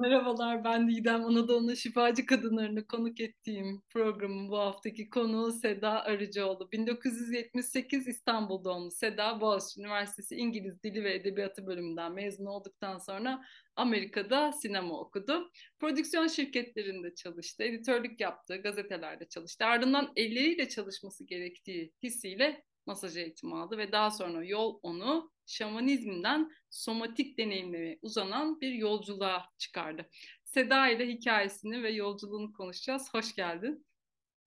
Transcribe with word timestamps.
Merhabalar, 0.00 0.64
ben 0.64 0.88
Didem. 0.88 1.24
Anadolu'nun 1.24 1.74
şifacı 1.74 2.26
kadınlarını 2.26 2.86
konuk 2.86 3.20
ettiğim 3.20 3.82
programın 3.88 4.48
bu 4.48 4.58
haftaki 4.58 5.10
konuğu 5.10 5.52
Seda 5.52 5.90
Arıcıoğlu. 6.02 6.72
1978 6.72 8.08
İstanbul 8.08 8.64
doğumlu 8.64 8.90
Seda, 8.90 9.40
Boğaziçi 9.40 9.80
Üniversitesi 9.80 10.36
İngiliz 10.36 10.82
Dili 10.82 11.04
ve 11.04 11.14
Edebiyatı 11.14 11.66
bölümünden 11.66 12.12
mezun 12.12 12.46
olduktan 12.46 12.98
sonra 12.98 13.44
Amerika'da 13.76 14.52
sinema 14.52 15.00
okudu. 15.00 15.50
Prodüksiyon 15.78 16.26
şirketlerinde 16.26 17.14
çalıştı, 17.14 17.62
editörlük 17.62 18.20
yaptı, 18.20 18.56
gazetelerde 18.56 19.28
çalıştı. 19.28 19.64
Ardından 19.64 20.12
elleriyle 20.16 20.68
çalışması 20.68 21.24
gerektiği 21.24 21.92
hissiyle 22.02 22.67
masaj 22.88 23.16
eğitimi 23.16 23.54
aldı 23.54 23.78
ve 23.78 23.92
daha 23.92 24.10
sonra 24.10 24.44
yol 24.44 24.78
onu 24.82 25.32
şamanizmden 25.46 26.50
somatik 26.70 27.38
deneyimlere 27.38 27.98
uzanan 28.02 28.60
bir 28.60 28.72
yolculuğa 28.72 29.46
çıkardı. 29.58 30.08
Seda 30.44 30.88
ile 30.88 31.08
hikayesini 31.08 31.82
ve 31.82 31.90
yolculuğunu 31.90 32.52
konuşacağız. 32.52 33.14
Hoş 33.14 33.34
geldin. 33.34 33.86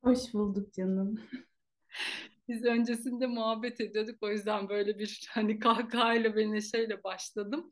Hoş 0.04 0.34
bulduk 0.34 0.73
canım. 0.73 1.22
Biz 2.48 2.66
öncesinde 2.66 3.27
muhabbet 3.27 3.81
ediyorduk. 3.81 4.23
O 4.23 4.31
yüzden 4.31 4.70
böyle 4.70 5.00
bir 5.00 5.28
hani 5.31 5.59
kahkahayla 5.59 6.36
ve 6.36 6.52
neşeyle 6.52 7.03
başladım. 7.03 7.70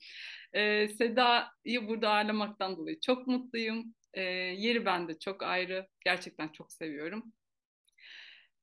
Ee, 0.54 0.88
Seda'yı 0.88 1.88
burada 1.88 2.10
ağırlamaktan 2.10 2.78
dolayı 2.78 3.00
çok 3.00 3.28
mutluyum. 3.28 3.96
Ee, 4.14 4.22
yeri 4.58 4.86
bende 4.86 5.20
çok 5.20 5.44
ayrı. 5.44 5.88
Gerçekten 6.06 6.48
çok 6.48 6.72
seviyorum. 6.72 7.34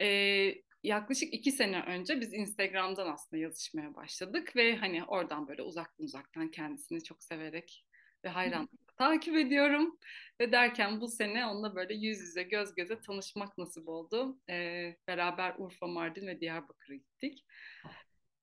Ee, 0.01 0.66
yaklaşık 0.83 1.35
iki 1.35 1.53
sene 1.53 1.83
önce 1.83 2.21
biz 2.21 2.35
Instagram'dan 2.35 3.13
aslında 3.13 3.43
yazışmaya 3.43 3.95
başladık 3.95 4.57
ve 4.57 4.77
hani 4.77 5.05
oradan 5.05 5.49
böyle 5.49 5.63
uzaktan 5.63 6.05
uzaktan 6.05 6.51
kendisini 6.51 7.05
çok 7.05 7.23
severek 7.23 7.85
ve 8.25 8.29
hayranlıkla 8.29 8.95
takip 8.97 9.37
ediyorum. 9.37 9.99
Ve 10.41 10.53
derken 10.53 11.01
bu 11.01 11.09
sene 11.09 11.47
onunla 11.47 11.75
böyle 11.75 11.95
yüz 11.95 12.19
yüze 12.21 12.43
göz 12.43 12.75
göze 12.75 13.01
tanışmak 13.01 13.59
nasip 13.59 13.89
oldu. 13.89 14.41
Ee, 14.51 14.97
beraber 15.09 15.55
Urfa, 15.59 15.87
Mardin 15.87 16.27
ve 16.27 16.41
Diyarbakır'a 16.41 16.95
gittik. 16.95 17.45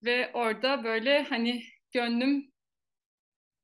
Ve 0.03 0.31
orada 0.33 0.83
böyle 0.83 1.23
hani 1.23 1.63
gönlüm 1.91 2.51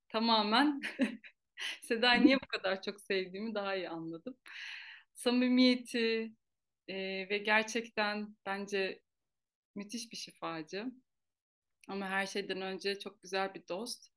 tamamen 0.09 0.81
Seda'yı 1.81 2.25
niye 2.25 2.37
bu 2.41 2.47
kadar 2.47 2.81
çok 2.81 3.01
sevdiğimi 3.01 3.55
daha 3.55 3.75
iyi 3.75 3.89
anladım. 3.89 4.37
Samimiyeti, 5.13 6.31
ee, 6.89 7.27
ve 7.29 7.37
gerçekten 7.37 8.35
bence 8.45 9.01
müthiş 9.75 10.11
bir 10.11 10.17
şifacı. 10.17 10.85
Ama 11.87 12.09
her 12.09 12.25
şeyden 12.27 12.61
önce 12.61 12.99
çok 12.99 13.21
güzel 13.21 13.53
bir 13.53 13.67
dost. 13.67 14.09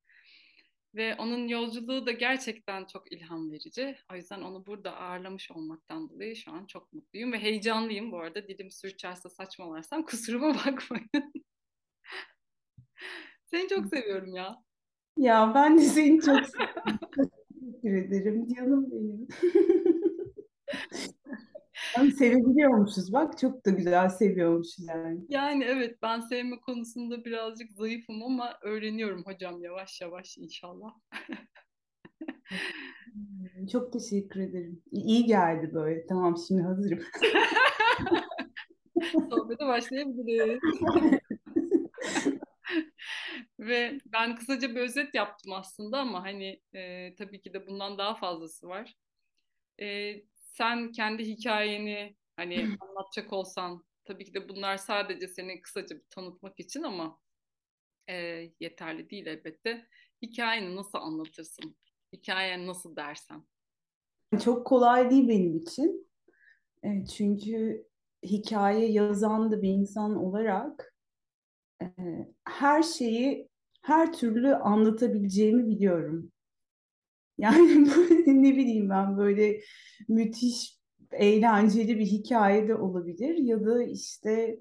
Ve 0.94 1.14
onun 1.14 1.48
yolculuğu 1.48 2.06
da 2.06 2.12
gerçekten 2.12 2.84
çok 2.84 3.12
ilham 3.12 3.50
verici. 3.50 3.96
O 4.12 4.16
yüzden 4.16 4.40
onu 4.40 4.66
burada 4.66 4.96
ağırlamış 4.96 5.50
olmaktan 5.50 6.10
dolayı 6.10 6.36
şu 6.36 6.52
an 6.52 6.66
çok 6.66 6.92
mutluyum 6.92 7.32
ve 7.32 7.38
heyecanlıyım 7.38 8.12
bu 8.12 8.18
arada. 8.18 8.48
Dilim 8.48 8.70
sürçerse 8.70 9.28
saçmalarsam 9.28 10.02
kusuruma 10.06 10.54
bakmayın. 10.54 11.32
Seni 13.44 13.68
çok 13.68 13.86
seviyorum 13.86 14.34
ya. 14.34 14.56
Ya 15.16 15.52
ben 15.54 15.78
de 15.78 15.82
seni 15.82 16.20
çok 16.20 16.46
seviyorum. 16.46 16.98
Teşekkür 17.82 17.92
ederim 17.92 18.54
canım 18.54 18.90
benim. 18.90 19.28
Yani 21.96 22.12
sevebiliyormuşuz 22.12 23.12
bak 23.12 23.38
çok 23.38 23.66
da 23.66 23.70
güzel 23.70 24.08
seviyormuşuz 24.08 24.88
yani. 24.88 25.20
Yani 25.28 25.64
evet 25.64 25.98
ben 26.02 26.20
sevme 26.20 26.60
konusunda 26.60 27.24
birazcık 27.24 27.72
zayıfım 27.72 28.22
ama 28.22 28.58
öğreniyorum 28.62 29.22
hocam 29.24 29.62
yavaş 29.62 30.00
yavaş 30.00 30.38
inşallah. 30.38 30.94
Çok 33.72 33.92
teşekkür 33.92 34.40
ederim. 34.40 34.82
İyi 34.90 35.24
geldi 35.24 35.70
böyle. 35.74 36.06
Tamam 36.06 36.36
şimdi 36.48 36.62
hazırım. 36.62 37.02
Sohbete 39.30 39.66
başlayabiliriz. 39.66 40.60
Ve 43.58 43.98
ben 44.06 44.36
kısaca 44.36 44.70
bir 44.70 44.80
özet 44.80 45.14
yaptım 45.14 45.52
aslında 45.52 45.98
ama 45.98 46.24
hani 46.24 46.60
e, 46.74 47.14
tabii 47.14 47.40
ki 47.40 47.52
de 47.52 47.66
bundan 47.66 47.98
daha 47.98 48.14
fazlası 48.14 48.68
var. 48.68 48.94
E, 49.80 50.14
sen 50.52 50.92
kendi 50.92 51.24
hikayeni 51.24 52.16
hani 52.36 52.76
anlatacak 52.80 53.32
olsan 53.32 53.84
tabii 54.04 54.24
ki 54.24 54.34
de 54.34 54.48
bunlar 54.48 54.76
sadece 54.76 55.28
seni 55.28 55.62
kısaca 55.62 55.96
bir 55.96 56.04
tanıtmak 56.10 56.60
için 56.60 56.82
ama 56.82 57.20
e, 58.08 58.16
yeterli 58.60 59.10
değil 59.10 59.26
elbette. 59.26 59.86
Hikayeni 60.22 60.76
nasıl 60.76 60.98
anlatırsın? 60.98 61.76
Hikayen 62.12 62.66
nasıl 62.66 62.96
dersen? 62.96 63.42
Çok 64.44 64.66
kolay 64.66 65.10
değil 65.10 65.28
benim 65.28 65.56
için. 65.56 66.10
E, 66.84 67.06
çünkü 67.06 67.86
hikaye 68.22 68.92
yazan 68.92 69.52
da 69.52 69.62
bir 69.62 69.68
insan 69.68 70.16
olarak 70.16 70.94
e, 71.82 71.86
her 72.44 72.82
şeyi 72.82 73.48
her 73.82 74.12
türlü 74.12 74.54
anlatabileceğimi 74.54 75.66
biliyorum. 75.66 76.32
Yani 77.38 77.84
ne 78.26 78.56
bileyim 78.56 78.90
ben 78.90 79.18
böyle 79.18 79.60
müthiş 80.08 80.78
eğlenceli 81.12 81.98
bir 81.98 82.06
hikaye 82.06 82.68
de 82.68 82.74
olabilir 82.74 83.36
ya 83.36 83.64
da 83.64 83.82
işte 83.82 84.58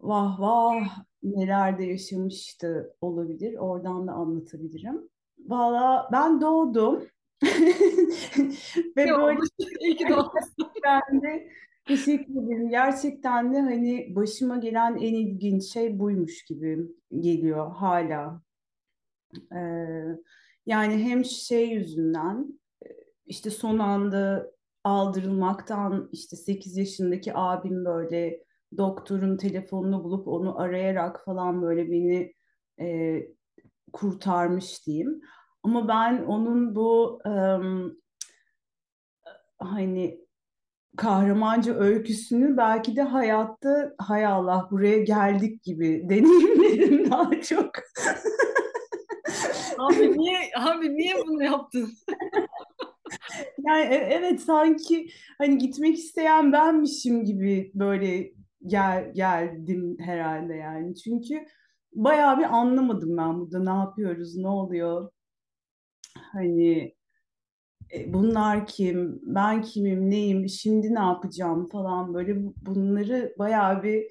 vah 0.00 0.40
vah 0.40 1.04
neler 1.22 1.78
de 1.78 1.84
yaşamıştı 1.84 2.94
olabilir. 3.00 3.54
Oradan 3.58 4.06
da 4.06 4.12
anlatabilirim. 4.12 5.08
Valla 5.38 6.08
ben 6.12 6.40
doğdum 6.40 7.06
ve 8.96 9.06
böyle 9.10 9.40
iyi 9.80 9.96
ki 9.96 10.04
ben 10.84 11.22
de 11.22 11.48
teşekkür 11.84 12.32
ederim. 12.32 12.68
Gerçekten 12.68 13.54
de 13.54 13.60
hani 13.60 14.12
başıma 14.16 14.56
gelen 14.56 14.96
en 14.96 15.14
ilginç 15.14 15.64
şey 15.64 15.98
buymuş 15.98 16.44
gibi 16.44 16.78
geliyor 17.20 17.72
hala. 17.72 18.42
Ee, 19.52 20.16
yani 20.66 21.04
hem 21.04 21.24
şey 21.24 21.68
yüzünden 21.68 22.60
işte 23.26 23.50
son 23.50 23.78
anda 23.78 24.50
aldırılmaktan 24.84 26.08
işte 26.12 26.36
8 26.36 26.76
yaşındaki 26.76 27.32
abim 27.34 27.84
böyle 27.84 28.44
doktorun 28.76 29.36
telefonunu 29.36 30.04
bulup 30.04 30.28
onu 30.28 30.60
arayarak 30.60 31.24
falan 31.24 31.62
böyle 31.62 31.90
beni 31.90 32.34
e, 32.80 33.18
kurtarmış 33.92 34.86
diyeyim. 34.86 35.20
Ama 35.62 35.88
ben 35.88 36.24
onun 36.24 36.74
bu 36.74 37.20
e, 37.26 37.32
hani 39.58 40.26
kahramanca 40.96 41.74
öyküsünü 41.74 42.56
belki 42.56 42.96
de 42.96 43.02
hayatta 43.02 43.94
hay 43.98 44.26
Allah 44.26 44.68
buraya 44.70 44.98
geldik 44.98 45.62
gibi 45.62 46.06
deneyimledim 46.08 47.10
daha 47.10 47.40
çok. 47.40 47.70
Abi 49.78 50.04
niye 50.18 50.38
abi 50.56 50.86
niye 50.96 51.14
bunu 51.26 51.42
yaptın? 51.44 51.92
Yani 53.66 53.82
e- 53.94 54.08
evet 54.10 54.40
sanki 54.40 55.08
hani 55.38 55.58
gitmek 55.58 55.98
isteyen 55.98 56.52
benmişim 56.52 57.24
gibi 57.24 57.70
böyle 57.74 58.32
gel 58.66 59.12
geldim 59.14 59.96
herhalde 60.00 60.54
yani. 60.54 60.94
Çünkü 60.96 61.44
bayağı 61.92 62.38
bir 62.38 62.56
anlamadım 62.56 63.16
ben 63.16 63.40
burada 63.40 63.58
ne 63.72 63.78
yapıyoruz, 63.80 64.36
ne 64.36 64.48
oluyor. 64.48 65.10
Hani 66.32 66.94
e, 67.94 68.12
bunlar 68.14 68.66
kim, 68.66 69.20
ben 69.22 69.62
kimim, 69.62 70.10
neyim, 70.10 70.48
şimdi 70.48 70.94
ne 70.94 70.98
yapacağım 71.00 71.66
falan 71.68 72.14
böyle 72.14 72.36
bunları 72.62 73.34
bayağı 73.38 73.82
bir 73.82 74.06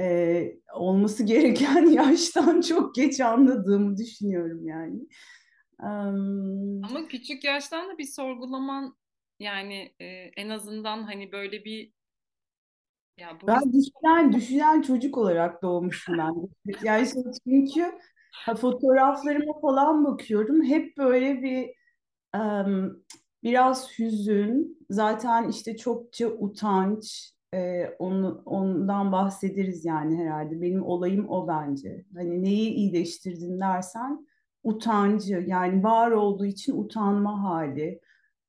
e, 0.00 0.60
olması 0.74 1.24
gereken 1.24 1.86
yaştan 1.90 2.60
çok 2.60 2.94
geç 2.94 3.20
anladığımı 3.20 3.96
düşünüyorum 3.96 4.66
yani. 4.66 5.00
Um, 5.82 6.84
Ama 6.84 7.08
küçük 7.08 7.44
yaştan 7.44 7.88
da 7.88 7.98
bir 7.98 8.06
sorgulaman 8.06 8.96
yani 9.38 9.94
e, 10.00 10.06
en 10.36 10.48
azından 10.48 11.02
hani 11.02 11.32
böyle 11.32 11.64
bir 11.64 11.92
ya 13.16 13.38
bu 13.42 13.46
ben 13.46 13.72
düşünen, 13.72 14.32
düşünen 14.32 14.82
çocuk 14.82 15.18
olarak 15.18 15.62
doğmuşum 15.62 16.18
ben. 16.18 16.34
Yani 16.84 17.06
işte 17.06 17.20
çünkü 17.48 17.98
ha, 18.32 18.54
fotoğraflarıma 18.54 19.60
falan 19.60 20.04
bakıyorum. 20.04 20.64
Hep 20.64 20.96
böyle 20.98 21.42
bir 21.42 21.70
um, 22.40 23.04
biraz 23.42 23.98
hüzün, 23.98 24.86
zaten 24.90 25.48
işte 25.48 25.76
çokça 25.76 26.26
utanç, 26.28 27.32
e, 27.54 27.86
onu, 27.98 28.42
ondan 28.46 29.12
bahsederiz 29.12 29.84
yani 29.84 30.18
herhalde. 30.18 30.60
Benim 30.60 30.82
olayım 30.82 31.28
o 31.28 31.48
bence. 31.48 32.04
Hani 32.14 32.42
neyi 32.42 32.70
iyileştirdin 32.70 33.60
dersen 33.60 34.26
utancı 34.62 35.44
yani 35.46 35.82
var 35.82 36.10
olduğu 36.10 36.46
için 36.46 36.76
utanma 36.76 37.42
hali. 37.42 38.00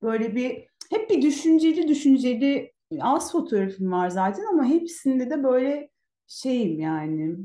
Böyle 0.01 0.35
bir 0.35 0.67
hep 0.89 1.09
bir 1.09 1.21
düşünceli 1.21 1.87
düşünceli 1.87 2.73
az 2.99 3.31
fotoğrafım 3.31 3.91
var 3.91 4.09
zaten 4.09 4.43
ama 4.43 4.65
hepsinde 4.65 5.29
de 5.29 5.43
böyle 5.43 5.89
şeyim 6.27 6.79
yani 6.79 7.37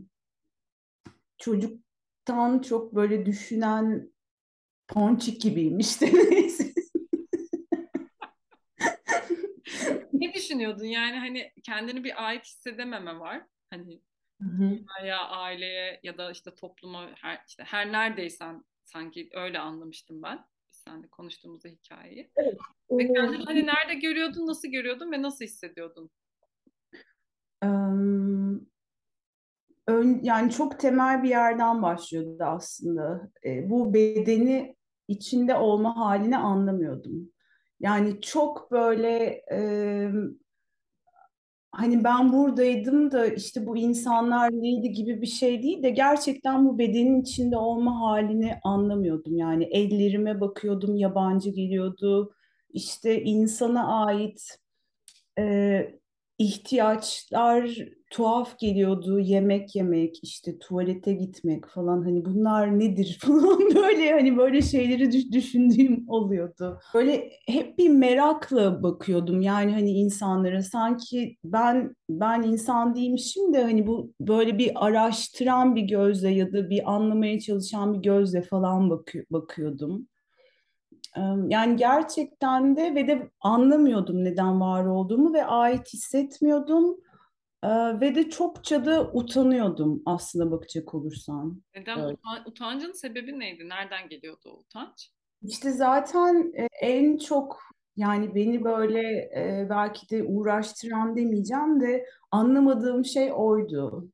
çocuktan 1.38 2.58
çok 2.58 2.94
böyle 2.94 3.26
düşünen 3.26 4.10
ponçik 4.88 5.40
gibiyim 5.40 5.78
işte 5.78 6.06
neyse. 6.30 6.64
Ne 10.12 10.32
düşünüyordun? 10.56 10.84
Yani 10.84 11.18
hani 11.18 11.52
kendini 11.62 12.04
bir 12.04 12.26
ait 12.26 12.44
hissedememe 12.44 13.18
var. 13.18 13.46
Hani 13.70 14.02
ya 15.06 15.28
aileye 15.28 16.00
ya 16.02 16.18
da 16.18 16.30
işte 16.30 16.54
topluma 16.54 17.10
her 17.14 17.44
işte 17.48 17.62
her 17.66 17.92
neredeysen 17.92 18.64
sanki 18.84 19.28
öyle 19.34 19.58
anlamıştım 19.58 20.22
ben. 20.22 20.38
Biz 20.72 20.78
seninle 20.78 21.08
konuştuğumuzda 21.08 21.68
hikayeyi. 21.68 22.30
Evet. 22.36 22.58
Ve 22.90 23.12
kendini 23.12 23.44
hani 23.44 23.66
nerede 23.66 23.94
görüyordun, 23.94 24.46
nasıl 24.46 24.68
görüyordun 24.68 25.12
ve 25.12 25.22
nasıl 25.22 25.44
hissediyordun? 25.44 26.10
Ön, 29.88 30.20
yani 30.22 30.50
çok 30.50 30.80
temel 30.80 31.22
bir 31.22 31.28
yerden 31.28 31.82
başlıyordu 31.82 32.44
aslında. 32.44 33.30
E, 33.44 33.70
bu 33.70 33.94
bedeni 33.94 34.76
içinde 35.08 35.54
olma 35.54 35.96
halini 35.96 36.36
anlamıyordum. 36.36 37.32
Yani 37.80 38.20
çok 38.20 38.70
böyle 38.70 39.44
e, 39.52 40.10
hani 41.76 42.04
ben 42.04 42.32
buradaydım 42.32 43.10
da 43.10 43.26
işte 43.26 43.66
bu 43.66 43.76
insanlar 43.76 44.52
neydi 44.52 44.92
gibi 44.92 45.22
bir 45.22 45.26
şey 45.26 45.62
değil 45.62 45.82
de 45.82 45.90
gerçekten 45.90 46.66
bu 46.66 46.78
bedenin 46.78 47.22
içinde 47.22 47.56
olma 47.56 48.00
halini 48.00 48.58
anlamıyordum. 48.64 49.36
Yani 49.36 49.64
ellerime 49.64 50.40
bakıyordum 50.40 50.96
yabancı 50.96 51.50
geliyordu. 51.50 52.34
İşte 52.70 53.22
insana 53.22 54.04
ait 54.06 54.58
e, 55.38 56.00
ihtiyaçlar 56.38 57.78
tuhaf 58.10 58.58
geliyordu. 58.58 59.20
Yemek 59.20 59.76
yemek, 59.76 60.18
işte 60.22 60.58
tuvalete 60.58 61.12
gitmek 61.12 61.68
falan 61.68 62.02
hani 62.02 62.24
bunlar 62.24 62.78
nedir 62.78 63.18
falan 63.22 63.58
böyle 63.74 64.12
hani 64.12 64.36
böyle 64.36 64.62
şeyleri 64.62 65.12
düş- 65.12 65.32
düşündüğüm 65.32 66.04
oluyordu. 66.08 66.78
Böyle 66.94 67.30
hep 67.48 67.78
bir 67.78 67.88
merakla 67.88 68.82
bakıyordum 68.82 69.40
yani 69.40 69.72
hani 69.72 69.90
insanlara 69.90 70.62
sanki 70.62 71.36
ben 71.44 71.94
ben 72.10 72.42
insan 72.42 72.94
değilmişim 72.94 73.54
de 73.54 73.62
hani 73.62 73.86
bu 73.86 74.12
böyle 74.20 74.58
bir 74.58 74.86
araştıran 74.86 75.76
bir 75.76 75.82
gözle 75.82 76.30
ya 76.30 76.52
da 76.52 76.70
bir 76.70 76.94
anlamaya 76.94 77.40
çalışan 77.40 77.94
bir 77.94 77.98
gözle 78.02 78.42
falan 78.42 78.90
bakı- 78.90 79.24
bakıyordum. 79.30 80.08
Yani 81.48 81.76
gerçekten 81.76 82.76
de 82.76 82.94
ve 82.94 83.08
de 83.08 83.30
anlamıyordum 83.40 84.24
neden 84.24 84.60
var 84.60 84.84
olduğumu 84.86 85.34
ve 85.34 85.44
ait 85.44 85.92
hissetmiyordum. 85.92 86.96
Ve 88.00 88.14
de 88.14 88.30
çokça 88.30 88.84
da 88.84 89.10
utanıyordum 89.12 90.02
aslında 90.06 90.50
bakacak 90.50 90.94
olursan. 90.94 91.62
Neden 91.76 91.98
utan- 91.98 92.42
utancın 92.46 92.92
sebebi 92.92 93.38
neydi? 93.38 93.68
Nereden 93.68 94.08
geliyordu 94.08 94.50
o 94.50 94.58
utanç? 94.60 95.10
İşte 95.42 95.70
zaten 95.72 96.52
e, 96.56 96.66
en 96.80 97.18
çok 97.18 97.58
yani 97.96 98.34
beni 98.34 98.64
böyle 98.64 99.00
e, 99.18 99.66
belki 99.70 100.10
de 100.10 100.24
uğraştıran 100.24 101.16
demeyeceğim 101.16 101.80
de 101.80 102.06
anlamadığım 102.30 103.04
şey 103.04 103.32
oydu. 103.34 104.08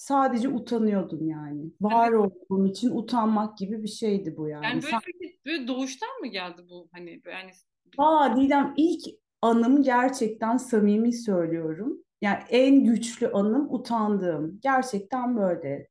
Sadece 0.00 0.48
utanıyordum 0.48 1.28
yani. 1.28 1.72
Var 1.80 2.12
olduğum 2.12 2.66
için 2.66 2.90
utanmak 2.90 3.58
gibi 3.58 3.82
bir 3.82 3.88
şeydi 3.88 4.34
bu 4.36 4.48
yani 4.48 4.64
yani. 4.64 4.82
böyle 4.82 4.96
peki 5.06 5.38
böyle 5.46 5.68
doğuştan 5.68 6.20
mı 6.20 6.26
geldi 6.26 6.62
bu 6.70 6.88
hani 6.92 7.22
yani 7.32 7.50
Aa 7.98 8.36
Didem 8.36 8.74
ilk 8.76 9.02
anım 9.42 9.82
gerçekten 9.82 10.56
samimi 10.56 11.12
söylüyorum. 11.12 11.98
Yani 12.22 12.38
en 12.50 12.84
güçlü 12.84 13.28
anım 13.28 13.74
utandığım. 13.74 14.58
Gerçekten 14.62 15.36
böyle. 15.36 15.88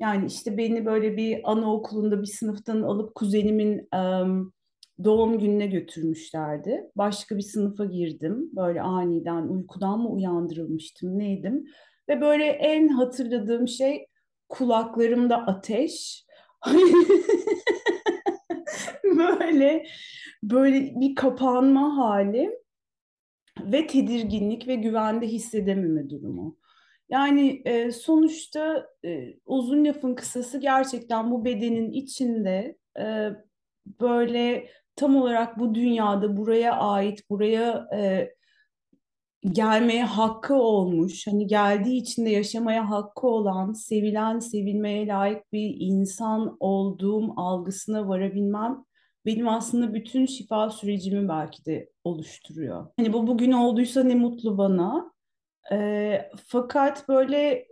Yani 0.00 0.26
işte 0.26 0.56
beni 0.56 0.86
böyle 0.86 1.16
bir 1.16 1.52
anaokulunda 1.52 2.22
bir 2.22 2.26
sınıftan 2.26 2.82
alıp 2.82 3.14
kuzenimin 3.14 3.88
em, 3.94 4.52
doğum 5.04 5.38
gününe 5.38 5.66
götürmüşlerdi. 5.66 6.90
Başka 6.96 7.36
bir 7.36 7.42
sınıfa 7.42 7.84
girdim. 7.84 8.50
Böyle 8.56 8.82
aniden 8.82 9.42
uykudan 9.42 9.98
mı 9.98 10.08
uyandırılmıştım 10.08 11.18
neydim. 11.18 11.64
Ve 12.12 12.20
böyle 12.20 12.44
en 12.44 12.88
hatırladığım 12.88 13.68
şey 13.68 14.06
kulaklarımda 14.48 15.36
ateş. 15.36 16.24
Böyle 19.04 19.86
böyle 20.42 21.00
bir 21.00 21.14
kapanma 21.14 21.96
hali 21.96 22.50
ve 23.60 23.86
tedirginlik 23.86 24.68
ve 24.68 24.74
güvende 24.74 25.26
hissedememe 25.26 26.10
durumu. 26.10 26.56
Yani 27.08 27.62
e, 27.64 27.92
sonuçta 27.92 28.86
e, 29.04 29.34
uzun 29.46 29.84
lafın 29.84 30.14
kısası 30.14 30.58
gerçekten 30.58 31.30
bu 31.30 31.44
bedenin 31.44 31.92
içinde 31.92 32.76
e, 32.98 33.30
böyle 34.00 34.68
tam 34.96 35.16
olarak 35.16 35.58
bu 35.58 35.74
dünyada 35.74 36.36
buraya 36.36 36.76
ait, 36.76 37.30
buraya 37.30 37.88
e, 37.96 38.30
gelmeye 39.50 40.04
hakkı 40.04 40.54
olmuş, 40.54 41.26
hani 41.26 41.46
geldiği 41.46 41.96
için 41.96 42.26
de 42.26 42.30
yaşamaya 42.30 42.90
hakkı 42.90 43.26
olan, 43.26 43.72
sevilen, 43.72 44.38
sevilmeye 44.38 45.06
layık 45.06 45.52
bir 45.52 45.76
insan 45.78 46.56
olduğum 46.60 47.40
algısına 47.40 48.08
varabilmem 48.08 48.84
benim 49.26 49.48
aslında 49.48 49.94
bütün 49.94 50.26
şifa 50.26 50.70
sürecimi 50.70 51.28
belki 51.28 51.64
de 51.64 51.90
oluşturuyor. 52.04 52.86
Hani 52.96 53.12
bu 53.12 53.26
bugün 53.26 53.52
olduysa 53.52 54.02
ne 54.02 54.14
mutlu 54.14 54.58
bana. 54.58 55.12
Ee, 55.72 56.30
fakat 56.46 57.08
böyle 57.08 57.66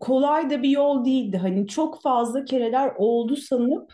kolay 0.00 0.50
da 0.50 0.62
bir 0.62 0.70
yol 0.70 1.04
değildi. 1.04 1.36
Hani 1.36 1.66
çok 1.66 2.02
fazla 2.02 2.44
kereler 2.44 2.92
oldu 2.98 3.36
sanıp 3.36 3.92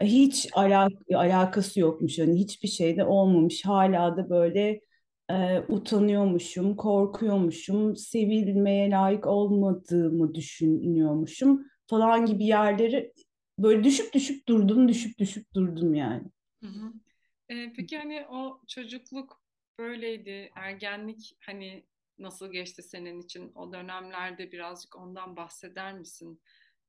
hiç 0.00 0.48
alak 0.54 0.92
alakası 1.14 1.80
yokmuş. 1.80 2.18
Hani 2.18 2.40
hiçbir 2.40 2.68
şeyde 2.68 3.04
olmamış. 3.04 3.64
Hala 3.64 4.16
da 4.16 4.30
böyle 4.30 4.80
e, 5.30 5.60
utanıyormuşum, 5.68 6.76
korkuyormuşum, 6.76 7.96
sevilmeye 7.96 8.90
layık 8.90 9.26
olmadığımı 9.26 10.34
düşünüyormuşum 10.34 11.66
falan 11.86 12.26
gibi 12.26 12.44
yerleri 12.44 13.12
böyle 13.58 13.84
düşüp 13.84 14.14
düşüp 14.14 14.48
durdum, 14.48 14.88
düşüp 14.88 15.18
düşüp 15.18 15.54
durdum 15.54 15.94
yani. 15.94 16.24
Hı 16.62 16.66
hı. 16.66 16.92
Ee, 17.48 17.72
peki 17.76 17.98
hani 17.98 18.26
o 18.30 18.60
çocukluk 18.68 19.42
böyleydi, 19.78 20.50
ergenlik 20.54 21.36
hani 21.40 21.86
nasıl 22.18 22.52
geçti 22.52 22.82
senin 22.82 23.20
için 23.20 23.52
o 23.54 23.72
dönemlerde 23.72 24.52
birazcık 24.52 24.96
ondan 24.96 25.36
bahseder 25.36 25.98
misin? 25.98 26.42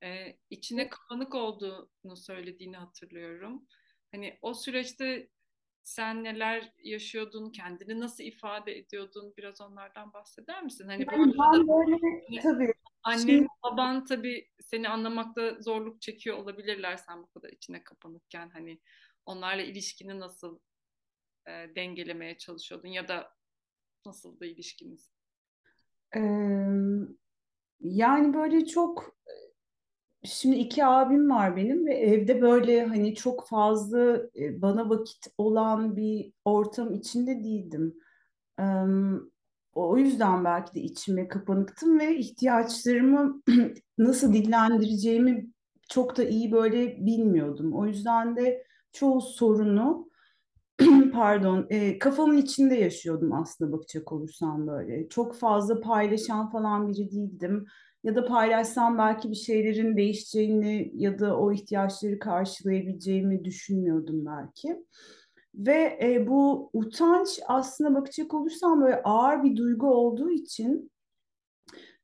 Ee, 0.04 0.38
içine 0.50 0.90
kapanık 0.90 1.36
olduğunu 1.36 2.16
söylediğini 2.16 2.78
hatırlıyorum. 2.78 3.68
Hani 4.12 4.38
o 4.42 4.54
süreçte 4.54 5.30
sen 5.90 6.24
neler 6.24 6.74
yaşıyordun, 6.84 7.52
kendini 7.52 8.00
nasıl 8.00 8.24
ifade 8.24 8.78
ediyordun? 8.78 9.34
Biraz 9.38 9.62
onlardan 9.62 10.14
bahseder 10.14 10.64
misin? 10.64 10.88
Hani 10.88 11.06
Yani 11.12 11.34
ben 11.42 11.68
böyle 11.68 11.92
hani 11.92 12.42
tabii 12.42 12.74
annen, 13.04 13.18
şimdi 13.18 13.48
baban 13.64 14.06
tabii 14.06 14.50
seni 14.62 14.90
anlamakta 14.90 15.62
zorluk 15.62 16.02
çekiyor 16.02 16.38
olabilirler 16.38 16.98
sen 16.98 17.24
bu 17.24 17.30
kadar 17.30 17.50
içine 17.50 17.84
kapanıkken 17.84 18.50
hani 18.50 18.80
onlarla 19.26 19.62
ilişkini 19.62 20.20
nasıl 20.20 20.60
e, 21.48 21.52
dengelemeye 21.76 22.38
çalışıyordun 22.38 22.90
ya 22.90 23.08
da 23.08 23.30
nasıldı 24.06 24.46
ilişkiniz? 24.46 25.12
e, 26.16 26.22
yani 27.80 28.34
böyle 28.34 28.66
çok 28.66 29.20
Şimdi 30.24 30.56
iki 30.56 30.86
abim 30.86 31.30
var 31.30 31.56
benim 31.56 31.86
ve 31.86 31.94
evde 31.94 32.42
böyle 32.42 32.86
hani 32.86 33.16
çok 33.16 33.48
fazla 33.48 34.16
e, 34.36 34.62
bana 34.62 34.90
vakit 34.90 35.28
olan 35.38 35.96
bir 35.98 36.34
ortam 36.46 36.94
içinde 36.94 37.44
değildim. 37.44 37.96
O 39.74 39.98
yüzden 39.98 40.46
belki 40.46 40.76
de 40.76 40.82
içime 40.82 41.28
kapanıktım 41.28 42.00
ve 42.00 42.18
ihtiyaçlarımı 42.18 43.42
nasıl 43.98 44.34
dillendireceğimi 44.34 45.48
çok 45.90 46.18
da 46.18 46.24
iyi 46.24 46.52
böyle 46.52 47.06
bilmiyordum. 47.06 47.74
O 47.74 47.86
yüzden 47.86 48.36
de 48.36 48.64
çoğu 48.92 49.22
sorunu 49.22 50.10
pardon, 51.14 51.68
e, 51.70 52.00
kafamın 52.00 52.38
içinde 52.38 52.76
yaşıyordum 52.76 53.34
aslında 53.34 53.72
bakacak 53.72 54.12
olursam 54.12 54.68
böyle. 54.68 55.10
Çok 55.10 55.36
fazla 55.36 55.82
paylaşan 55.82 56.50
falan 56.52 56.88
biri 56.90 57.12
değildim. 57.12 57.68
Ya 58.04 58.16
da 58.16 58.26
paylaşsam 58.26 58.98
belki 58.98 59.32
bir 59.32 59.36
şeylerin 59.36 59.98
değişeceğini 59.98 60.92
ya 60.96 61.20
da 61.20 61.38
o 61.38 61.52
ihtiyaçları 61.52 62.20
karşılayabileceğimi 62.20 63.46
düşünmüyordum 63.46 64.26
belki. 64.26 64.86
Ve 65.56 66.00
e, 66.02 66.28
bu 66.28 66.70
utanç 66.74 67.40
aslında 67.48 67.96
bakacak 67.96 68.34
olursam 68.34 68.82
böyle 68.82 69.02
ağır 69.04 69.44
bir 69.44 69.56
duygu 69.56 69.88
olduğu 69.88 70.32
için 70.32 70.92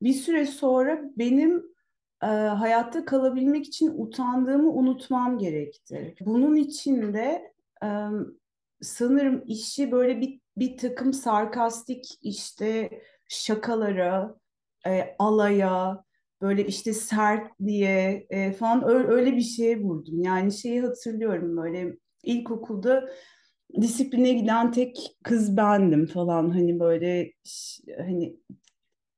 bir 0.02 0.12
süre 0.12 0.46
sonra 0.46 1.02
benim 1.18 1.76
e, 2.22 2.26
hayatta 2.26 3.04
kalabilmek 3.04 3.66
için 3.66 3.92
utandığımı 3.96 4.72
unutmam 4.72 5.38
gerekti. 5.38 6.14
Bunun 6.20 6.56
için 6.56 7.14
de 7.14 7.52
e, 7.82 7.88
sanırım 8.80 9.42
işi 9.46 9.92
böyle 9.92 10.20
bir, 10.20 10.40
bir 10.56 10.76
takım 10.76 11.12
sarkastik 11.12 12.18
işte 12.22 12.90
şakalara, 13.28 14.36
e, 14.86 15.16
alaya, 15.18 16.04
böyle 16.40 16.66
işte 16.66 16.92
sert 16.92 17.58
diye 17.66 18.26
e, 18.30 18.52
falan 18.52 18.88
öyle, 18.88 19.08
öyle 19.08 19.36
bir 19.36 19.40
şeye 19.40 19.80
vurdum. 19.80 20.22
Yani 20.22 20.52
şeyi 20.52 20.80
hatırlıyorum 20.80 21.56
böyle 21.56 21.96
ilkokulda 22.22 23.08
disipline 23.80 24.32
giden 24.32 24.72
tek 24.72 25.16
kız 25.22 25.56
bendim 25.56 26.06
falan 26.06 26.50
hani 26.50 26.80
böyle 26.80 27.32
hani 27.98 28.36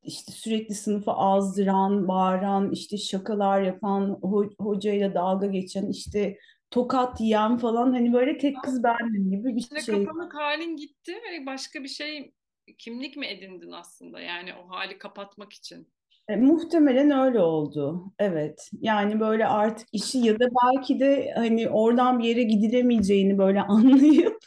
işte 0.03 0.33
sürekli 0.33 0.75
sınıfı 0.75 1.13
azdıran, 1.13 2.09
bağıran, 2.09 2.71
işte 2.73 2.97
şakalar 2.97 3.63
yapan, 3.63 4.19
ho- 4.23 4.55
hocayla 4.61 5.15
dalga 5.15 5.47
geçen, 5.47 5.87
işte 5.89 6.39
tokat 6.71 7.21
yiyen 7.21 7.59
falan 7.59 7.93
hani 7.93 8.13
böyle 8.13 8.39
tek 8.39 8.63
kız 8.63 8.83
bendim 8.83 9.31
gibi 9.31 9.57
bir 9.57 9.81
şey. 9.81 10.05
kapanık 10.05 10.35
halin 10.35 10.77
gitti 10.77 11.13
ve 11.13 11.47
başka 11.47 11.83
bir 11.83 11.89
şey 11.89 12.33
kimlik 12.79 13.17
mi 13.17 13.27
edindin 13.27 13.73
aslında 13.73 14.21
yani 14.21 14.51
o 14.55 14.71
hali 14.71 14.99
kapatmak 14.99 15.53
için? 15.53 15.89
E, 16.29 16.37
muhtemelen 16.37 17.11
öyle 17.11 17.41
oldu. 17.41 18.13
Evet. 18.19 18.71
Yani 18.81 19.21
böyle 19.21 19.47
artık 19.47 19.89
işi 19.93 20.19
ya 20.19 20.41
da 20.41 20.49
belki 20.65 21.01
de 21.01 21.33
hani 21.37 21.69
oradan 21.69 22.19
bir 22.19 22.25
yere 22.25 22.43
gidilemeyeceğini 22.43 23.39
böyle 23.39 23.61
anlayıp 23.63 24.39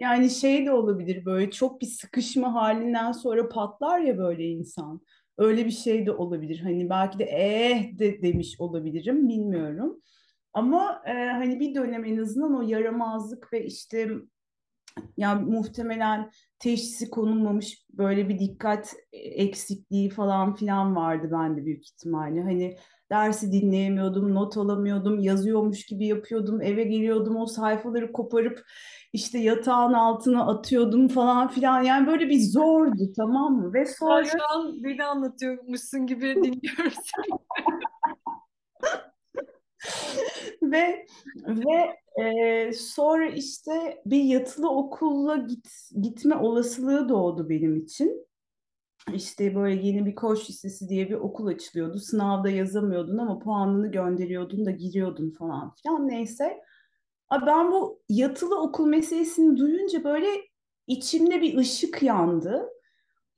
yani 0.00 0.30
şey 0.30 0.66
de 0.66 0.72
olabilir 0.72 1.24
böyle 1.24 1.50
çok 1.50 1.80
bir 1.80 1.86
sıkışma 1.86 2.54
halinden 2.54 3.12
sonra 3.12 3.48
patlar 3.48 3.98
ya 3.98 4.18
böyle 4.18 4.44
insan. 4.44 5.00
Öyle 5.38 5.66
bir 5.66 5.70
şey 5.70 6.06
de 6.06 6.12
olabilir. 6.12 6.60
Hani 6.60 6.90
belki 6.90 7.18
de 7.18 7.24
eh 7.24 7.98
de 7.98 8.22
demiş 8.22 8.56
olabilirim 8.58 9.28
bilmiyorum. 9.28 10.00
Ama 10.52 11.02
e, 11.06 11.12
hani 11.12 11.60
bir 11.60 11.74
dönem 11.74 12.04
en 12.04 12.16
azından 12.16 12.56
o 12.56 12.62
yaramazlık 12.62 13.52
ve 13.52 13.64
işte 13.64 14.10
yani 15.16 15.44
muhtemelen 15.44 16.30
teşhisi 16.58 17.10
konulmamış 17.10 17.86
böyle 17.90 18.28
bir 18.28 18.38
dikkat 18.38 18.94
eksikliği 19.12 20.10
falan 20.10 20.54
filan 20.54 20.96
vardı 20.96 21.28
bende 21.32 21.64
büyük 21.64 21.84
ihtimalle. 21.84 22.42
Hani 22.42 22.76
dersi 23.10 23.52
dinleyemiyordum, 23.52 24.34
not 24.34 24.56
alamıyordum, 24.56 25.18
yazıyormuş 25.18 25.86
gibi 25.86 26.06
yapıyordum, 26.06 26.62
eve 26.62 26.82
geliyordum 26.84 27.36
o 27.36 27.46
sayfaları 27.46 28.12
koparıp 28.12 28.62
işte 29.12 29.38
yatağın 29.38 29.92
altına 29.92 30.46
atıyordum 30.46 31.08
falan 31.08 31.48
filan. 31.48 31.82
Yani 31.82 32.06
böyle 32.06 32.28
bir 32.28 32.40
zordu 32.40 33.12
tamam 33.16 33.52
mı? 33.52 33.72
Ve 33.72 33.78
Ben 33.78 33.84
sonra 33.84 34.24
şu 34.24 34.38
an 34.54 34.84
beni 34.84 35.04
anlatıyormuşsun 35.04 36.06
gibi 36.06 36.34
dinliyoruz. 36.34 36.94
ve 40.62 41.06
ve 41.46 41.96
e, 42.22 42.72
sonra 42.72 43.28
işte 43.28 44.02
bir 44.06 44.24
yatılı 44.24 44.70
okulla 44.70 45.36
git, 45.36 45.68
gitme 46.00 46.36
olasılığı 46.36 47.08
doğdu 47.08 47.48
benim 47.48 47.76
için. 47.76 48.28
İşte 49.14 49.54
böyle 49.54 49.86
yeni 49.86 50.06
bir 50.06 50.14
koç 50.14 50.50
lisesi 50.50 50.88
diye 50.88 51.08
bir 51.08 51.14
okul 51.14 51.46
açılıyordu. 51.46 51.98
Sınavda 51.98 52.50
yazamıyordun 52.50 53.18
ama 53.18 53.38
puanını 53.38 53.90
gönderiyordun 53.90 54.66
da 54.66 54.70
giriyordun 54.70 55.30
falan 55.30 55.74
filan 55.74 56.08
neyse. 56.08 56.60
Ben 57.46 57.72
bu 57.72 58.02
yatılı 58.08 58.60
okul 58.60 58.86
meselesini 58.86 59.56
duyunca 59.56 60.04
böyle 60.04 60.28
içimde 60.86 61.42
bir 61.42 61.56
ışık 61.56 62.02
yandı. 62.02 62.68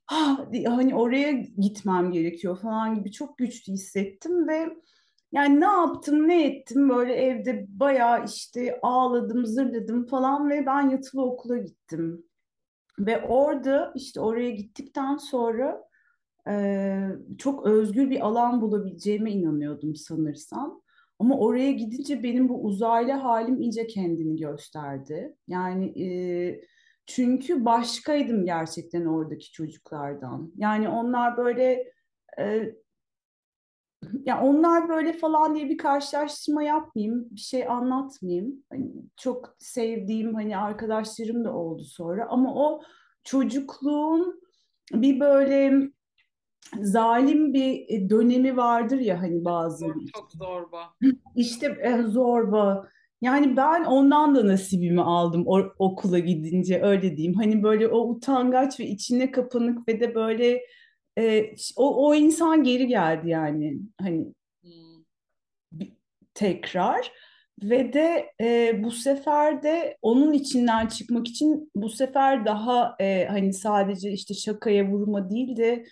Ah, 0.09 0.47
hani 0.67 0.95
oraya 0.95 1.33
gitmem 1.59 2.13
gerekiyor 2.13 2.59
falan 2.59 2.95
gibi 2.95 3.13
çok 3.13 3.39
güçlü 3.39 3.73
hissettim 3.73 4.49
ve 4.49 4.77
yani 5.33 5.61
ne 5.61 5.65
yaptım 5.65 6.29
ne 6.29 6.47
ettim 6.47 6.89
böyle 6.89 7.15
evde 7.15 7.67
bayağı 7.69 8.25
işte 8.25 8.79
ağladım 8.83 9.47
zırladım 9.47 10.07
falan 10.07 10.51
ve 10.51 10.67
ben 10.67 10.91
yatılı 10.91 11.25
okula 11.25 11.59
gittim. 11.59 12.25
Ve 12.99 13.23
orada 13.23 13.93
işte 13.97 14.21
oraya 14.21 14.51
gittikten 14.51 15.17
sonra 15.17 15.85
e, 16.49 17.09
çok 17.39 17.67
özgür 17.67 18.11
bir 18.11 18.21
alan 18.21 18.61
bulabileceğime 18.61 19.33
inanıyordum 19.33 19.97
sanırsam. 19.97 20.83
Ama 21.19 21.39
oraya 21.39 21.73
gidince 21.73 22.23
benim 22.23 22.49
bu 22.49 22.65
uzaylı 22.65 23.13
halim 23.13 23.61
iyice 23.61 23.87
kendini 23.87 24.37
gösterdi. 24.37 25.37
Yani 25.49 26.03
e, 26.03 26.61
çünkü 27.07 27.65
başkaydım 27.65 28.45
gerçekten 28.45 29.07
oradaki 29.07 29.53
çocuklardan. 29.53 30.53
Yani 30.57 30.89
onlar 30.89 31.37
böyle 31.37 31.93
e, 32.39 32.75
ya 34.25 34.43
onlar 34.43 34.89
böyle 34.89 35.13
falan 35.13 35.55
diye 35.55 35.69
bir 35.69 35.79
karşılaştırma 35.79 36.63
yapmayayım, 36.63 37.29
bir 37.31 37.41
şey 37.41 37.69
anlatmayayım. 37.69 38.65
Hani 38.71 38.91
çok 39.17 39.57
sevdiğim 39.59 40.35
hani 40.35 40.57
arkadaşlarım 40.57 41.45
da 41.45 41.53
oldu 41.53 41.85
sonra 41.85 42.27
ama 42.29 42.55
o 42.55 42.83
çocukluğun 43.25 44.41
bir 44.93 45.21
böyle 45.21 45.91
zalim 46.81 47.55
bir 47.55 47.85
e, 47.89 48.11
dönemi 48.11 48.57
vardır 48.57 48.99
ya 48.99 49.23
hani 49.23 49.43
Zor, 49.71 49.95
çok 50.15 50.29
için. 50.29 50.39
zorba. 50.39 50.95
İşte 51.37 51.67
e, 51.83 52.03
zorba. 52.03 52.89
Yani 53.21 53.57
ben 53.57 53.85
ondan 53.85 54.35
da 54.35 54.47
nasibimi 54.47 55.03
aldım 55.03 55.43
o, 55.47 55.61
okula 55.79 56.19
gidince 56.19 56.83
öyle 56.83 57.17
diyeyim. 57.17 57.35
Hani 57.35 57.63
böyle 57.63 57.89
o 57.89 58.09
utangaç 58.09 58.81
ve 58.81 58.87
içine 58.87 59.31
kapanık 59.31 59.89
ve 59.89 60.01
de 60.01 60.15
böyle 60.15 60.61
e, 61.21 61.55
o, 61.77 62.09
o 62.09 62.15
insan 62.15 62.65
geri 62.65 62.87
geldi 62.87 63.29
yani. 63.29 63.79
Hani 64.01 64.27
Hmm. 64.63 65.87
tekrar 66.35 67.13
ve 67.63 67.93
de 67.93 68.27
e, 68.41 68.81
bu 68.85 68.91
sefer 68.91 69.63
de 69.63 69.99
onun 70.03 70.33
içinden 70.33 70.87
çıkmak 70.87 71.29
için 71.29 71.71
bu 71.75 71.89
sefer 71.89 72.47
daha 72.47 72.97
e, 73.01 73.27
hani 73.27 73.53
sadece 73.53 74.11
işte 74.13 74.35
şakaya 74.35 74.89
vurma 74.91 75.31
değil 75.31 75.57
de 75.57 75.85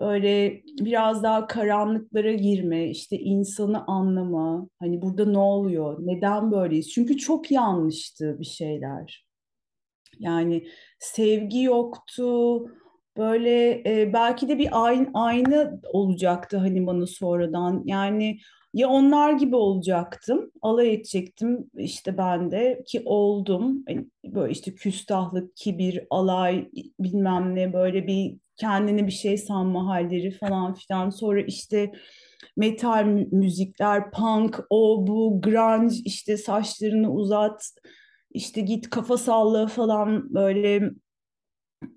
böyle 0.00 0.62
biraz 0.80 1.22
daha 1.22 1.46
karanlıklara 1.46 2.32
girme, 2.32 2.90
işte 2.90 3.18
insanı 3.18 3.86
anlama, 3.86 4.68
hani 4.78 5.02
burada 5.02 5.24
ne 5.24 5.38
oluyor, 5.38 5.98
neden 6.06 6.52
böyleyiz? 6.52 6.92
Çünkü 6.92 7.16
çok 7.16 7.50
yanlıştı 7.50 8.36
bir 8.40 8.44
şeyler. 8.44 9.26
Yani 10.18 10.66
sevgi 10.98 11.62
yoktu. 11.62 12.60
Böyle 13.16 13.82
e, 13.86 14.12
belki 14.12 14.48
de 14.48 14.58
bir 14.58 14.68
aynı, 14.72 15.10
aynı 15.14 15.80
olacaktı 15.92 16.56
hani 16.56 16.86
bana 16.86 17.06
sonradan. 17.06 17.82
Yani 17.84 18.38
ya 18.74 18.88
onlar 18.88 19.32
gibi 19.32 19.56
olacaktım, 19.56 20.50
alay 20.62 20.94
edecektim 20.94 21.70
işte 21.76 22.18
ben 22.18 22.50
de 22.50 22.82
ki 22.86 23.02
oldum. 23.04 23.84
Hani 23.88 24.06
böyle 24.24 24.52
işte 24.52 24.74
küstahlık, 24.74 25.56
kibir, 25.56 26.06
alay 26.10 26.70
bilmem 27.00 27.54
ne 27.54 27.72
böyle 27.72 28.06
bir 28.06 28.36
kendine 28.56 29.06
bir 29.06 29.12
şey 29.12 29.38
sanma 29.38 29.86
halleri 29.86 30.30
falan 30.30 30.74
filan. 30.74 31.10
Sonra 31.10 31.40
işte 31.40 31.92
metal 32.56 33.04
mü- 33.04 33.28
müzikler, 33.32 34.10
punk, 34.10 34.60
o 34.70 35.06
bu, 35.06 35.40
grunge 35.40 35.94
işte 36.04 36.36
saçlarını 36.36 37.12
uzat 37.12 37.70
işte 38.30 38.60
git 38.60 38.90
kafa 38.90 39.16
salla 39.16 39.66
falan 39.66 40.34
böyle 40.34 40.90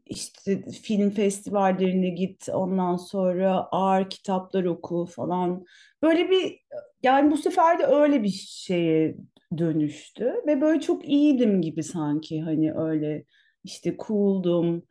işte 0.06 0.72
film 0.72 1.10
festivallerine 1.10 2.10
git 2.10 2.50
ondan 2.50 2.96
sonra 2.96 3.68
ağır 3.72 4.10
kitaplar 4.10 4.64
oku 4.64 5.06
falan. 5.06 5.66
Böyle 6.02 6.30
bir 6.30 6.60
yani 7.04 7.32
bu 7.32 7.38
sefer 7.38 7.80
de 7.80 7.86
öyle 7.86 8.24
bir 8.24 8.30
şeye 8.48 9.16
dönüştü 9.58 10.34
ve 10.48 10.62
böyle 10.62 10.82
çok 10.82 11.10
iyiydim 11.10 11.62
gibi 11.62 11.84
sanki 11.84 12.42
hani 12.42 12.74
öyle 12.74 13.26
işte 13.64 13.98
cool'dum 14.08 14.84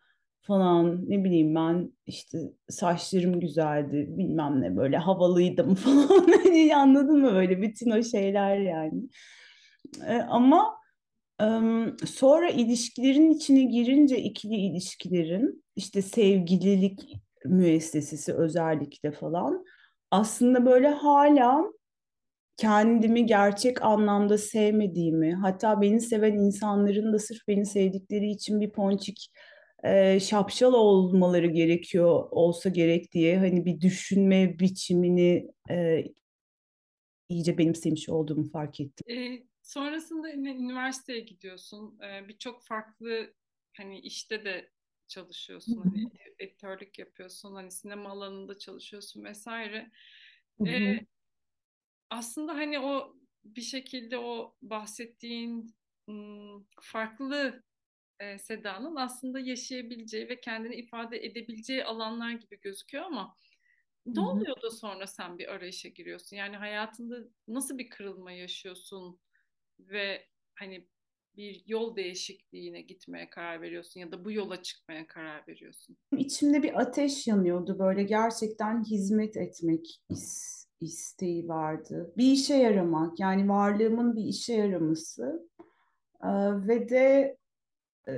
falan 0.43 1.11
ne 1.11 1.25
bileyim 1.25 1.55
ben 1.55 1.93
işte 2.07 2.39
saçlarım 2.69 3.41
güzeldi 3.41 4.07
bilmem 4.09 4.61
ne 4.63 4.77
böyle 4.77 4.97
havalıydım 4.99 5.75
falan 5.75 6.27
hani 6.45 6.77
anladın 6.77 7.21
mı 7.21 7.33
böyle 7.35 7.63
bütün 7.63 7.91
o 7.91 8.03
şeyler 8.03 8.57
yani. 8.59 9.03
E, 10.07 10.15
ama 10.17 10.82
Sonra 12.07 12.51
ilişkilerin 12.51 13.31
içine 13.31 13.65
girince 13.65 14.19
ikili 14.19 14.55
ilişkilerin 14.55 15.65
işte 15.77 16.03
sevgililik 16.03 17.01
müessesesi 17.45 18.35
özellikle 18.35 19.12
falan 19.12 19.65
aslında 20.11 20.67
böyle 20.67 20.89
hala 20.89 21.65
kendimi 22.57 23.27
gerçek 23.27 23.83
anlamda 23.83 24.39
sevmediğimi 24.39 25.35
hatta 25.35 25.81
beni 25.81 26.01
seven 26.01 26.33
insanların 26.33 27.12
da 27.12 27.19
sırf 27.19 27.49
beni 27.49 27.67
sevdikleri 27.67 28.31
için 28.31 28.61
bir 28.61 28.71
ponçik 28.71 29.31
e, 29.85 30.21
şapşal 30.21 30.73
olmaları 30.73 31.47
gerekiyor 31.47 32.29
olsa 32.31 32.69
gerek 32.69 33.12
diye 33.12 33.39
hani 33.39 33.65
bir 33.65 33.81
düşünme 33.81 34.59
biçimini 34.59 35.51
e, 35.71 36.05
iyice 37.29 37.59
benimsemiş 37.59 38.09
olduğumu 38.09 38.51
fark 38.51 38.81
ettim. 38.81 39.17
E, 39.17 39.52
sonrasında 39.73 40.33
üniversiteye 40.33 41.21
gidiyorsun. 41.21 41.99
E, 42.00 42.29
birçok 42.29 42.62
farklı 42.64 43.35
hani 43.76 44.00
işte 44.00 44.45
de 44.45 44.73
çalışıyorsun. 45.09 45.83
Hani 45.83 46.11
editörlük 46.38 46.99
yapıyorsun. 46.99 47.55
Hani 47.55 47.71
sinema 47.71 48.11
alanında 48.11 48.59
çalışıyorsun 48.59 49.25
vesaire. 49.25 49.91
E, 50.67 50.97
hı. 50.97 51.00
aslında 52.11 52.55
hani 52.55 52.81
o 52.81 53.17
bir 53.45 53.62
şekilde 53.62 54.19
o 54.19 54.57
bahsettiğin 54.62 55.75
farklı 56.81 57.62
e, 58.21 58.38
Seda'nın 58.38 58.97
aslında 58.97 59.41
yaşayabileceği 59.41 60.29
ve 60.29 60.41
kendini 60.41 60.75
ifade 60.75 61.26
edebileceği 61.26 61.85
alanlar 61.85 62.31
gibi 62.31 62.61
gözüküyor 62.61 63.05
ama 63.05 63.37
ne 64.07 64.21
oluyor 64.21 64.62
da 64.62 64.71
sonra 64.71 65.07
sen 65.07 65.38
bir 65.38 65.52
arayışa 65.52 65.88
giriyorsun? 65.88 66.37
Yani 66.37 66.57
hayatında 66.57 67.29
nasıl 67.49 67.79
bir 67.79 67.88
kırılma 67.88 68.33
yaşıyorsun 68.33 69.21
ve 69.79 70.23
hani 70.55 70.88
bir 71.37 71.62
yol 71.67 71.97
değişikliğine 71.97 72.83
gitmeye 72.83 73.31
karar 73.31 73.61
veriyorsun 73.62 74.00
ya 74.00 74.12
da 74.12 74.25
bu 74.25 74.33
yola 74.33 74.62
çıkmaya 74.62 75.07
karar 75.07 75.49
veriyorsun? 75.49 75.97
İçimde 76.17 76.62
bir 76.62 76.81
ateş 76.81 77.26
yanıyordu 77.26 77.79
böyle 77.79 78.02
gerçekten 78.02 78.85
hizmet 78.85 79.37
etmek 79.37 80.02
is- 80.11 80.67
isteği 80.81 81.49
vardı. 81.49 82.12
Bir 82.17 82.33
işe 82.33 82.55
yaramak 82.55 83.21
yani 83.21 83.49
varlığımın 83.49 84.17
bir 84.17 84.25
işe 84.25 84.55
yaraması 84.55 85.49
Ee, 86.25 86.29
ve 86.69 86.88
de 86.88 87.37
e, 88.09 88.12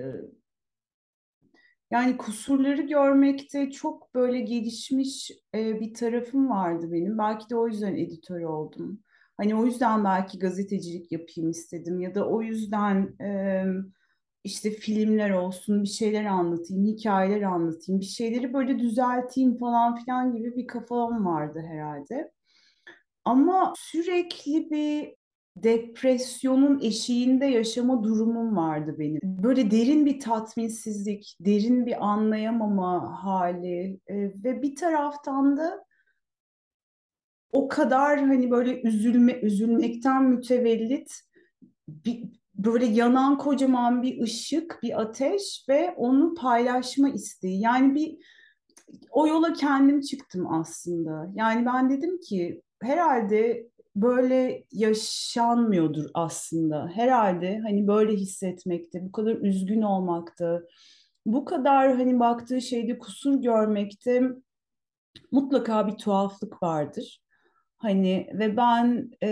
yani 1.90 2.16
kusurları 2.16 2.82
görmekte 2.82 3.70
çok 3.70 4.14
böyle 4.14 4.40
gelişmiş 4.40 5.30
e, 5.54 5.80
bir 5.80 5.94
tarafım 5.94 6.50
vardı 6.50 6.92
benim. 6.92 7.18
Belki 7.18 7.50
de 7.50 7.56
o 7.56 7.68
yüzden 7.68 7.96
editör 7.96 8.40
oldum. 8.40 9.00
Hani 9.37 9.55
o 9.55 9.67
yüzden 9.67 10.05
belki 10.05 10.38
gazetecilik 10.38 11.12
yapayım 11.12 11.50
istedim 11.50 12.00
ya 12.00 12.14
da 12.14 12.29
o 12.29 12.43
yüzden 12.43 13.21
e, 13.21 13.64
işte 14.45 14.71
filmler 14.71 15.31
olsun 15.31 15.83
bir 15.83 15.88
şeyler 15.88 16.25
anlatayım, 16.25 16.85
hikayeler 16.85 17.43
anlatayım, 17.43 18.00
bir 18.00 18.07
şeyleri 18.07 18.55
böyle 18.55 18.79
düzelteyim 18.79 19.59
falan 19.59 19.97
filan 19.97 20.37
gibi 20.37 20.57
bir 20.57 20.67
kafam 20.67 21.26
vardı 21.26 21.62
herhalde. 21.69 22.33
Ama 23.25 23.75
sürekli 23.76 24.71
bir 24.71 25.14
depresyonun 25.57 26.81
eşiğinde 26.83 27.47
yaşama 27.47 28.03
durumum 28.03 28.57
vardı 28.57 28.97
benim. 28.99 29.21
Böyle 29.23 29.71
derin 29.71 30.07
bir 30.07 30.21
tatminsizlik, 30.21 31.37
derin 31.41 31.87
bir 31.87 32.07
anlayamama 32.07 33.25
hali 33.25 34.00
ve 34.11 34.62
bir 34.62 34.76
taraftan 34.76 35.57
da 35.57 35.85
o 37.54 37.68
kadar 37.68 38.18
hani 38.18 38.50
böyle 38.50 38.82
üzülme 38.82 39.32
üzülmekten 39.32 40.25
mütevellit 40.25 41.20
bir, 41.88 42.25
böyle 42.54 42.84
yanan 42.84 43.38
kocaman 43.38 44.02
bir 44.02 44.23
ışık, 44.23 44.78
bir 44.82 45.00
ateş 45.00 45.64
ve 45.68 45.94
onu 45.96 46.34
paylaşma 46.34 47.08
isteği. 47.08 47.61
Yani 47.61 47.94
bir 47.94 48.18
o 49.11 49.26
yola 49.26 49.52
kendim 49.52 50.00
çıktım 50.00 50.52
aslında. 50.52 51.30
Yani 51.34 51.66
ben 51.66 51.90
dedim 51.90 52.20
ki 52.20 52.62
herhalde 52.82 53.68
böyle 53.96 54.64
yaşanmıyordur 54.73 56.11
aslında. 56.14 56.90
Herhalde 56.94 57.58
hani 57.58 57.87
böyle 57.87 58.12
hissetmekte, 58.12 59.04
bu 59.04 59.12
kadar 59.12 59.37
üzgün 59.37 59.82
olmakta, 59.82 60.62
bu 61.26 61.44
kadar 61.44 61.96
hani 61.96 62.20
baktığı 62.20 62.61
şeyde 62.61 62.99
kusur 62.99 63.42
görmekte 63.42 64.23
mutlaka 65.30 65.87
bir 65.88 65.92
tuhaflık 65.92 66.62
vardır. 66.62 67.24
Hani 67.85 68.29
ve 68.33 68.57
ben 68.57 69.11
e, 69.23 69.29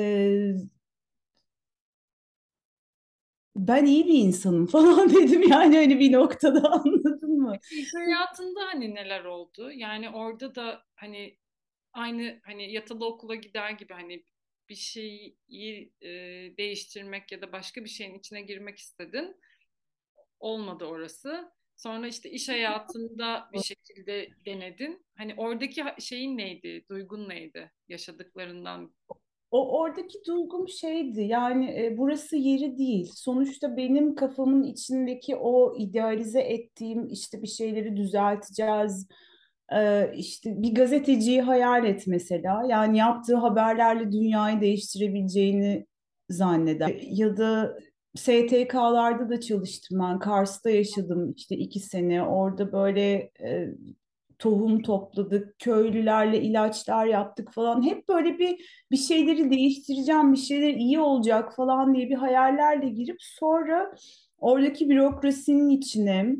ben 3.56 3.84
iyi 3.84 4.06
bir 4.06 4.14
insanım 4.14 4.66
falan 4.76 5.10
dedim 5.10 5.42
yani 5.50 5.76
hani 5.76 5.98
bir 6.00 6.12
noktada 6.12 6.72
anladın 6.72 7.38
mı? 7.38 7.58
İş 7.72 7.94
hayatında 7.94 8.60
hani 8.60 8.94
neler 8.94 9.24
oldu? 9.24 9.70
Yani 9.72 10.10
orada 10.10 10.54
da 10.54 10.84
hani 10.94 11.38
aynı 11.92 12.40
hani 12.44 12.72
yatılı 12.72 13.06
okula 13.06 13.34
gider 13.34 13.70
gibi 13.70 13.92
hani 13.92 14.24
bir 14.68 14.74
şeyi 14.74 15.36
e, 16.00 16.08
değiştirmek 16.56 17.32
ya 17.32 17.42
da 17.42 17.52
başka 17.52 17.84
bir 17.84 17.88
şeyin 17.88 18.18
içine 18.18 18.40
girmek 18.40 18.78
istedin. 18.78 19.36
Olmadı 20.40 20.84
orası. 20.84 21.52
Sonra 21.82 22.08
işte 22.08 22.30
iş 22.30 22.48
hayatında 22.48 23.48
bir 23.52 23.58
şekilde 23.58 24.28
denedin. 24.46 25.06
Hani 25.14 25.34
oradaki 25.36 25.84
şeyin 25.98 26.38
neydi? 26.38 26.84
Duygun 26.90 27.28
neydi? 27.28 27.70
Yaşadıklarından 27.88 28.94
O 29.50 29.80
oradaki 29.80 30.18
duygum 30.26 30.68
şeydi 30.68 31.22
yani 31.22 31.84
e, 31.84 31.98
burası 31.98 32.36
yeri 32.36 32.78
değil. 32.78 33.10
Sonuçta 33.14 33.76
benim 33.76 34.14
kafamın 34.14 34.62
içindeki 34.62 35.36
o 35.36 35.76
idealize 35.78 36.40
ettiğim 36.40 37.08
işte 37.08 37.42
bir 37.42 37.46
şeyleri 37.46 37.96
düzelteceğiz. 37.96 39.08
e, 39.72 40.12
işte 40.16 40.62
bir 40.62 40.74
gazeteciyi 40.74 41.42
hayal 41.42 41.84
et 41.84 42.06
mesela. 42.06 42.62
Yani 42.68 42.98
yaptığı 42.98 43.36
haberlerle 43.36 44.12
dünyayı 44.12 44.60
değiştirebileceğini 44.60 45.86
zanneder. 46.28 47.00
Ya 47.02 47.36
da 47.36 47.78
STK'larda 48.16 49.28
da 49.28 49.40
çalıştım 49.40 49.98
ben. 50.02 50.18
Kars'ta 50.18 50.70
yaşadım 50.70 51.32
işte 51.36 51.56
iki 51.56 51.80
sene. 51.80 52.22
Orada 52.22 52.72
böyle 52.72 53.30
e, 53.40 53.68
tohum 54.38 54.82
topladık, 54.82 55.58
köylülerle 55.58 56.42
ilaçlar 56.42 57.06
yaptık 57.06 57.52
falan. 57.52 57.86
Hep 57.86 58.08
böyle 58.08 58.38
bir 58.38 58.84
bir 58.90 58.96
şeyleri 58.96 59.50
değiştireceğim, 59.50 60.32
bir 60.32 60.38
şeyler 60.38 60.74
iyi 60.74 61.00
olacak 61.00 61.56
falan 61.56 61.94
diye 61.94 62.08
bir 62.08 62.14
hayallerle 62.14 62.88
girip 62.88 63.16
sonra 63.20 63.94
oradaki 64.38 64.88
bürokrasinin 64.88 65.68
içine 65.68 66.36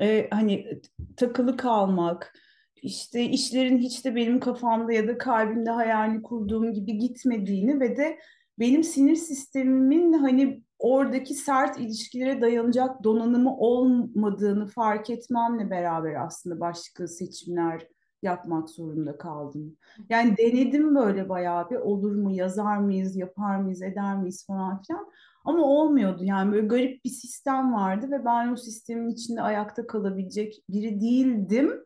e, 0.00 0.28
hani 0.30 0.80
takılı 1.16 1.56
kalmak, 1.56 2.34
işte 2.82 3.24
işlerin 3.24 3.78
hiç 3.78 4.04
de 4.04 4.16
benim 4.16 4.40
kafamda 4.40 4.92
ya 4.92 5.08
da 5.08 5.18
kalbimde 5.18 5.70
hayalini 5.70 6.22
kurduğum 6.22 6.72
gibi 6.72 6.98
gitmediğini 6.98 7.80
ve 7.80 7.96
de 7.96 8.18
benim 8.58 8.84
sinir 8.84 9.16
sistemimin 9.16 10.12
hani 10.12 10.63
oradaki 10.84 11.34
sert 11.34 11.80
ilişkilere 11.80 12.40
dayanacak 12.40 13.04
donanımı 13.04 13.56
olmadığını 13.56 14.66
fark 14.66 15.10
etmemle 15.10 15.70
beraber 15.70 16.14
aslında 16.14 16.60
başka 16.60 17.08
seçimler 17.08 17.86
yapmak 18.22 18.70
zorunda 18.70 19.18
kaldım. 19.18 19.76
Yani 20.08 20.36
denedim 20.36 20.94
böyle 20.94 21.28
bayağı 21.28 21.70
bir 21.70 21.76
olur 21.76 22.14
mu, 22.14 22.32
yazar 22.32 22.76
mıyız, 22.76 23.16
yapar 23.16 23.56
mıyız, 23.56 23.82
eder 23.82 24.16
miyiz 24.16 24.46
falan 24.46 24.82
filan. 24.82 25.12
Ama 25.44 25.62
olmuyordu 25.62 26.24
yani 26.24 26.52
böyle 26.52 26.66
garip 26.66 27.04
bir 27.04 27.10
sistem 27.10 27.72
vardı 27.72 28.10
ve 28.10 28.24
ben 28.24 28.52
o 28.52 28.56
sistemin 28.56 29.08
içinde 29.08 29.42
ayakta 29.42 29.86
kalabilecek 29.86 30.62
biri 30.68 31.00
değildim. 31.00 31.84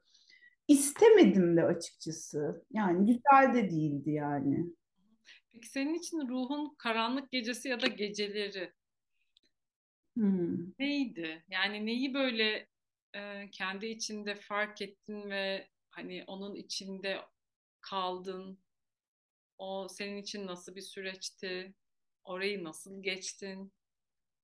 İstemedim 0.68 1.56
de 1.56 1.64
açıkçası. 1.64 2.64
Yani 2.70 3.06
güzel 3.06 3.54
de 3.54 3.70
değildi 3.70 4.10
yani. 4.10 4.66
Peki 5.52 5.68
senin 5.68 5.94
için 5.94 6.28
ruhun 6.28 6.74
karanlık 6.78 7.30
gecesi 7.30 7.68
ya 7.68 7.80
da 7.80 7.86
geceleri 7.86 8.72
Hmm. 10.18 10.72
neydi? 10.78 11.44
Yani 11.48 11.86
neyi 11.86 12.14
böyle 12.14 12.68
e, 13.14 13.50
kendi 13.50 13.86
içinde 13.86 14.34
fark 14.34 14.82
ettin 14.82 15.30
ve 15.30 15.68
hani 15.90 16.24
onun 16.26 16.54
içinde 16.54 17.20
kaldın? 17.80 18.58
O 19.58 19.88
senin 19.88 20.16
için 20.16 20.46
nasıl 20.46 20.76
bir 20.76 20.80
süreçti? 20.80 21.74
Orayı 22.24 22.64
nasıl 22.64 23.02
geçtin? 23.02 23.72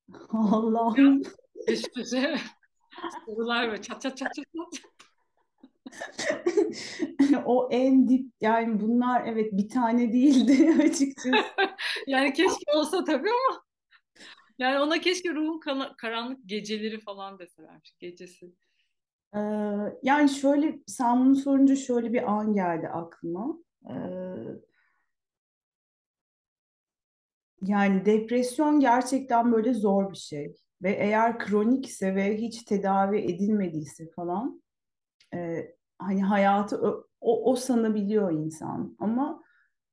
Allah'ım. 0.30 1.22
Peş 1.66 1.82
peşe 1.82 2.36
sorular 3.26 3.72
ve 3.72 3.82
çat 3.82 4.02
çat 4.02 4.16
çat 4.16 4.34
çat. 4.34 4.46
çat. 4.54 4.90
O 7.44 7.68
en 7.70 8.08
dip 8.08 8.32
yani 8.40 8.80
bunlar 8.80 9.26
evet 9.26 9.52
bir 9.52 9.68
tane 9.68 10.12
değildi 10.12 10.82
açıkçası. 10.82 11.44
Yani 12.06 12.32
keşke 12.32 12.72
olsa 12.76 13.04
tabii 13.04 13.28
ama 13.30 13.64
yani 14.58 14.78
ona 14.78 15.00
keşke 15.00 15.34
ruhun 15.34 15.60
karanlık 15.96 16.38
geceleri 16.46 17.00
falan 17.00 17.38
deselermiş. 17.38 17.96
Gecesi. 17.98 18.52
Ee, 19.34 19.38
yani 20.02 20.28
şöyle 20.28 20.78
sen 20.86 21.24
bunu 21.24 21.36
sorunca 21.36 21.76
şöyle 21.76 22.12
bir 22.12 22.32
an 22.32 22.54
geldi 22.54 22.88
aklıma. 22.88 23.58
Ee, 23.90 23.94
yani 27.62 28.06
depresyon 28.06 28.80
gerçekten 28.80 29.52
böyle 29.52 29.74
zor 29.74 30.10
bir 30.10 30.16
şey. 30.16 30.54
Ve 30.82 30.90
eğer 30.90 31.38
kronikse 31.38 32.14
ve 32.14 32.36
hiç 32.38 32.62
tedavi 32.62 33.18
edilmediyse 33.18 34.10
falan 34.16 34.62
e, 35.34 35.68
hani 35.98 36.22
hayatı 36.22 36.80
o, 37.20 37.52
o 37.52 37.56
sanabiliyor 37.56 38.32
insan. 38.32 38.96
Ama 38.98 39.42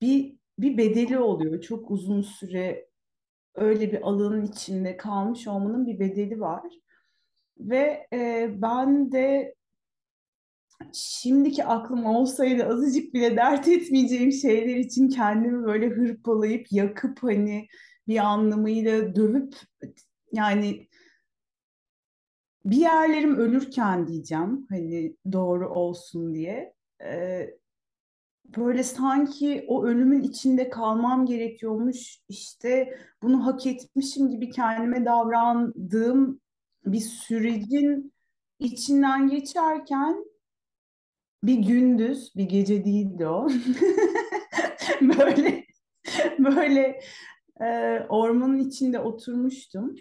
bir 0.02 0.38
bir 0.60 0.78
bedeli 0.78 1.20
oluyor. 1.20 1.62
Çok 1.62 1.92
uzun 1.92 2.22
süre 2.22 2.91
öyle 3.56 3.92
bir 3.92 4.02
alanın 4.02 4.46
içinde 4.46 4.98
kalmış 4.98 5.48
olmanın 5.48 5.88
bir 5.88 6.00
bedeli 6.00 6.40
var. 6.40 6.64
Ve 7.60 8.08
e, 8.14 8.50
ben 8.62 9.12
de 9.12 9.56
şimdiki 10.94 11.66
aklım 11.66 12.06
olsaydı 12.06 12.66
azıcık 12.66 13.14
bile 13.14 13.36
dert 13.36 13.68
etmeyeceğim 13.68 14.32
şeyler 14.32 14.76
için 14.76 15.10
kendimi 15.10 15.64
böyle 15.64 15.90
hırpalayıp 15.90 16.72
yakıp 16.72 17.24
hani 17.24 17.68
bir 18.08 18.18
anlamıyla 18.18 19.16
dövüp 19.16 19.56
yani 20.34 20.88
bir 22.66 22.78
yerlerim 22.78 23.36
ölürken 23.36 24.08
diyeceğim 24.08 24.68
hani 24.70 25.16
doğru 25.32 25.70
olsun 25.70 26.36
diye 26.36 26.74
e, 27.04 27.50
böyle 28.58 28.84
sanki 28.84 29.66
o 29.68 29.86
ölümün 29.86 30.24
içinde 30.24 30.70
kalmam 30.70 31.26
gerekiyormuş 31.26 32.20
işte 32.30 32.98
bunu 33.22 33.46
hak 33.46 33.66
etmişim 33.66 34.30
gibi 34.30 34.50
kendime 34.50 35.06
davrandığım 35.06 36.42
bir 36.86 37.00
sürecin 37.00 38.14
içinden 38.60 39.28
geçerken 39.28 40.26
bir 41.44 41.56
gündüz, 41.56 42.36
bir 42.36 42.44
gece 42.44 42.86
değildi 42.86 43.28
o. 43.28 43.48
Böyle 45.02 45.66
böyle 46.40 47.00
e, 47.62 48.00
ormanın 48.10 48.60
içinde 48.60 49.00
oturmuştum. 49.00 49.96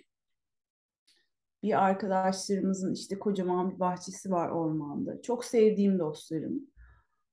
Bir 1.63 1.85
arkadaşlarımızın 1.85 2.95
işte 2.95 3.19
kocaman 3.19 3.71
bir 3.71 3.81
bahçesi 3.81 4.31
var 4.31 4.49
ormanda. 4.49 5.23
Çok 5.23 5.45
sevdiğim 5.45 5.99
dostlarım. 5.99 6.71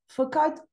Fakat 0.07 0.67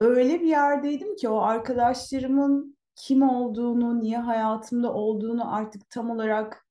öyle 0.00 0.40
bir 0.40 0.46
yerdeydim 0.46 1.16
ki 1.16 1.28
o 1.28 1.38
arkadaşlarımın 1.38 2.76
kim 2.96 3.22
olduğunu, 3.22 4.00
niye 4.00 4.18
hayatımda 4.18 4.92
olduğunu 4.94 5.54
artık 5.54 5.90
tam 5.90 6.10
olarak 6.10 6.66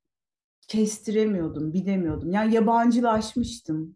kestiremiyordum, 0.68 1.74
bilemiyordum. 1.74 2.32
Yani 2.32 2.54
yabancılaşmıştım. 2.54 3.96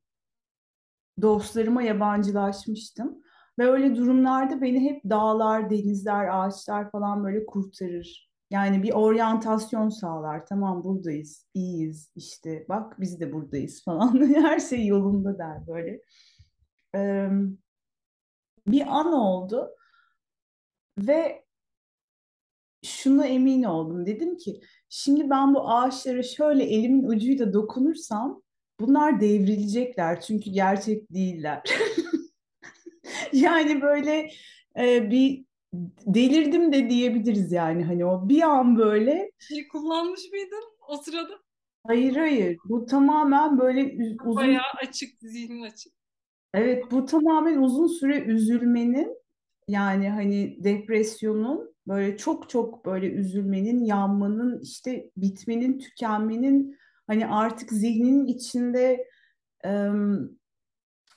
Dostlarıma 1.21 1.81
yabancılaşmıştım. 1.83 3.21
Ve 3.59 3.65
öyle 3.71 3.95
durumlarda 3.95 4.61
beni 4.61 4.79
hep 4.79 5.03
dağlar, 5.09 5.69
denizler, 5.69 6.27
ağaçlar 6.27 6.91
falan 6.91 7.23
böyle 7.23 7.45
kurtarır. 7.45 8.31
Yani 8.49 8.83
bir 8.83 8.93
oryantasyon 8.93 9.89
sağlar. 9.89 10.45
Tamam 10.45 10.83
buradayız, 10.83 11.47
iyiyiz 11.53 12.11
işte. 12.15 12.65
Bak 12.69 12.99
biz 12.99 13.19
de 13.19 13.33
buradayız 13.33 13.83
falan. 13.83 14.33
Her 14.33 14.59
şey 14.59 14.85
yolunda 14.85 15.37
der 15.37 15.67
böyle. 15.67 16.01
Ee, 16.95 17.29
bir 18.67 18.99
an 18.99 19.13
oldu 19.13 19.69
ve 20.97 21.45
şunu 22.83 23.25
emin 23.25 23.63
oldum. 23.63 24.05
Dedim 24.05 24.37
ki 24.37 24.61
şimdi 24.89 25.29
ben 25.29 25.53
bu 25.53 25.69
ağaçlara 25.69 26.23
şöyle 26.23 26.63
elimin 26.63 27.03
ucuyla 27.03 27.53
dokunursam 27.53 28.41
bunlar 28.79 29.21
devrilecekler 29.21 30.21
çünkü 30.21 30.49
gerçek 30.51 31.13
değiller. 31.13 31.61
Yani 33.33 33.81
böyle 33.81 34.29
e, 34.79 35.11
bir 35.11 35.45
delirdim 36.05 36.73
de 36.73 36.89
diyebiliriz 36.89 37.51
yani 37.51 37.83
hani 37.83 38.05
o 38.05 38.29
bir 38.29 38.41
an 38.41 38.77
böyle 38.77 39.31
Şey 39.39 39.67
kullanmış 39.67 40.31
mıydın 40.31 40.63
o 40.87 40.97
sırada? 40.97 41.33
hayır 41.87 42.15
hayır 42.15 42.57
bu 42.65 42.85
tamamen 42.85 43.59
böyle 43.59 43.97
uzun 44.25 44.35
Bayağı 44.35 44.71
açık, 44.81 45.19
zihnin 45.21 45.61
açık. 45.61 45.93
Evet 46.57 46.91
bu 46.91 47.05
tamamen 47.05 47.57
uzun 47.57 47.87
süre 47.87 48.19
üzülmenin 48.19 49.17
yani 49.67 50.09
hani 50.09 50.63
depresyonun 50.63 51.75
böyle 51.87 52.17
çok 52.17 52.49
çok 52.49 52.85
böyle 52.85 53.07
üzülmenin 53.07 53.83
yanmanın 53.83 54.61
işte 54.61 55.11
bitmenin 55.17 55.79
tükenmenin 55.79 56.77
hani 57.07 57.27
artık 57.27 57.71
zihninin 57.71 58.27
içinde 58.27 59.07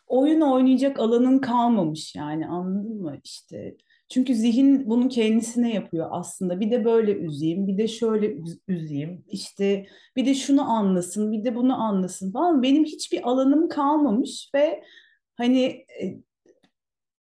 oyun 0.07 0.40
oynayacak 0.40 0.98
alanın 0.98 1.38
kalmamış 1.38 2.14
yani 2.14 2.46
anladın 2.46 3.03
mı 3.03 3.16
işte. 3.24 3.76
Çünkü 4.09 4.35
zihin 4.35 4.90
bunu 4.90 5.09
kendisine 5.09 5.74
yapıyor 5.74 6.09
aslında. 6.11 6.61
Bir 6.61 6.70
de 6.70 6.85
böyle 6.85 7.12
üzeyim, 7.12 7.66
bir 7.66 7.79
de 7.79 7.88
şöyle 7.88 8.26
üz- 8.26 8.59
üzeyim. 8.68 9.24
işte 9.29 9.87
bir 10.16 10.26
de 10.26 10.35
şunu 10.35 10.70
anlasın, 10.70 11.33
bir 11.33 11.44
de 11.44 11.57
bunu 11.57 11.83
anlasın 11.83 12.33
falan. 12.33 12.62
Benim 12.62 12.85
hiçbir 12.85 13.29
alanım 13.29 13.68
kalmamış 13.68 14.50
ve 14.55 14.83
hani 15.40 15.87
e, 16.03 16.16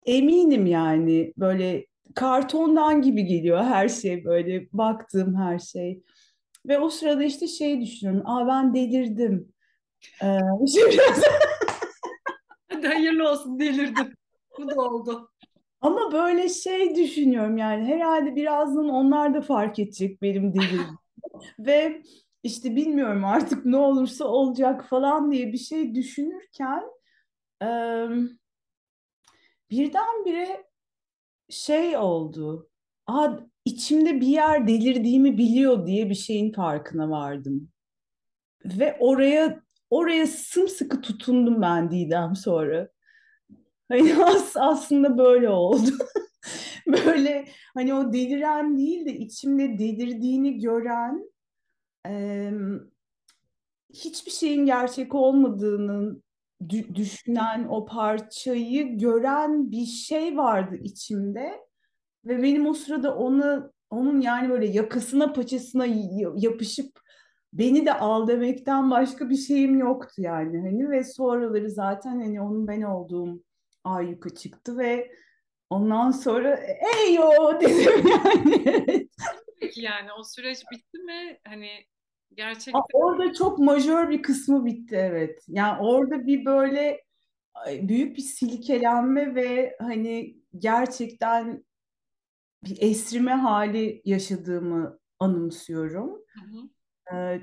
eminim 0.06 0.66
yani 0.66 1.32
böyle 1.36 1.86
kartondan 2.14 3.02
gibi 3.02 3.24
geliyor 3.24 3.64
her 3.64 3.88
şey 3.88 4.24
böyle 4.24 4.68
baktığım 4.72 5.36
her 5.36 5.58
şey. 5.58 6.02
Ve 6.66 6.78
o 6.78 6.90
sırada 6.90 7.24
işte 7.24 7.46
şey 7.48 7.80
düşünüyorum. 7.80 8.22
Aa 8.26 8.46
ben 8.46 8.74
delirdim. 8.74 9.52
Ee, 10.22 10.38
işte 10.64 10.80
biraz 10.90 11.22
Hadi 12.72 12.86
hayırlı 12.86 13.30
olsun 13.30 13.58
delirdim. 13.58 14.14
Bu 14.58 14.70
da 14.70 14.80
oldu. 14.80 15.30
Ama 15.80 16.12
böyle 16.12 16.48
şey 16.48 16.96
düşünüyorum 16.96 17.56
yani 17.58 17.84
herhalde 17.84 18.36
birazdan 18.36 18.88
onlar 18.88 19.34
da 19.34 19.40
fark 19.40 19.78
edecek 19.78 20.22
benim 20.22 20.54
delirdiğimi. 20.54 20.98
Ve 21.58 22.02
işte 22.42 22.76
bilmiyorum 22.76 23.24
artık 23.24 23.64
ne 23.66 23.76
olursa 23.76 24.24
olacak 24.24 24.84
falan 24.88 25.32
diye 25.32 25.52
bir 25.52 25.58
şey 25.58 25.94
düşünürken 25.94 26.82
e, 27.62 27.68
birdenbire 29.70 30.66
şey 31.48 31.96
oldu. 31.96 32.70
Aa, 33.06 33.30
içimde 33.64 34.20
bir 34.20 34.26
yer 34.26 34.66
delirdiğimi 34.66 35.38
biliyor 35.38 35.86
diye 35.86 36.10
bir 36.10 36.14
şeyin 36.14 36.52
farkına 36.52 37.10
vardım. 37.10 37.70
Ve 38.64 38.96
oraya 39.00 39.62
oraya 39.90 40.26
sımsıkı 40.26 41.00
tutundum 41.00 41.62
ben 41.62 41.90
Didem 41.90 42.36
sonra. 42.36 42.88
Hani 43.88 44.16
as 44.24 44.56
aslında 44.56 45.18
böyle 45.18 45.48
oldu. 45.48 45.90
Böyle 46.86 47.48
hani 47.74 47.94
o 47.94 48.12
deliren 48.12 48.78
değil 48.78 49.06
de 49.06 49.12
içimde 49.12 49.78
delirdiğini 49.78 50.58
gören, 50.58 51.30
e, 52.08 52.50
hiçbir 53.94 54.30
şeyin 54.30 54.66
gerçek 54.66 55.14
olmadığını 55.14 56.22
dü- 56.62 56.94
düşünen 56.94 57.66
o 57.70 57.84
parçayı 57.86 58.98
gören 58.98 59.70
bir 59.70 59.86
şey 59.86 60.36
vardı 60.36 60.76
içimde 60.82 61.60
ve 62.24 62.42
benim 62.42 62.66
o 62.66 62.74
sırada 62.74 63.16
onu 63.16 63.72
onun 63.90 64.20
yani 64.20 64.50
böyle 64.50 64.66
yakasına 64.66 65.32
paçasına 65.32 65.86
yapışıp 66.36 67.00
beni 67.52 67.86
de 67.86 67.92
al 67.92 68.28
demekten 68.28 68.90
başka 68.90 69.30
bir 69.30 69.36
şeyim 69.36 69.78
yoktu 69.78 70.22
yani 70.22 70.60
hani 70.60 70.90
ve 70.90 71.04
sonraları 71.04 71.70
zaten 71.70 72.20
hani 72.20 72.40
onun 72.40 72.68
ben 72.68 72.82
olduğum 72.82 73.42
ayyuka 73.84 74.30
çıktı 74.34 74.78
ve 74.78 75.10
ondan 75.70 76.10
sonra 76.10 76.60
eyo 77.06 77.60
dedim 77.60 78.08
yani. 78.08 79.08
Peki 79.60 79.80
yani 79.82 80.12
o 80.12 80.24
süreç 80.24 80.58
bitti 80.72 80.98
mi? 80.98 81.38
Hani 81.46 81.68
Gerçekten 82.36 82.80
Orada 82.92 83.32
çok 83.32 83.58
majör 83.58 84.10
bir 84.10 84.22
kısmı 84.22 84.64
bitti 84.64 84.96
evet. 84.96 85.44
Yani 85.48 85.80
orada 85.80 86.26
bir 86.26 86.44
böyle 86.44 87.04
büyük 87.66 88.16
bir 88.16 88.22
silkelenme 88.22 89.34
ve 89.34 89.76
hani 89.80 90.36
gerçekten 90.58 91.64
bir 92.64 92.78
esrime 92.80 93.32
hali 93.32 94.02
yaşadığımı 94.04 94.98
anımsıyorum. 95.18 96.10
Hı 96.10 96.40
hı. 96.40 96.68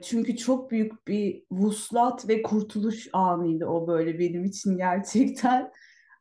Çünkü 0.01 0.37
çok 0.37 0.71
büyük 0.71 1.07
bir 1.07 1.43
vuslat 1.51 2.29
ve 2.29 2.41
kurtuluş 2.41 3.07
anıydı 3.13 3.65
o 3.65 3.87
böyle 3.87 4.19
benim 4.19 4.45
için 4.45 4.77
gerçekten. 4.77 5.71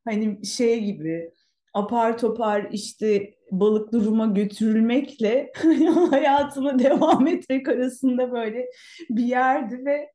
Hani 0.05 0.47
şey 0.47 0.85
gibi 0.85 1.33
apar 1.75 2.19
topar 2.19 2.69
işte 2.73 3.35
balık 3.51 3.93
duruma 3.93 4.27
götürülmekle 4.27 5.53
hayatıma 6.11 6.79
devam 6.79 7.27
etmek 7.27 7.69
arasında 7.69 8.33
böyle 8.33 8.71
bir 9.11 9.25
yerdi 9.25 9.85
ve 9.85 10.13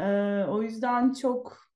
e, 0.00 0.08
o 0.44 0.62
yüzden 0.62 1.12
çok 1.12 1.70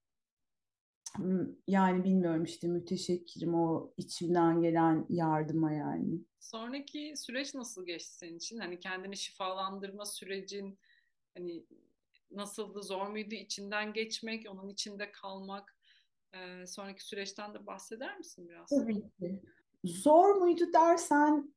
yani 1.69 2.05
bilmiyorum 2.05 2.45
işte 2.45 2.69
müteşekkirim 2.69 3.55
o 3.55 3.93
içimden 3.97 4.61
gelen 4.61 5.07
yardıma 5.09 5.73
yani. 5.73 6.21
sonraki 6.41 7.15
süreç 7.17 7.55
nasıl 7.55 7.87
geçti 7.87 8.15
senin 8.17 8.37
için? 8.37 8.59
Hani 8.59 8.81
kendini 8.81 9.17
şifalandırma 9.17 10.05
sürecin 10.07 10.79
hani 11.37 11.67
nasıldı? 12.31 12.83
Zor 12.83 13.07
muydu 13.07 13.35
içinden 13.35 13.93
geçmek, 13.93 14.51
onun 14.51 14.69
içinde 14.69 15.13
kalmak? 15.13 15.77
Ee, 16.35 16.67
sonraki 16.67 17.05
süreçten 17.05 17.55
de 17.55 17.67
bahseder 17.67 18.19
misin 18.19 18.49
biraz? 18.49 18.69
Tabii 18.69 19.03
ki. 19.03 19.43
Zor 19.85 20.35
muydu 20.35 20.73
dersen 20.73 21.55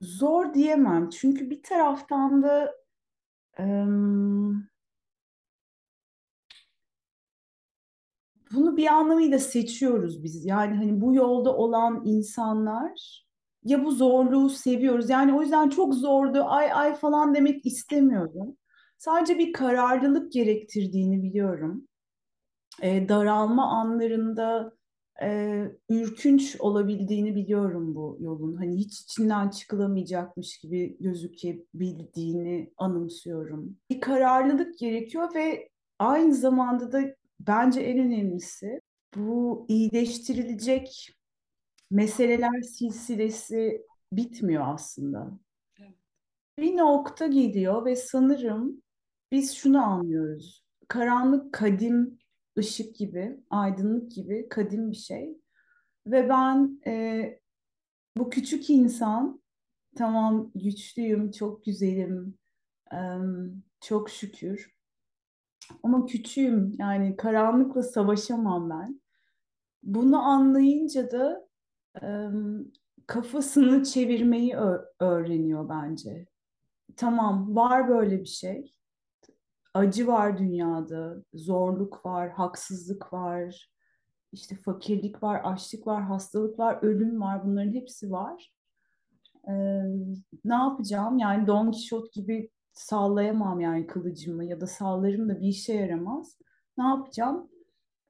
zor 0.00 0.54
diyemem. 0.54 1.10
Çünkü 1.10 1.50
bir 1.50 1.62
taraftan 1.62 2.42
da 2.42 2.74
em, 3.58 4.68
bunu 8.52 8.76
bir 8.76 8.86
anlamıyla 8.86 9.38
seçiyoruz 9.38 10.22
biz. 10.22 10.44
Yani 10.44 10.76
hani 10.76 11.00
bu 11.00 11.14
yolda 11.14 11.56
olan 11.56 12.02
insanlar 12.04 13.26
ya 13.64 13.84
bu 13.84 13.92
zorluğu 13.92 14.50
seviyoruz. 14.50 15.10
Yani 15.10 15.34
o 15.34 15.42
yüzden 15.42 15.68
çok 15.68 15.94
zordu 15.94 16.44
ay 16.44 16.72
ay 16.72 16.94
falan 16.94 17.34
demek 17.34 17.66
istemiyorum. 17.66 18.56
Sadece 18.98 19.38
bir 19.38 19.52
kararlılık 19.52 20.32
gerektirdiğini 20.32 21.22
biliyorum. 21.22 21.88
E, 22.82 23.08
daralma 23.08 23.66
anlarında 23.66 24.72
e, 25.22 25.62
ürkünç 25.88 26.56
olabildiğini 26.58 27.34
biliyorum 27.34 27.94
bu 27.94 28.16
yolun. 28.20 28.56
Hani 28.56 28.76
hiç 28.76 29.00
içinden 29.00 29.48
çıkılamayacakmış 29.48 30.58
gibi 30.58 30.96
gözükebildiğini 31.00 32.72
anımsıyorum. 32.76 33.76
Bir 33.90 34.00
kararlılık 34.00 34.78
gerekiyor 34.78 35.34
ve 35.34 35.68
aynı 35.98 36.34
zamanda 36.34 36.92
da 36.92 37.00
bence 37.40 37.80
en 37.80 37.98
önemlisi 37.98 38.80
bu 39.16 39.66
iyileştirilecek 39.68 41.16
meseleler 41.90 42.62
silsilesi 42.62 43.86
bitmiyor 44.12 44.64
aslında. 44.66 45.38
Evet. 45.80 45.94
Bir 46.58 46.76
nokta 46.76 47.26
geliyor 47.26 47.84
ve 47.84 47.96
sanırım 47.96 48.82
biz 49.32 49.54
şunu 49.54 49.84
anlıyoruz. 49.84 50.64
Karanlık 50.88 51.52
kadim 51.52 52.18
ışık 52.58 52.96
gibi, 52.96 53.40
aydınlık 53.50 54.12
gibi 54.12 54.48
kadim 54.48 54.90
bir 54.90 54.96
şey. 54.96 55.38
Ve 56.06 56.28
ben 56.28 56.80
e, 56.86 57.40
bu 58.16 58.30
küçük 58.30 58.70
insan, 58.70 59.42
tamam 59.96 60.50
güçlüyüm, 60.54 61.30
çok 61.30 61.64
güzelim, 61.64 62.38
em, 62.92 63.62
çok 63.80 64.10
şükür. 64.10 64.74
Ama 65.82 66.06
küçüğüm, 66.06 66.74
yani 66.78 67.16
karanlıkla 67.16 67.82
savaşamam 67.82 68.70
ben. 68.70 69.00
Bunu 69.82 70.22
anlayınca 70.22 71.10
da 71.10 71.48
em, 72.02 72.64
kafasını 73.06 73.84
çevirmeyi 73.84 74.56
öğreniyor 75.00 75.68
bence. 75.68 76.26
Tamam, 76.96 77.56
var 77.56 77.88
böyle 77.88 78.20
bir 78.20 78.28
şey. 78.28 78.74
Acı 79.74 80.06
var 80.06 80.38
dünyada, 80.38 81.22
zorluk 81.34 82.06
var, 82.06 82.30
haksızlık 82.30 83.12
var, 83.12 83.70
işte 84.32 84.56
fakirlik 84.56 85.22
var, 85.22 85.40
açlık 85.44 85.86
var, 85.86 86.02
hastalık 86.02 86.58
var, 86.58 86.78
ölüm 86.82 87.20
var. 87.20 87.44
Bunların 87.44 87.72
hepsi 87.72 88.10
var. 88.10 88.52
Ee, 89.48 89.52
ne 90.44 90.54
yapacağım? 90.54 91.18
Yani 91.18 91.46
Don 91.46 91.70
Kişot 91.70 92.12
gibi 92.12 92.50
sallayamam 92.72 93.60
yani 93.60 93.86
kılıcımı 93.86 94.44
ya 94.44 94.60
da 94.60 94.66
sallarım 94.66 95.28
da 95.28 95.40
bir 95.40 95.48
işe 95.48 95.74
yaramaz. 95.74 96.38
Ne 96.78 96.84
yapacağım? 96.84 97.48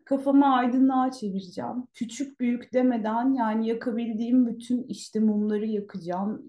Kafamı 0.05 0.55
aydınlığa 0.55 1.11
çevireceğim. 1.11 1.87
Küçük 1.94 2.40
büyük 2.40 2.72
demeden 2.72 3.35
yani 3.35 3.68
yakabildiğim 3.68 4.46
bütün 4.46 4.83
işte 4.83 5.20
mumları 5.20 5.66
yakacağım. 5.66 6.42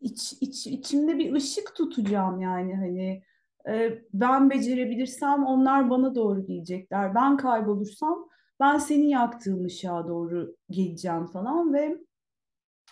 İç, 0.00 0.32
iç, 0.40 0.66
içimde 0.66 1.18
bir 1.18 1.32
ışık 1.32 1.74
tutacağım 1.76 2.40
yani 2.40 2.76
hani 2.76 3.22
ben 4.12 4.50
becerebilirsem 4.50 5.46
onlar 5.46 5.90
bana 5.90 6.14
doğru 6.14 6.46
gelecekler. 6.46 7.14
Ben 7.14 7.36
kaybolursam 7.36 8.28
ben 8.60 8.78
senin 8.78 9.08
yaktığın 9.08 9.64
ışığa 9.64 10.08
doğru 10.08 10.56
geleceğim 10.70 11.26
falan 11.26 11.74
ve 11.74 11.98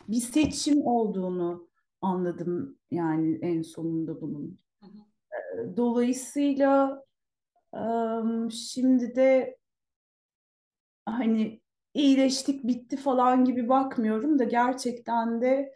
bir 0.09 0.21
seçim 0.21 0.87
olduğunu 0.87 1.69
anladım 2.01 2.79
yani 2.91 3.39
en 3.43 3.63
sonunda 3.63 4.21
bunun. 4.21 4.59
Hı. 4.83 4.89
Dolayısıyla 5.77 7.05
e, 7.75 7.83
şimdi 8.51 9.17
de 9.17 9.57
hani 11.07 11.61
iyileştik 11.95 12.67
bitti 12.67 12.97
falan 12.97 13.45
gibi 13.45 13.69
bakmıyorum 13.69 14.39
da 14.39 14.45
gerçekten 14.45 15.41
de 15.41 15.75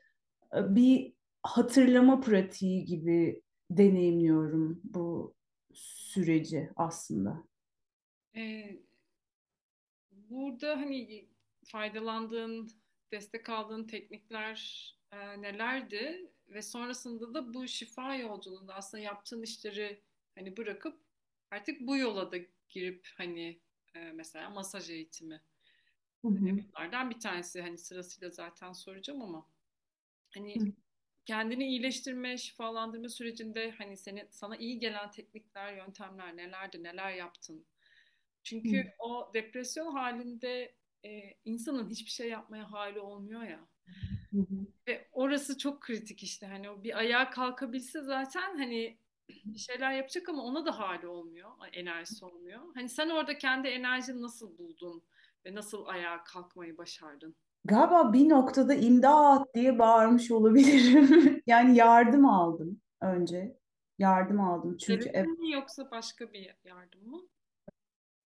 e, 0.54 0.74
bir 0.74 1.14
hatırlama 1.42 2.20
pratiği 2.20 2.84
gibi 2.84 3.42
deneyimliyorum 3.70 4.80
bu 4.84 5.34
süreci 5.74 6.70
aslında. 6.76 7.44
Ee, 8.34 8.78
burada 10.12 10.76
hani 10.76 11.28
faydalandığın, 11.64 12.70
destek 13.12 13.48
aldığın 13.48 13.84
teknikler 13.84 14.88
e, 15.12 15.42
nelerdi? 15.42 16.32
Ve 16.48 16.62
sonrasında 16.62 17.34
da 17.34 17.54
bu 17.54 17.68
şifa 17.68 18.14
yolculuğunda 18.14 18.74
aslında 18.74 19.02
yaptığın 19.02 19.42
işleri 19.42 20.02
hani 20.34 20.56
bırakıp 20.56 21.00
artık 21.50 21.80
bu 21.80 21.96
yola 21.96 22.32
da 22.32 22.36
girip 22.68 23.08
hani 23.16 23.60
e, 23.94 24.12
mesela 24.12 24.50
masaj 24.50 24.90
eğitimi 24.90 25.42
Hı 26.24 26.28
hı. 26.28 26.64
bunlardan 26.72 27.10
bir 27.10 27.20
tanesi 27.20 27.60
hani 27.62 27.78
sırasıyla 27.78 28.30
zaten 28.30 28.72
soracağım 28.72 29.22
ama 29.22 29.46
hani 30.34 30.58
Hı 30.58 30.72
kendini 31.28 31.68
iyileştirme, 31.68 32.38
şifalandırma 32.38 33.08
sürecinde 33.08 33.70
hani 33.78 33.96
senin 33.96 34.26
sana 34.30 34.56
iyi 34.56 34.78
gelen 34.78 35.10
teknikler, 35.10 35.76
yöntemler 35.76 36.36
nelerdi, 36.36 36.82
neler 36.82 37.12
yaptın? 37.12 37.66
Çünkü 38.42 38.92
o 38.98 39.30
depresyon 39.34 39.92
halinde 39.92 40.74
e, 41.04 41.34
insanın 41.44 41.90
hiçbir 41.90 42.10
şey 42.10 42.28
yapmaya 42.28 42.72
hali 42.72 43.00
olmuyor 43.00 43.42
ya. 43.42 43.68
Ve 44.88 45.08
orası 45.12 45.58
çok 45.58 45.80
kritik 45.80 46.22
işte 46.22 46.46
hani 46.46 46.70
o 46.70 46.82
bir 46.82 46.98
ayağa 46.98 47.30
kalkabilse 47.30 48.02
zaten 48.02 48.56
hani 48.56 48.98
bir 49.28 49.58
şeyler 49.58 49.92
yapacak 49.92 50.28
ama 50.28 50.42
ona 50.42 50.66
da 50.66 50.78
hali 50.78 51.06
olmuyor, 51.06 51.50
enerjisi 51.72 52.24
olmuyor. 52.24 52.60
Hani 52.74 52.88
sen 52.88 53.08
orada 53.08 53.38
kendi 53.38 53.68
enerjini 53.68 54.22
nasıl 54.22 54.58
buldun 54.58 55.02
ve 55.46 55.54
nasıl 55.54 55.86
ayağa 55.86 56.24
kalkmayı 56.24 56.78
başardın? 56.78 57.36
Galiba 57.68 58.12
bir 58.12 58.28
noktada 58.28 58.74
imdat 58.74 59.54
diye 59.54 59.78
bağırmış 59.78 60.30
olabilirim. 60.30 61.42
Yani 61.46 61.76
yardım 61.76 62.26
aldım 62.26 62.80
önce. 63.00 63.58
Yardım 63.98 64.40
aldım 64.40 64.76
çünkü 64.76 65.12
Terapi 65.12 65.28
mi 65.30 65.52
yoksa 65.52 65.90
başka 65.90 66.32
bir 66.32 66.56
yardım 66.64 67.08
mı? 67.10 67.20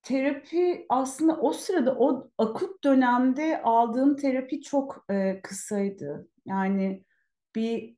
Terapi 0.03 0.87
aslında 0.89 1.41
o 1.41 1.53
sırada 1.53 1.97
o 1.99 2.31
akut 2.39 2.85
dönemde 2.85 3.63
aldığım 3.63 4.17
terapi 4.17 4.63
çok 4.63 5.05
e, 5.11 5.41
kısaydı. 5.43 6.29
Yani 6.47 7.05
bir 7.55 7.97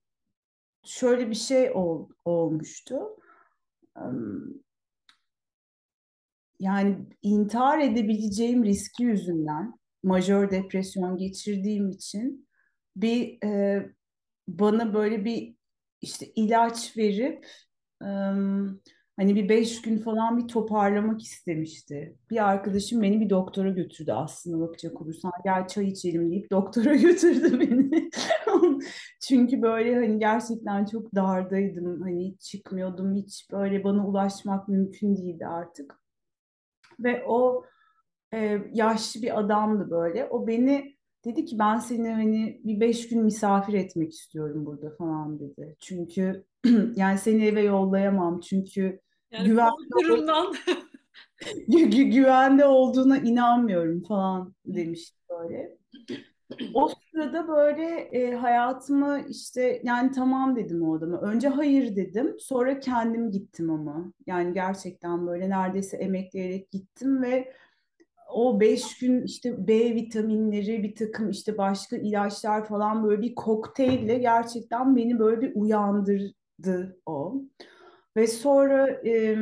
şöyle 0.85 1.31
bir 1.31 1.35
şey 1.35 1.71
ol- 1.75 2.09
olmuştu. 2.25 3.17
Yani 6.61 6.97
intihar 7.23 7.79
edebileceğim 7.79 8.65
riski 8.65 9.03
yüzünden 9.03 9.75
majör 10.05 10.51
depresyon 10.51 11.17
geçirdiğim 11.17 11.91
için 11.91 12.49
bir 12.97 13.45
e, 13.45 13.83
bana 14.49 14.95
böyle 14.95 15.25
bir 15.25 15.57
işte 16.01 16.27
ilaç 16.37 16.97
verip 16.97 17.47
em, 18.03 18.81
hani 19.17 19.35
bir 19.37 19.49
beş 19.49 19.83
gün 19.83 19.99
falan 19.99 20.39
bir 20.39 20.49
toparlamak 20.49 21.23
istemişti. 21.23 22.17
Bir 22.31 22.49
arkadaşım 22.49 23.03
beni 23.03 23.21
bir 23.21 23.31
doktora 23.31 23.71
götürdü 23.71 24.13
aslında 24.13 24.61
bakacak 24.61 25.03
olursan. 25.03 25.33
Gel 25.45 25.69
çay 25.69 25.89
içelim 25.89 26.31
deyip 26.31 26.51
doktora 26.51 26.95
götürdü 26.97 27.61
beni. 27.61 28.11
Çünkü 29.21 29.63
böyle 29.63 29.95
hani 29.95 30.19
gerçekten 30.19 30.85
çok 30.85 31.15
dardaydım. 31.15 32.01
Hani 32.03 32.29
hiç 32.29 32.41
çıkmıyordum. 32.41 33.15
Hiç 33.15 33.51
böyle 33.53 33.85
bana 33.85 34.07
ulaşmak 34.07 34.69
mümkün 34.69 35.17
değildi 35.17 35.47
artık. 35.47 36.01
Ve 37.01 37.25
o 37.27 37.65
e, 38.35 38.63
yaşlı 38.73 39.23
bir 39.23 39.41
adamdı 39.41 39.91
böyle. 39.91 40.27
O 40.31 40.47
beni 40.47 40.95
dedi 41.25 41.45
ki 41.45 41.59
ben 41.59 41.79
seni 41.79 42.09
hani 42.11 42.61
bir 42.65 42.81
beş 42.81 43.09
gün 43.09 43.23
misafir 43.25 43.75
etmek 43.75 44.13
istiyorum 44.13 44.67
burada 44.67 44.91
falan 44.97 45.41
dedi. 45.41 45.77
Çünkü 45.81 46.45
yani 46.97 47.19
seni 47.19 47.47
eve 47.47 47.63
yollayamam 47.63 48.41
çünkü 48.41 49.01
Yani 49.31 49.49
güven 49.49 49.71
korkularımdan 49.93 50.55
gü- 51.69 51.91
gü- 51.91 52.11
güvende 52.15 52.65
olduğuna 52.67 53.19
inanmıyorum 53.19 54.03
falan 54.03 54.55
demişti 54.67 55.19
böyle. 55.31 55.79
O 56.75 56.89
sırada 57.11 57.49
böyle 57.49 57.85
e, 58.01 58.35
hayatımı 58.35 59.21
işte 59.29 59.81
yani 59.85 60.11
tamam 60.13 60.57
dedim 60.57 60.83
o 60.89 60.97
adama. 60.97 61.21
Önce 61.21 61.49
hayır 61.49 61.97
dedim. 61.97 62.37
Sonra 62.41 62.81
kendim 62.81 63.31
gittim 63.31 63.71
ama. 63.71 64.13
Yani 64.27 64.55
gerçekten 64.55 65.27
böyle 65.27 65.51
neredeyse 65.51 65.97
emekleyerek 65.97 66.71
gittim 66.71 67.23
ve 67.23 67.53
o 68.35 68.61
beş 68.61 68.99
gün 68.99 69.23
işte 69.23 69.67
B 69.69 69.95
vitaminleri 69.95 70.83
bir 70.83 70.95
takım 70.95 71.31
işte 71.31 71.59
başka 71.59 71.97
ilaçlar 71.97 72.69
falan 72.69 73.05
böyle 73.05 73.23
bir 73.23 73.35
kokteylle 73.35 74.19
gerçekten 74.19 74.97
beni 74.97 75.19
böyle 75.19 75.41
bir 75.41 75.53
uyandırdı 75.55 77.01
o. 77.07 77.43
Ve 78.17 78.27
sonra 78.27 78.89
e, 79.07 79.37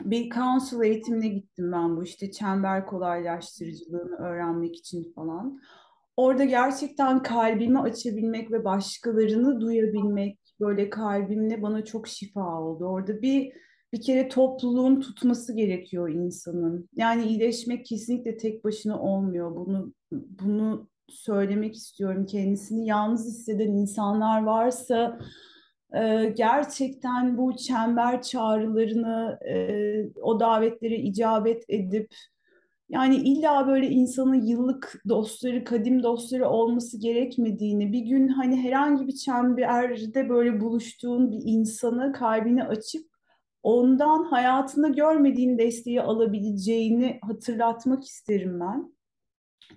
bir 0.00 0.30
counsel 0.30 0.82
eğitimine 0.82 1.28
gittim 1.28 1.72
ben 1.72 1.96
bu 1.96 2.04
işte 2.04 2.30
çember 2.30 2.86
kolaylaştırıcılığını 2.86 4.16
öğrenmek 4.16 4.76
için 4.76 5.12
falan. 5.12 5.60
Orada 6.16 6.44
gerçekten 6.44 7.22
kalbimi 7.22 7.78
açabilmek 7.80 8.52
ve 8.52 8.64
başkalarını 8.64 9.60
duyabilmek 9.60 10.38
böyle 10.60 10.90
kalbimle 10.90 11.62
bana 11.62 11.84
çok 11.84 12.08
şifa 12.08 12.60
oldu. 12.60 12.84
Orada 12.84 13.22
bir 13.22 13.52
bir 13.92 14.00
kere 14.00 14.28
topluluğun 14.28 15.00
tutması 15.00 15.56
gerekiyor 15.56 16.08
insanın. 16.08 16.88
Yani 16.96 17.24
iyileşmek 17.24 17.86
kesinlikle 17.86 18.36
tek 18.36 18.64
başına 18.64 19.00
olmuyor. 19.00 19.56
Bunu 19.56 19.92
bunu 20.12 20.88
söylemek 21.08 21.74
istiyorum. 21.74 22.26
Kendisini 22.26 22.86
yalnız 22.86 23.26
hisseden 23.26 23.68
insanlar 23.68 24.42
varsa 24.42 25.18
e, 25.94 26.32
gerçekten 26.36 27.38
bu 27.38 27.56
çember 27.56 28.22
çağrılarını, 28.22 29.38
e, 29.48 30.20
o 30.22 30.40
davetlere 30.40 30.96
icabet 30.96 31.64
edip 31.68 32.14
yani 32.88 33.16
illa 33.16 33.66
böyle 33.66 33.88
insanın 33.88 34.46
yıllık 34.46 35.02
dostları, 35.08 35.64
kadim 35.64 36.02
dostları 36.02 36.48
olması 36.48 37.00
gerekmediğini, 37.00 37.92
bir 37.92 38.00
gün 38.00 38.28
hani 38.28 38.62
herhangi 38.62 39.06
bir 39.06 39.14
çemberde 39.14 40.28
böyle 40.28 40.60
buluştuğun 40.60 41.30
bir 41.30 41.40
insanı 41.44 42.12
kalbini 42.12 42.64
açıp 42.64 43.07
ondan 43.62 44.24
hayatında 44.24 44.88
görmediğin 44.88 45.58
desteği 45.58 46.02
alabileceğini 46.02 47.18
hatırlatmak 47.22 48.04
isterim 48.04 48.60
ben. 48.60 48.94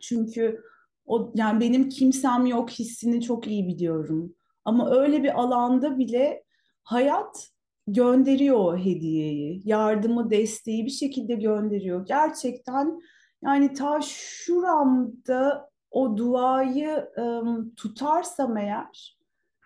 Çünkü 0.02 0.62
o 1.06 1.32
yani 1.36 1.60
benim 1.60 1.90
kimsem 1.90 2.46
yok 2.46 2.70
hissini 2.70 3.22
çok 3.22 3.48
iyi 3.48 3.68
biliyorum. 3.68 4.36
Ama 4.66 4.92
öyle 4.92 5.24
bir 5.24 5.42
alanda 5.42 5.98
bile 5.98 6.44
hayat 6.84 7.50
gönderiyor 7.88 8.58
o 8.58 8.78
hediyeyi, 8.78 9.62
yardımı, 9.66 10.30
desteği 10.30 10.86
bir 10.86 10.92
şekilde 10.92 11.36
gönderiyor. 11.36 12.06
Gerçekten 12.06 13.02
yani 13.44 13.74
ta 13.74 14.02
şuramda 14.02 15.70
o 15.92 16.18
duayı 16.18 17.10
ım, 17.18 17.76
tutarsam 17.76 18.58
eğer 18.58 19.18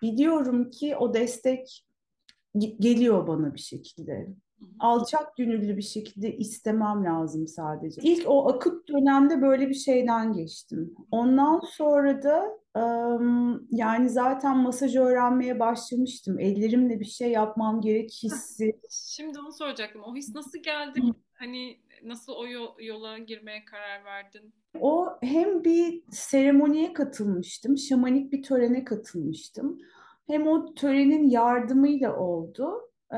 biliyorum 0.02 0.70
ki 0.70 0.96
o 0.96 1.14
destek 1.14 1.85
geliyor 2.58 3.26
bana 3.26 3.54
bir 3.54 3.60
şekilde. 3.60 4.28
Alçak 4.78 5.36
gönüllü 5.36 5.76
bir 5.76 5.82
şekilde 5.82 6.36
istemem 6.36 7.04
lazım 7.04 7.46
sadece. 7.48 8.02
İlk 8.02 8.24
o 8.28 8.48
akut 8.48 8.88
dönemde 8.88 9.42
böyle 9.42 9.68
bir 9.68 9.74
şeyden 9.74 10.32
geçtim. 10.32 10.94
Ondan 11.10 11.60
sonra 11.60 12.22
da 12.22 12.58
yani 13.70 14.10
zaten 14.10 14.56
masaj 14.56 14.96
öğrenmeye 14.96 15.60
başlamıştım. 15.60 16.38
Ellerimle 16.38 17.00
bir 17.00 17.04
şey 17.04 17.30
yapmam 17.30 17.80
gerek 17.80 18.10
hissi. 18.22 18.80
Şimdi 18.90 19.38
onu 19.38 19.52
soracaktım. 19.52 20.02
O 20.02 20.16
his 20.16 20.34
nasıl 20.34 20.58
geldi? 20.58 21.00
Hani 21.34 21.76
nasıl 22.04 22.32
o 22.32 22.46
yo- 22.46 22.74
yola 22.80 23.18
girmeye 23.18 23.64
karar 23.64 24.04
verdin? 24.04 24.54
O 24.80 25.06
hem 25.22 25.64
bir 25.64 26.02
seremoniye 26.10 26.92
katılmıştım, 26.92 27.78
şamanik 27.78 28.32
bir 28.32 28.42
törene 28.42 28.84
katılmıştım. 28.84 29.78
Hem 30.26 30.46
o 30.46 30.74
törenin 30.74 31.28
yardımıyla 31.30 32.16
oldu. 32.16 32.70
Ee, 33.12 33.16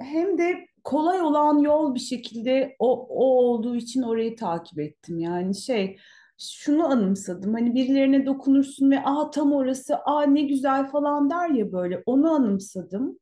hem 0.00 0.38
de 0.38 0.66
kolay 0.84 1.20
olan 1.22 1.58
yol 1.58 1.94
bir 1.94 2.00
şekilde 2.00 2.76
o, 2.78 3.06
o 3.08 3.24
olduğu 3.24 3.76
için 3.76 4.02
orayı 4.02 4.36
takip 4.36 4.78
ettim. 4.78 5.18
Yani 5.18 5.54
şey, 5.54 5.98
şunu 6.38 6.86
anımsadım. 6.86 7.54
Hani 7.54 7.74
birilerine 7.74 8.26
dokunursun 8.26 8.90
ve 8.90 9.04
aa 9.04 9.30
tam 9.30 9.52
orası, 9.52 9.96
aa 9.96 10.22
ne 10.22 10.42
güzel 10.42 10.86
falan 10.90 11.30
der 11.30 11.50
ya 11.50 11.72
böyle. 11.72 12.02
Onu 12.06 12.30
anımsadım. 12.30 13.18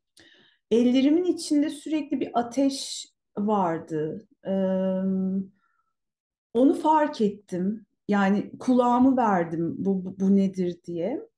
Ellerimin 0.70 1.24
içinde 1.24 1.70
sürekli 1.70 2.20
bir 2.20 2.30
ateş 2.34 3.06
vardı. 3.38 4.28
Ee, 4.46 4.50
onu 6.54 6.74
fark 6.74 7.20
ettim. 7.20 7.86
Yani 8.08 8.50
kulağımı 8.58 9.16
verdim 9.16 9.74
bu, 9.78 10.04
bu, 10.04 10.20
bu 10.20 10.36
nedir 10.36 10.78
diye. 10.86 11.28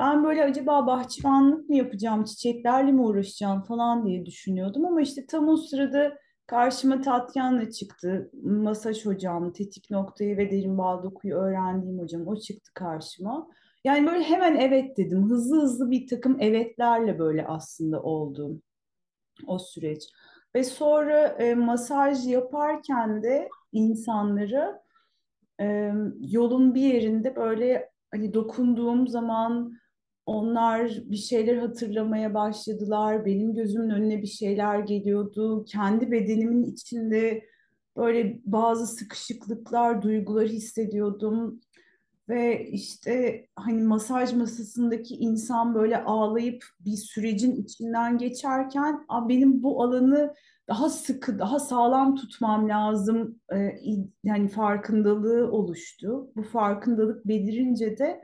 Ben 0.00 0.24
böyle 0.24 0.44
acaba 0.44 0.86
bahçıvanlık 0.86 1.68
mı 1.68 1.76
yapacağım, 1.76 2.24
çiçeklerle 2.24 2.92
mi 2.92 3.00
uğraşacağım 3.00 3.62
falan 3.62 4.06
diye 4.06 4.26
düşünüyordum. 4.26 4.86
Ama 4.86 5.00
işte 5.00 5.26
tam 5.26 5.48
o 5.48 5.56
sırada 5.56 6.18
karşıma 6.46 7.00
Tatyana 7.00 7.70
çıktı. 7.70 8.30
Masaj 8.42 9.06
hocam, 9.06 9.52
tetik 9.52 9.90
noktayı 9.90 10.36
ve 10.36 10.50
derin 10.50 10.78
bağ 10.78 11.02
dokuyu 11.02 11.34
öğrendiğim 11.34 11.98
hocam. 11.98 12.26
O 12.26 12.36
çıktı 12.36 12.70
karşıma. 12.74 13.48
Yani 13.84 14.06
böyle 14.06 14.24
hemen 14.24 14.56
evet 14.56 14.96
dedim. 14.96 15.30
Hızlı 15.30 15.62
hızlı 15.62 15.90
bir 15.90 16.06
takım 16.06 16.40
evetlerle 16.40 17.18
böyle 17.18 17.46
aslında 17.46 18.02
oldu 18.02 18.60
o 19.46 19.58
süreç. 19.58 20.02
Ve 20.54 20.64
sonra 20.64 21.26
e, 21.26 21.54
masaj 21.54 22.26
yaparken 22.26 23.22
de 23.22 23.48
insanları 23.72 24.80
e, 25.60 25.92
yolun 26.20 26.74
bir 26.74 26.94
yerinde 26.94 27.36
böyle 27.36 27.90
hani 28.12 28.34
dokunduğum 28.34 29.08
zaman 29.08 29.79
onlar 30.30 30.90
bir 31.04 31.16
şeyler 31.16 31.56
hatırlamaya 31.56 32.34
başladılar. 32.34 33.24
Benim 33.26 33.54
gözümün 33.54 33.90
önüne 33.90 34.22
bir 34.22 34.26
şeyler 34.26 34.78
geliyordu. 34.78 35.64
Kendi 35.64 36.10
bedenimin 36.10 36.64
içinde 36.64 37.44
böyle 37.96 38.40
bazı 38.44 38.86
sıkışıklıklar, 38.86 40.02
duygular 40.02 40.48
hissediyordum. 40.48 41.60
Ve 42.28 42.68
işte 42.70 43.46
hani 43.56 43.82
masaj 43.82 44.32
masasındaki 44.32 45.14
insan 45.16 45.74
böyle 45.74 46.04
ağlayıp 46.04 46.64
bir 46.80 46.96
sürecin 46.96 47.56
içinden 47.56 48.18
geçerken 48.18 49.04
"Aa, 49.08 49.28
benim 49.28 49.62
bu 49.62 49.82
alanı 49.82 50.34
daha 50.68 50.88
sıkı, 50.88 51.38
daha 51.38 51.58
sağlam 51.58 52.16
tutmam 52.16 52.68
lazım 52.68 53.40
e, 53.54 53.56
yani 54.24 54.48
farkındalığı 54.48 55.50
oluştu. 55.52 56.30
Bu 56.36 56.42
farkındalık 56.42 57.28
belirince 57.28 57.98
de 57.98 58.20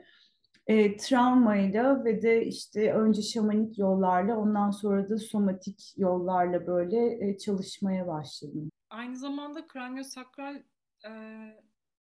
e, 0.66 0.96
travmayla 0.96 2.04
ve 2.04 2.22
de 2.22 2.46
işte 2.46 2.92
önce 2.92 3.22
şamanik 3.22 3.78
yollarla 3.78 4.36
ondan 4.36 4.70
sonra 4.70 5.08
da 5.08 5.18
somatik 5.18 5.94
yollarla 5.96 6.66
böyle 6.66 7.28
e, 7.28 7.38
çalışmaya 7.38 8.06
başladım. 8.06 8.70
Aynı 8.90 9.16
zamanda 9.16 9.66
kraniosakral 9.66 10.62
e, 11.06 11.12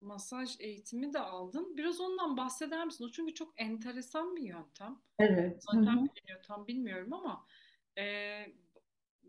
masaj 0.01 0.57
eğitimi 0.61 1.13
de 1.13 1.19
aldın. 1.19 1.77
Biraz 1.77 2.01
ondan 2.01 2.37
bahseder 2.37 2.85
misin? 2.85 3.05
O 3.05 3.09
çünkü 3.11 3.35
çok 3.35 3.61
enteresan 3.61 4.37
bir 4.37 4.43
yöntem. 4.43 4.99
Evet. 5.19 5.65
Mi 5.75 5.87
deniyor 5.87 6.43
tam 6.47 6.67
bilmiyorum 6.67 7.13
ama 7.13 7.47
e, 7.99 8.05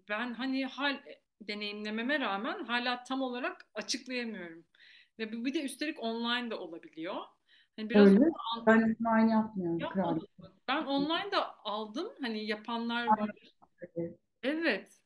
ben 0.10 0.34
hani 0.34 0.65
hal 0.65 0.98
deneyimlememe 1.41 2.19
rağmen 2.19 2.63
hala 2.63 3.04
tam 3.04 3.22
olarak 3.22 3.69
açıklayamıyorum. 3.74 4.65
Ve 5.19 5.32
bir 5.32 5.54
de 5.54 5.63
üstelik 5.63 6.04
online 6.04 6.52
de 6.52 6.56
olabiliyor. 6.56 7.15
Hani 7.75 7.89
biraz 7.89 8.07
Öyle. 8.07 8.25
an- 8.25 8.65
Ben 8.67 8.81
online 8.81 9.31
yapmıyorum 9.31 9.79
kral. 9.79 10.19
Ben 10.67 10.86
online 10.86 11.31
da 11.31 11.55
aldım. 11.63 12.07
Hani 12.21 12.45
yapanlar 12.45 13.07
var. 13.07 13.29
Evet. 14.43 14.99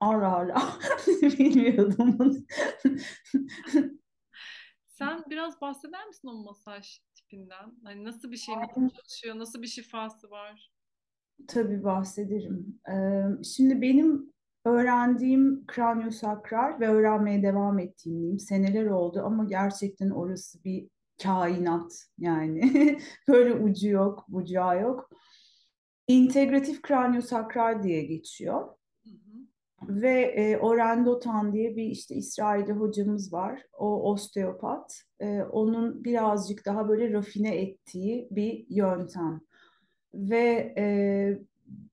Ara 0.00 0.32
ara. 0.32 0.62
Bilmiyordum 1.22 2.18
bunu. 2.18 2.34
Sen 4.86 5.24
biraz 5.30 5.60
bahseder 5.60 6.06
misin 6.06 6.28
o 6.28 6.34
masaj 6.34 6.98
tipinden? 7.14 7.74
Hani 7.84 8.04
nasıl 8.04 8.30
bir 8.30 8.36
şey, 8.36 8.54
nasıl 8.56 8.88
çalışıyor, 8.88 9.38
nasıl 9.38 9.62
bir 9.62 9.66
şifası 9.66 10.30
var? 10.30 10.72
Tabii 11.48 11.84
bahsederim. 11.84 12.80
Ee, 12.90 13.22
şimdi 13.44 13.82
benim 13.82 14.32
öğrendiğim 14.64 15.66
kraniosakral 15.66 16.80
ve 16.80 16.88
öğrenmeye 16.88 17.42
devam 17.42 17.78
ettiğim 17.78 18.38
seneler 18.38 18.86
oldu 18.86 19.22
ama 19.24 19.44
gerçekten 19.44 20.10
orası 20.10 20.64
bir 20.64 20.88
kainat 21.22 21.92
yani. 22.18 22.98
Böyle 23.28 23.54
ucu 23.54 23.88
yok, 23.88 24.24
bucağı 24.28 24.80
yok. 24.80 25.10
İntegratif 26.08 26.82
kraniosakral 26.82 27.82
diye 27.82 28.02
geçiyor. 28.04 28.68
Hı 29.04 29.10
hı. 29.10 30.02
Ve 30.02 30.20
e, 30.20 30.56
Oren 30.58 31.06
Dotan 31.06 31.52
diye 31.52 31.76
bir 31.76 31.84
işte 31.84 32.14
İsrail'de 32.14 32.72
hocamız 32.72 33.32
var. 33.32 33.62
O 33.78 34.10
osteopat. 34.10 35.02
E, 35.20 35.42
onun 35.42 36.04
birazcık 36.04 36.66
daha 36.66 36.88
böyle 36.88 37.12
rafine 37.12 37.56
ettiği 37.56 38.28
bir 38.30 38.66
yöntem. 38.68 39.40
Ve 40.14 40.74
e, 40.78 40.84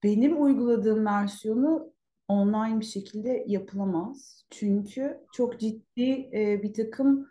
benim 0.04 0.44
uyguladığım 0.44 1.06
versiyonu 1.06 1.94
online 2.28 2.80
bir 2.80 2.86
şekilde 2.86 3.44
yapılamaz. 3.48 4.46
Çünkü 4.50 5.20
çok 5.34 5.60
ciddi 5.60 6.30
e, 6.34 6.64
bir 6.64 6.74
takım 6.74 7.08
ım, 7.08 7.28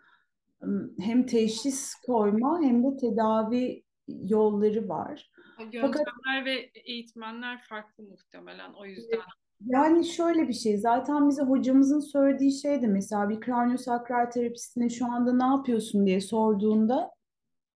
hem 0.99 1.25
teşhis 1.25 1.95
koyma 1.95 2.61
hem 2.61 2.83
de 2.83 2.97
tedavi 2.97 3.83
yolları 4.07 4.89
var. 4.89 5.31
O 5.59 5.63
Fakat 5.81 6.07
ve 6.45 6.71
eğitmenler 6.85 7.61
farklı 7.69 8.03
muhtemelen 8.03 8.73
o 8.73 8.85
yüzden. 8.85 9.19
Yani 9.65 10.05
şöyle 10.05 10.47
bir 10.47 10.53
şey, 10.53 10.77
zaten 10.77 11.29
bize 11.29 11.43
hocamızın 11.43 11.99
söylediği 11.99 12.51
şey 12.61 12.81
de 12.81 12.87
mesela 12.87 13.29
bir 13.29 13.39
kraniosakral 13.39 14.31
terapistine 14.31 14.89
şu 14.89 15.05
anda 15.05 15.33
ne 15.33 15.55
yapıyorsun 15.55 16.05
diye 16.05 16.21
sorduğunda 16.21 17.11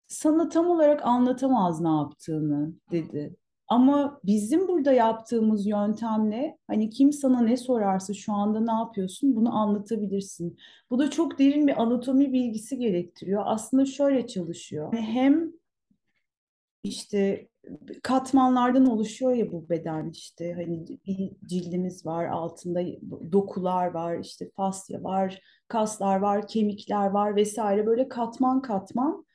sana 0.08 0.48
tam 0.48 0.70
olarak 0.70 1.06
anlatamaz 1.06 1.80
ne 1.80 1.88
yaptığını 1.88 2.72
dedi. 2.90 3.36
Ama 3.72 4.20
bizim 4.24 4.68
burada 4.68 4.92
yaptığımız 4.92 5.66
yöntemle 5.66 6.58
hani 6.66 6.90
kim 6.90 7.12
sana 7.12 7.40
ne 7.40 7.56
sorarsa 7.56 8.14
şu 8.14 8.32
anda 8.32 8.60
ne 8.60 8.72
yapıyorsun 8.72 9.36
bunu 9.36 9.56
anlatabilirsin. 9.56 10.58
Bu 10.90 10.98
da 10.98 11.10
çok 11.10 11.38
derin 11.38 11.66
bir 11.66 11.82
anatomi 11.82 12.32
bilgisi 12.32 12.78
gerektiriyor. 12.78 13.42
Aslında 13.46 13.86
şöyle 13.86 14.26
çalışıyor. 14.26 14.92
Hem 14.94 15.52
işte 16.82 17.48
katmanlardan 18.02 18.86
oluşuyor 18.86 19.32
ya 19.32 19.52
bu 19.52 19.68
beden 19.68 20.10
işte 20.10 20.52
hani 20.52 20.86
bir 21.06 21.30
cildimiz 21.46 22.06
var 22.06 22.26
altında 22.26 22.80
dokular 23.32 23.86
var 23.86 24.18
işte 24.18 24.50
fasya 24.56 25.02
var 25.02 25.42
kaslar 25.68 26.16
var 26.16 26.46
kemikler 26.46 27.06
var 27.06 27.36
vesaire 27.36 27.86
böyle 27.86 28.08
katman 28.08 28.62
katman 28.62 29.26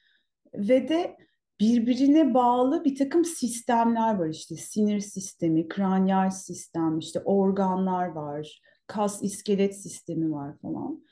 ve 0.53 0.89
de 0.89 1.26
birbirine 1.59 2.33
bağlı 2.33 2.85
bir 2.85 2.95
takım 2.95 3.25
sistemler 3.25 4.15
var 4.15 4.29
işte 4.29 4.55
sinir 4.55 4.99
sistemi, 4.99 5.67
kraniyal 5.67 6.29
sistem, 6.29 6.99
işte 6.99 7.19
organlar 7.19 8.07
var, 8.07 8.61
kas 8.87 9.23
iskelet 9.23 9.81
sistemi 9.81 10.31
var 10.31 10.57
falan. 10.57 11.03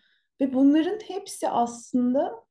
Ve 0.42 0.54
bunların 0.54 1.00
hepsi 1.08 1.50
aslında 1.50 2.46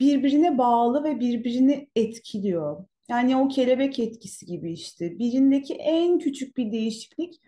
birbirine 0.00 0.58
bağlı 0.58 1.04
ve 1.04 1.20
birbirini 1.20 1.88
etkiliyor. 1.96 2.84
Yani 3.08 3.36
o 3.36 3.48
kelebek 3.48 3.98
etkisi 3.98 4.46
gibi 4.46 4.72
işte. 4.72 5.18
Birindeki 5.18 5.74
en 5.74 6.18
küçük 6.18 6.56
bir 6.56 6.72
değişiklik 6.72 7.40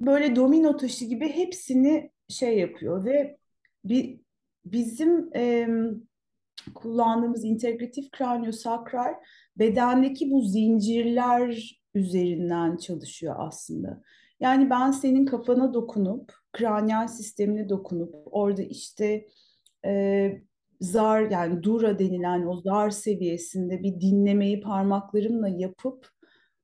böyle 0.00 0.36
domino 0.36 0.76
taşı 0.76 1.04
gibi 1.04 1.28
hepsini 1.28 2.10
şey 2.28 2.58
yapıyor 2.58 3.04
ve 3.04 3.38
bir 3.84 4.20
bizim 4.64 5.30
em, 5.32 6.02
kullandığımız 6.74 7.44
integratif 7.44 8.10
kraniosakral 8.10 9.14
bedendeki 9.56 10.30
bu 10.30 10.42
zincirler 10.42 11.80
üzerinden 11.94 12.76
çalışıyor 12.76 13.34
aslında. 13.38 14.02
Yani 14.40 14.70
ben 14.70 14.90
senin 14.90 15.26
kafana 15.26 15.74
dokunup, 15.74 16.32
kraniyal 16.52 17.08
sistemine 17.08 17.68
dokunup, 17.68 18.14
orada 18.24 18.62
işte 18.62 19.26
e, 19.84 20.42
zar 20.80 21.30
yani 21.30 21.62
dura 21.62 21.98
denilen 21.98 22.46
o 22.46 22.60
zar 22.60 22.90
seviyesinde 22.90 23.82
bir 23.82 24.00
dinlemeyi 24.00 24.60
parmaklarımla 24.60 25.48
yapıp 25.48 26.08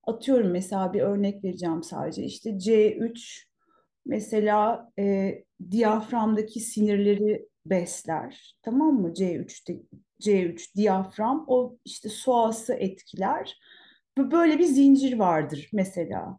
atıyorum 0.02 0.50
mesela 0.50 0.92
bir 0.92 1.00
örnek 1.00 1.44
vereceğim 1.44 1.82
sadece. 1.82 2.22
İşte 2.22 2.50
C3 2.50 3.42
mesela 4.07 4.90
e, 4.98 5.34
diyaframdaki 5.70 6.61
sinirleri 6.61 7.48
besler. 7.71 8.57
Tamam 8.62 8.95
mı? 8.95 9.12
C3'te 9.14 9.83
C3 10.21 10.77
diyafram 10.77 11.45
o 11.49 11.79
işte 11.85 12.09
psoas'ı 12.09 12.75
etkiler. 12.75 13.61
Böyle 14.19 14.59
bir 14.59 14.64
zincir 14.64 15.19
vardır 15.19 15.71
mesela. 15.73 16.39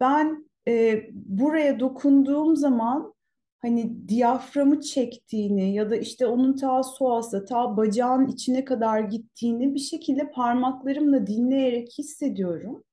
Ben 0.00 0.50
e, 0.68 1.04
buraya 1.12 1.80
dokunduğum 1.80 2.56
zaman 2.56 3.14
hani 3.58 4.08
diyaframı 4.08 4.80
çektiğini 4.80 5.74
ya 5.74 5.90
da 5.90 5.96
işte 5.96 6.26
onun 6.26 6.56
ta 6.56 6.80
psoas'a, 6.80 7.44
ta 7.44 7.76
bacağın 7.76 8.26
içine 8.26 8.64
kadar 8.64 9.00
gittiğini 9.00 9.74
bir 9.74 9.80
şekilde 9.80 10.30
parmaklarımla 10.30 11.26
dinleyerek 11.26 11.98
hissediyorum. 11.98 12.84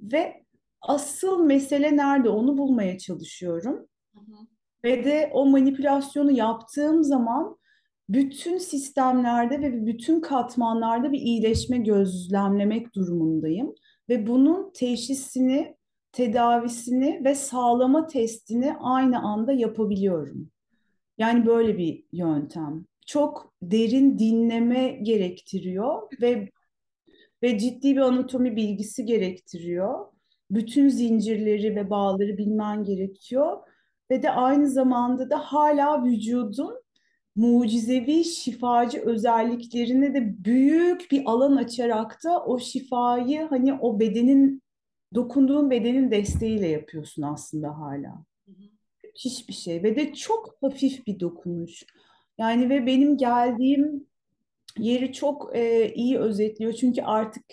Ve 0.00 0.44
asıl 0.80 1.44
mesele 1.44 1.96
nerede 1.96 2.28
onu 2.28 2.58
bulmaya 2.58 2.98
çalışıyorum. 2.98 3.88
Hı 4.14 4.20
hı. 4.20 4.51
Ve 4.84 5.04
de 5.04 5.30
o 5.32 5.46
manipülasyonu 5.46 6.32
yaptığım 6.32 7.04
zaman 7.04 7.56
bütün 8.08 8.58
sistemlerde 8.58 9.60
ve 9.60 9.86
bütün 9.86 10.20
katmanlarda 10.20 11.12
bir 11.12 11.18
iyileşme 11.18 11.78
gözlemlemek 11.78 12.94
durumundayım. 12.94 13.74
Ve 14.08 14.26
bunun 14.26 14.72
teşhisini, 14.72 15.76
tedavisini 16.12 17.20
ve 17.24 17.34
sağlama 17.34 18.06
testini 18.06 18.76
aynı 18.80 19.22
anda 19.22 19.52
yapabiliyorum. 19.52 20.50
Yani 21.18 21.46
böyle 21.46 21.78
bir 21.78 22.04
yöntem. 22.12 22.84
Çok 23.06 23.54
derin 23.62 24.18
dinleme 24.18 24.88
gerektiriyor 24.88 26.02
ve 26.22 26.48
ve 27.42 27.58
ciddi 27.58 27.96
bir 27.96 28.00
anatomi 28.00 28.56
bilgisi 28.56 29.06
gerektiriyor. 29.06 30.06
Bütün 30.50 30.88
zincirleri 30.88 31.76
ve 31.76 31.90
bağları 31.90 32.38
bilmen 32.38 32.84
gerekiyor. 32.84 33.58
Ve 34.12 34.22
de 34.22 34.30
aynı 34.30 34.70
zamanda 34.70 35.30
da 35.30 35.38
hala 35.38 36.04
vücudun 36.04 36.82
mucizevi 37.36 38.24
şifacı 38.24 39.00
özelliklerine 39.00 40.14
de 40.14 40.44
büyük 40.44 41.10
bir 41.10 41.22
alan 41.26 41.56
açarak 41.56 42.24
da 42.24 42.44
o 42.44 42.58
şifayı 42.58 43.42
hani 43.42 43.74
o 43.74 44.00
bedenin 44.00 44.62
dokunduğun 45.14 45.70
bedenin 45.70 46.10
desteğiyle 46.10 46.68
yapıyorsun 46.68 47.22
aslında 47.22 47.78
hala. 47.78 48.24
Hı. 48.46 48.52
Hiçbir 49.14 49.54
şey 49.54 49.82
ve 49.82 49.96
de 49.96 50.14
çok 50.14 50.56
hafif 50.60 51.06
bir 51.06 51.20
dokunuş. 51.20 51.84
Yani 52.38 52.70
ve 52.70 52.86
benim 52.86 53.16
geldiğim 53.16 54.06
yeri 54.78 55.12
çok 55.12 55.56
e, 55.56 55.92
iyi 55.94 56.18
özetliyor. 56.18 56.72
Çünkü 56.72 57.02
artık 57.02 57.44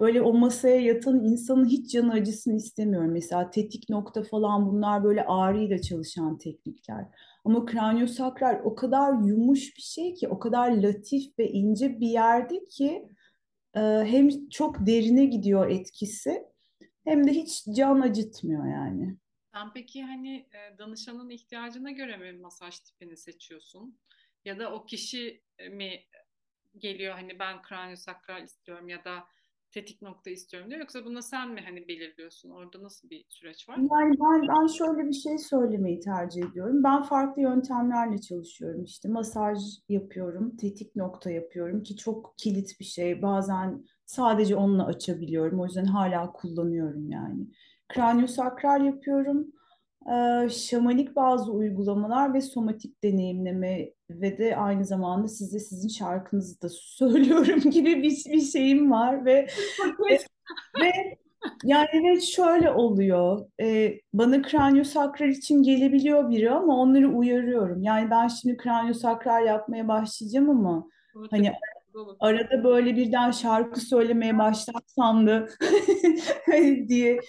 böyle 0.00 0.22
o 0.22 0.32
masaya 0.32 0.80
yatan 0.80 1.24
insanın 1.24 1.68
hiç 1.68 1.92
canı 1.92 2.12
acısını 2.12 2.56
istemiyorum. 2.56 3.12
Mesela 3.12 3.50
tetik 3.50 3.88
nokta 3.88 4.22
falan 4.22 4.66
bunlar 4.66 5.04
böyle 5.04 5.24
ağrıyla 5.24 5.82
çalışan 5.82 6.38
teknikler. 6.38 7.06
Ama 7.44 7.64
kraniosakral 7.66 8.60
o 8.64 8.74
kadar 8.74 9.12
yumuş 9.12 9.76
bir 9.76 9.82
şey 9.82 10.14
ki, 10.14 10.28
o 10.28 10.38
kadar 10.38 10.70
latif 10.70 11.38
ve 11.38 11.48
ince 11.48 12.00
bir 12.00 12.08
yerde 12.08 12.64
ki 12.64 13.08
e, 13.74 13.80
hem 13.80 14.48
çok 14.48 14.86
derine 14.86 15.24
gidiyor 15.24 15.70
etkisi 15.70 16.44
hem 17.04 17.26
de 17.26 17.30
hiç 17.32 17.64
can 17.76 18.00
acıtmıyor 18.00 18.66
yani. 18.66 19.16
Sen 19.54 19.72
peki 19.72 20.02
hani 20.02 20.36
e, 20.36 20.78
danışanın 20.78 21.30
ihtiyacına 21.30 21.90
göre 21.90 22.16
mi 22.16 22.32
masaj 22.32 22.78
tipini 22.78 23.16
seçiyorsun? 23.16 23.98
Ya 24.44 24.58
da 24.58 24.72
o 24.72 24.86
kişi 24.86 25.42
mi 25.70 26.00
geliyor 26.78 27.14
hani 27.14 27.38
ben 27.38 27.62
kraniosakral 27.62 28.42
istiyorum 28.42 28.88
ya 28.88 29.04
da 29.04 29.26
tetik 29.76 30.02
nokta 30.02 30.30
istiyorum 30.30 30.70
diyor. 30.70 30.80
Yoksa 30.80 31.04
bunu 31.04 31.22
sen 31.22 31.50
mi 31.50 31.60
hani 31.66 31.88
belirliyorsun? 31.88 32.50
Orada 32.50 32.82
nasıl 32.82 33.10
bir 33.10 33.24
süreç 33.28 33.68
var? 33.68 33.76
Yani 33.76 34.14
ben, 34.20 34.48
ben 34.48 34.66
şöyle 34.66 35.08
bir 35.08 35.12
şey 35.12 35.38
söylemeyi 35.38 36.00
tercih 36.00 36.44
ediyorum. 36.50 36.84
Ben 36.84 37.02
farklı 37.02 37.42
yöntemlerle 37.42 38.18
çalışıyorum. 38.20 38.84
İşte 38.84 39.08
masaj 39.08 39.58
yapıyorum, 39.88 40.56
tetik 40.56 40.96
nokta 40.96 41.30
yapıyorum 41.30 41.82
ki 41.82 41.96
çok 41.96 42.34
kilit 42.38 42.80
bir 42.80 42.84
şey. 42.84 43.22
Bazen 43.22 43.84
sadece 44.06 44.56
onunla 44.56 44.86
açabiliyorum. 44.86 45.60
O 45.60 45.64
yüzden 45.64 45.84
hala 45.84 46.32
kullanıyorum 46.32 47.10
yani. 47.10 47.46
Kraniosakral 47.88 48.84
yapıyorum. 48.84 49.52
Ee, 50.12 50.48
şamanik 50.48 51.16
bazı 51.16 51.52
uygulamalar 51.52 52.34
ve 52.34 52.40
somatik 52.40 53.02
deneyimleme 53.04 53.90
ve 54.10 54.38
de 54.38 54.56
aynı 54.56 54.84
zamanda 54.84 55.28
size 55.28 55.58
sizin 55.58 55.88
şarkınızı 55.88 56.62
da 56.62 56.68
söylüyorum 56.72 57.70
gibi 57.70 58.02
bir, 58.02 58.32
bir 58.32 58.40
şeyim 58.40 58.90
var 58.90 59.24
ve 59.24 59.46
ve 60.80 60.92
yani 61.64 61.86
evet 61.92 62.22
şöyle 62.22 62.70
oluyor. 62.70 63.46
Ee, 63.60 64.00
bana 64.12 64.42
kraniosakral 64.42 65.28
için 65.28 65.62
gelebiliyor 65.62 66.30
biri 66.30 66.50
ama 66.50 66.76
onları 66.76 67.08
uyarıyorum. 67.08 67.82
Yani 67.82 68.10
ben 68.10 68.28
şimdi 68.28 68.56
kraniosakral 68.56 69.46
yapmaya 69.46 69.88
başlayacağım 69.88 70.50
ama 70.50 70.88
çok 71.12 71.32
hani 71.32 71.52
arada 72.20 72.64
böyle 72.64 72.96
birden 72.96 73.30
şarkı 73.30 73.80
söylemeye 73.80 74.38
başlarsam 74.38 75.26
da 75.26 75.48
diye. 76.88 77.20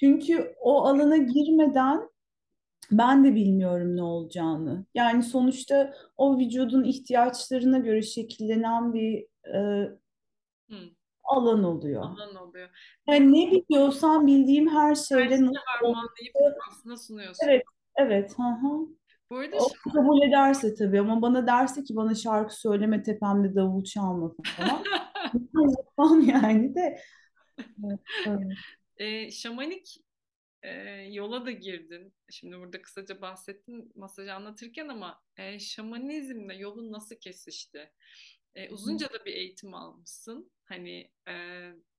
Çünkü 0.00 0.54
o 0.60 0.84
alana 0.84 1.16
girmeden 1.16 2.13
ben 2.92 3.24
de 3.24 3.34
bilmiyorum 3.34 3.96
ne 3.96 4.02
olacağını. 4.02 4.86
Yani 4.94 5.22
sonuçta 5.22 5.94
o 6.16 6.38
vücudun 6.38 6.84
ihtiyaçlarına 6.84 7.78
göre 7.78 8.02
şekillenen 8.02 8.94
bir 8.94 9.26
e, 9.54 9.88
Hı, 10.70 10.76
alan 11.24 11.64
oluyor. 11.64 12.02
alan 12.02 12.34
oluyor. 12.36 12.68
Yani 13.08 13.32
ne 13.32 13.50
biliyorsam 13.50 14.26
bildiğim 14.26 14.68
her 14.68 14.94
şeyle 14.94 15.42
nasıl 15.42 15.54
harmanlayıp 15.66 16.36
aslında 16.70 16.96
sunuyorsun. 16.96 17.46
Evet, 17.48 17.62
evet. 17.96 18.38
Hı 18.38 18.42
hı. 18.42 18.86
Bu 19.30 19.36
arada 19.36 19.56
O 19.56 19.68
şey, 19.68 19.92
kabul 19.92 20.22
ederse 20.22 20.74
tabii 20.74 21.00
ama 21.00 21.22
bana 21.22 21.46
derse 21.46 21.84
ki 21.84 21.96
bana 21.96 22.14
şarkı 22.14 22.60
söyleme 22.60 23.02
tepemde 23.02 23.54
davul 23.54 23.84
çalma 23.84 24.32
falan. 24.56 24.82
Yapmam 25.78 26.20
yani 26.20 26.74
de. 26.74 26.98
Evet, 27.58 28.00
evet. 28.26 28.58
e, 28.96 29.30
şamanik 29.30 30.03
e, 30.64 30.70
yola 31.10 31.46
da 31.46 31.50
girdin. 31.50 32.14
Şimdi 32.30 32.58
burada 32.58 32.82
kısaca 32.82 33.20
bahsettin 33.20 33.92
masajı 33.94 34.34
anlatırken 34.34 34.88
ama 34.88 35.22
e, 35.36 35.58
şamanizmle 35.58 36.56
yolun 36.56 36.92
nasıl 36.92 37.16
kesişti? 37.16 37.92
E, 38.54 38.70
uzunca 38.70 39.12
da 39.12 39.24
bir 39.24 39.34
eğitim 39.34 39.74
almışsın. 39.74 40.52
Hani 40.64 41.10
e, 41.28 41.34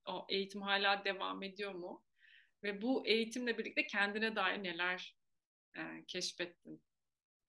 o 0.08 0.26
eğitim 0.28 0.62
hala 0.62 1.04
devam 1.04 1.42
ediyor 1.42 1.74
mu? 1.74 2.02
Ve 2.62 2.82
bu 2.82 3.06
eğitimle 3.06 3.58
birlikte 3.58 3.86
kendine 3.86 4.36
dair 4.36 4.62
neler 4.62 5.16
e, 5.76 5.82
keşfettin? 6.06 6.82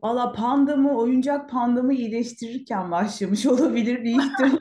Valla 0.01 0.31
pandamı, 0.31 0.97
oyuncak 0.97 1.49
pandamı 1.49 1.93
iyileştirirken 1.93 2.91
başlamış 2.91 3.45
olabilir 3.53 4.03
bir 4.03 4.11
ihtimal. 4.11 4.59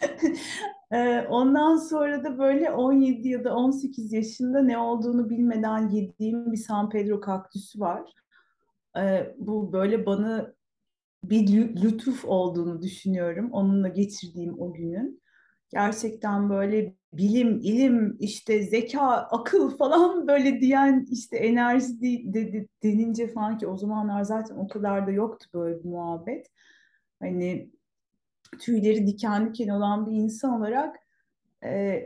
Ee, 0.92 1.20
Ondan 1.30 1.76
sonra 1.76 2.24
da 2.24 2.38
böyle 2.38 2.70
17 2.70 3.28
ya 3.28 3.44
da 3.44 3.56
18 3.56 4.12
yaşında 4.12 4.62
ne 4.62 4.78
olduğunu 4.78 5.30
bilmeden 5.30 5.88
yediğim 5.88 6.52
bir 6.52 6.56
San 6.56 6.90
Pedro 6.90 7.20
kaktüsü 7.20 7.80
var. 7.80 8.12
Ee, 8.98 9.34
Bu 9.38 9.72
böyle 9.72 10.06
bana 10.06 10.54
bir 11.24 11.48
lü- 11.48 11.82
lütuf 11.82 12.24
olduğunu 12.24 12.82
düşünüyorum. 12.82 13.50
Onunla 13.52 13.88
geçirdiğim 13.88 14.60
o 14.60 14.72
günün. 14.72 15.22
Gerçekten 15.70 16.50
böyle 16.50 16.94
bilim, 17.12 17.60
ilim, 17.62 18.16
işte 18.20 18.62
zeka, 18.62 19.02
akıl 19.10 19.76
falan 19.76 20.28
böyle 20.28 20.60
diyen 20.60 21.06
işte 21.10 21.36
enerji 21.36 22.00
de- 22.02 22.34
de- 22.52 22.68
denince 22.82 23.28
falan 23.28 23.58
ki 23.58 23.66
o 23.66 23.76
zamanlar 23.76 24.22
zaten 24.24 24.56
o 24.56 24.68
kadar 24.68 25.06
da 25.06 25.10
yoktu 25.10 25.48
böyle 25.54 25.84
bir 25.84 25.88
muhabbet. 25.88 26.46
Hani 27.20 27.70
tüyleri 28.58 29.06
diken 29.06 29.48
diken 29.48 29.68
olan 29.68 30.06
bir 30.06 30.16
insan 30.16 30.60
olarak 30.60 30.96
e, 31.64 32.00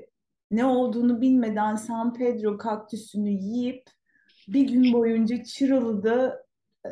ne 0.50 0.64
olduğunu 0.64 1.20
bilmeden 1.20 1.76
San 1.76 2.14
Pedro 2.14 2.58
kaktüsünü 2.58 3.30
yiyip 3.30 3.82
bir 4.48 4.68
gün 4.68 4.92
boyunca 4.92 5.44
Çıralı'da 5.44 6.46
e, 6.86 6.88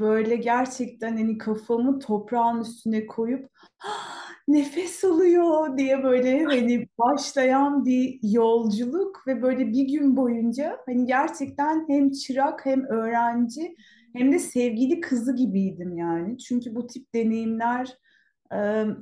böyle 0.00 0.36
gerçekten 0.36 1.16
hani 1.16 1.38
kafamı 1.38 1.98
toprağın 1.98 2.60
üstüne 2.60 3.06
koyup 3.06 3.50
"Ah, 3.86 4.24
nefes 4.48 5.04
alıyor 5.04 5.78
diye 5.78 6.02
böyle 6.02 6.44
hani 6.44 6.88
başlayan 6.98 7.84
bir 7.84 8.18
yolculuk 8.22 9.26
ve 9.26 9.42
böyle 9.42 9.72
bir 9.72 9.88
gün 9.88 10.16
boyunca 10.16 10.78
hani 10.86 11.06
gerçekten 11.06 11.84
hem 11.88 12.10
çırak 12.10 12.66
hem 12.66 12.84
öğrenci 12.84 13.76
hem 14.12 14.32
de 14.32 14.38
sevgili 14.38 15.00
kızı 15.00 15.36
gibiydim 15.36 15.96
yani. 15.96 16.38
Çünkü 16.38 16.74
bu 16.74 16.86
tip 16.86 17.14
deneyimler 17.14 17.98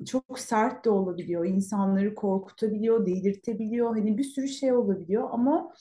çok 0.07 0.39
sert 0.39 0.85
de 0.85 0.91
olabiliyor. 0.91 1.47
İnsanları 1.47 2.15
korkutabiliyor, 2.15 3.07
delirtebiliyor. 3.07 3.97
Hani 3.97 4.19
bir 4.19 4.25
sürü 4.25 4.49
şey 4.49 4.73
olabiliyor 4.73 5.29
ama 5.33 5.75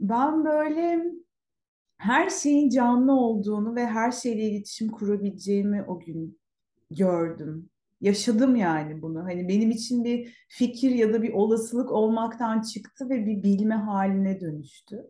ben 0.00 0.44
böyle 0.44 1.04
her 1.98 2.30
şeyin 2.30 2.70
canlı 2.70 3.12
olduğunu 3.12 3.74
ve 3.76 3.86
her 3.86 4.12
şeyle 4.12 4.42
iletişim 4.42 4.88
kurabileceğimi 4.88 5.84
o 5.88 6.00
gün 6.00 6.40
gördüm. 6.90 7.70
Yaşadım 8.00 8.56
yani 8.56 9.02
bunu. 9.02 9.24
Hani 9.24 9.48
benim 9.48 9.70
için 9.70 10.04
bir 10.04 10.46
fikir 10.48 10.90
ya 10.90 11.12
da 11.12 11.22
bir 11.22 11.32
olasılık 11.32 11.92
olmaktan 11.92 12.62
çıktı 12.62 13.10
ve 13.10 13.26
bir 13.26 13.42
bilme 13.42 13.74
haline 13.74 14.40
dönüştü. 14.40 15.06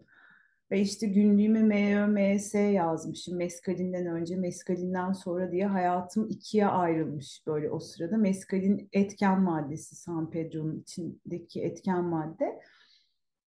Ve 0.73 0.81
işte 0.81 1.07
günlüğüme 1.07 1.63
MEÖMS 1.63 2.55
yazmışım. 2.55 3.37
Meskalinden 3.37 4.07
önce, 4.07 4.37
meskalinden 4.37 5.13
sonra 5.13 5.53
diye 5.53 5.67
hayatım 5.67 6.29
ikiye 6.31 6.67
ayrılmış 6.67 7.43
böyle 7.47 7.71
o 7.71 7.81
sırada. 7.81 8.17
Meskalin 8.17 8.89
etken 8.93 9.41
maddesi, 9.41 9.97
San 9.97 10.31
Pedro'nun 10.31 10.81
içindeki 10.81 11.63
etken 11.63 12.05
madde. 12.05 12.61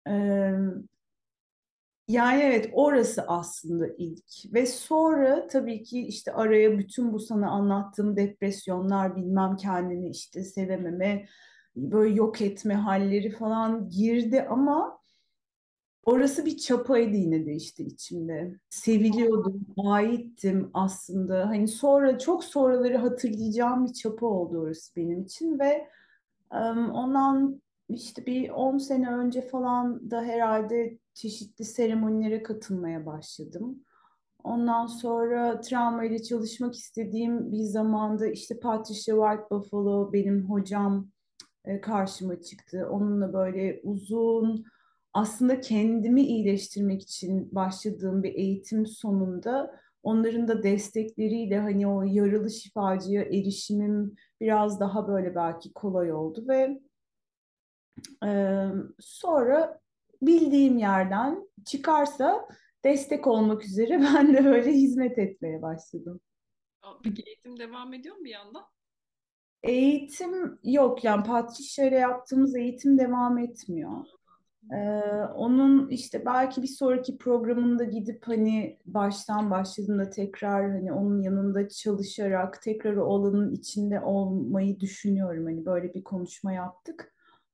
Ee, 0.07 0.53
yani 2.07 2.41
evet 2.43 2.69
orası 2.73 3.21
aslında 3.27 3.87
ilk 3.97 4.53
ve 4.53 4.65
sonra 4.65 5.47
tabii 5.47 5.83
ki 5.83 6.07
işte 6.07 6.33
araya 6.33 6.77
bütün 6.79 7.13
bu 7.13 7.19
sana 7.19 7.49
anlattığım 7.49 8.15
depresyonlar 8.15 9.15
bilmem 9.15 9.55
kendini 9.55 10.09
işte 10.09 10.43
sevememe 10.43 11.25
böyle 11.75 12.15
yok 12.15 12.41
etme 12.41 12.73
halleri 12.73 13.31
falan 13.31 13.89
girdi 13.89 14.47
ama 14.49 15.00
orası 16.05 16.45
bir 16.45 16.57
çapaydı 16.57 17.15
yine 17.15 17.45
de 17.45 17.53
işte 17.53 17.83
içimde. 17.83 18.55
Seviliyordum, 18.69 19.65
aittim 19.85 20.69
aslında. 20.73 21.49
Hani 21.49 21.67
sonra 21.67 22.19
çok 22.19 22.43
sonraları 22.43 22.97
hatırlayacağım 22.97 23.85
bir 23.85 23.93
çapa 23.93 24.25
oldu 24.25 24.59
orası 24.59 24.95
benim 24.95 25.21
için 25.21 25.59
ve 25.59 25.87
ondan 26.91 27.61
işte 27.89 28.25
bir 28.25 28.49
10 28.49 28.77
sene 28.77 29.09
önce 29.09 29.41
falan 29.41 30.11
da 30.11 30.21
herhalde 30.21 30.97
çeşitli 31.13 31.65
seremonilere 31.65 32.43
katılmaya 32.43 33.05
başladım. 33.05 33.83
Ondan 34.43 34.87
sonra 34.87 35.61
travma 35.61 36.05
ile 36.05 36.23
çalışmak 36.23 36.75
istediğim 36.75 37.51
bir 37.51 37.63
zamanda 37.63 38.27
işte 38.27 38.59
Patricia 38.59 39.15
White 39.15 39.49
Buffalo 39.51 40.13
benim 40.13 40.49
hocam 40.49 41.07
e, 41.65 41.81
karşıma 41.81 42.41
çıktı. 42.41 42.87
Onunla 42.91 43.33
böyle 43.33 43.81
uzun 43.83 44.65
aslında 45.13 45.59
kendimi 45.61 46.21
iyileştirmek 46.21 47.01
için 47.01 47.55
başladığım 47.55 48.23
bir 48.23 48.33
eğitim 48.33 48.85
sonunda 48.85 49.81
onların 50.03 50.47
da 50.47 50.63
destekleriyle 50.63 51.59
hani 51.59 51.87
o 51.87 52.01
yaralı 52.01 52.49
şifacıya 52.49 53.21
erişimim 53.21 54.15
biraz 54.41 54.79
daha 54.79 55.07
böyle 55.07 55.35
belki 55.35 55.73
kolay 55.73 56.13
oldu 56.13 56.45
ve 56.47 56.81
e, 58.25 58.67
sonra 58.99 59.79
bildiğim 60.21 60.77
yerden 60.77 61.49
çıkarsa 61.65 62.47
destek 62.83 63.27
olmak 63.27 63.65
üzere 63.65 63.99
ben 64.15 64.33
de 64.33 64.45
böyle 64.45 64.71
hizmet 64.71 65.17
etmeye 65.17 65.61
başladım. 65.61 66.19
Peki 67.03 67.23
eğitim 67.25 67.59
devam 67.59 67.93
ediyor 67.93 68.15
mu 68.15 68.23
bir 68.23 68.29
yandan? 68.29 68.65
Eğitim 69.63 70.59
yok 70.63 71.03
yani 71.03 71.23
Patricia 71.23 71.85
ile 71.85 71.95
yaptığımız 71.95 72.55
eğitim 72.55 72.97
devam 72.97 73.37
etmiyor. 73.37 74.05
Ee, 74.73 75.01
onun 75.35 75.89
işte 75.89 76.25
belki 76.25 76.61
bir 76.61 76.67
sonraki 76.67 77.17
programında 77.17 77.83
gidip 77.83 78.27
hani 78.27 78.77
baştan 78.85 79.51
başladığında 79.51 80.09
tekrar 80.09 80.71
hani 80.71 80.93
onun 80.93 81.21
yanında 81.21 81.69
çalışarak 81.69 82.61
tekrar 82.61 82.95
o 82.95 83.15
alanın 83.15 83.51
içinde 83.53 84.01
olmayı 84.01 84.79
düşünüyorum. 84.79 85.45
Hani 85.45 85.65
böyle 85.65 85.93
bir 85.93 86.03
konuşma 86.03 86.53
yaptık. 86.53 87.13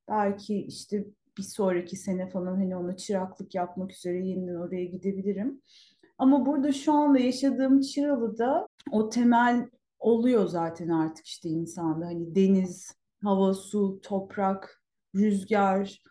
Belki 0.09 0.55
işte 0.65 1.05
bir 1.37 1.43
sonraki 1.43 1.95
sene 1.95 2.29
falan 2.29 2.55
hani 2.55 2.75
ona 2.77 2.97
çıraklık 2.97 3.55
yapmak 3.55 3.91
üzere 3.91 4.27
yeniden 4.27 4.55
oraya 4.55 4.85
gidebilirim. 4.85 5.61
Ama 6.17 6.45
burada 6.45 6.71
şu 6.71 6.93
anda 6.93 7.19
yaşadığım 7.19 7.81
Çıralı'da 7.81 8.67
o 8.91 9.09
temel 9.09 9.69
oluyor 9.99 10.47
zaten 10.47 10.89
artık 10.89 11.25
işte 11.25 11.49
insanda. 11.49 12.05
Hani 12.05 12.35
deniz, 12.35 12.91
hava, 13.23 13.53
su, 13.53 13.99
toprak, 14.03 14.83
rüzgar, 15.15 16.01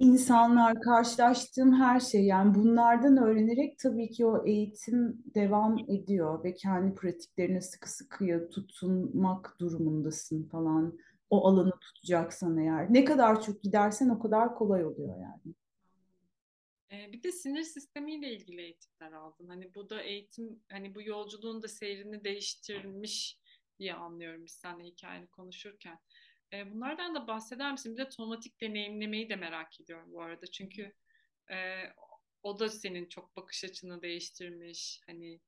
insanlar, 0.00 0.80
karşılaştığım 0.80 1.80
her 1.80 2.00
şey 2.00 2.24
yani 2.24 2.54
bunlardan 2.54 3.16
öğrenerek 3.16 3.78
tabii 3.78 4.10
ki 4.10 4.26
o 4.26 4.46
eğitim 4.46 5.22
devam 5.34 5.78
ediyor 5.78 6.44
ve 6.44 6.54
kendi 6.54 6.94
pratiklerine 6.94 7.60
sıkı 7.60 7.90
sıkıya 7.90 8.48
tutunmak 8.48 9.56
durumundasın 9.60 10.48
falan. 10.48 10.98
O 11.30 11.46
alanı 11.48 11.78
tutacaksan 11.80 12.58
eğer. 12.58 12.92
Ne 12.92 13.04
kadar 13.04 13.42
çok 13.42 13.62
gidersen 13.62 14.08
o 14.08 14.18
kadar 14.18 14.54
kolay 14.54 14.84
oluyor 14.84 15.16
yani. 15.20 15.54
Ee, 16.92 17.12
bir 17.12 17.22
de 17.22 17.32
sinir 17.32 17.62
sistemiyle 17.62 18.32
ilgili 18.32 18.60
eğitimler 18.60 19.12
aldın. 19.12 19.48
Hani 19.48 19.74
bu 19.74 19.90
da 19.90 20.02
eğitim, 20.02 20.62
hani 20.68 20.94
bu 20.94 21.02
yolculuğun 21.02 21.62
da 21.62 21.68
seyrini 21.68 22.24
değiştirmiş 22.24 23.40
diye 23.78 23.94
anlıyorum 23.94 24.44
biz 24.44 24.52
seninle 24.52 24.84
hikayeni 24.84 25.26
konuşurken. 25.26 25.98
E, 26.52 26.72
bunlardan 26.72 27.14
da 27.14 27.26
bahseder 27.26 27.72
misin? 27.72 27.92
Bir 27.92 27.98
de 27.98 28.08
tomatik 28.08 28.60
deneyimlemeyi 28.60 29.28
de 29.28 29.36
merak 29.36 29.80
ediyorum 29.80 30.12
bu 30.12 30.22
arada. 30.22 30.46
Çünkü 30.46 30.92
e, 31.50 31.56
o 32.42 32.58
da 32.58 32.68
senin 32.68 33.08
çok 33.08 33.36
bakış 33.36 33.64
açını 33.64 34.02
değiştirmiş. 34.02 35.00
Hani 35.06 35.40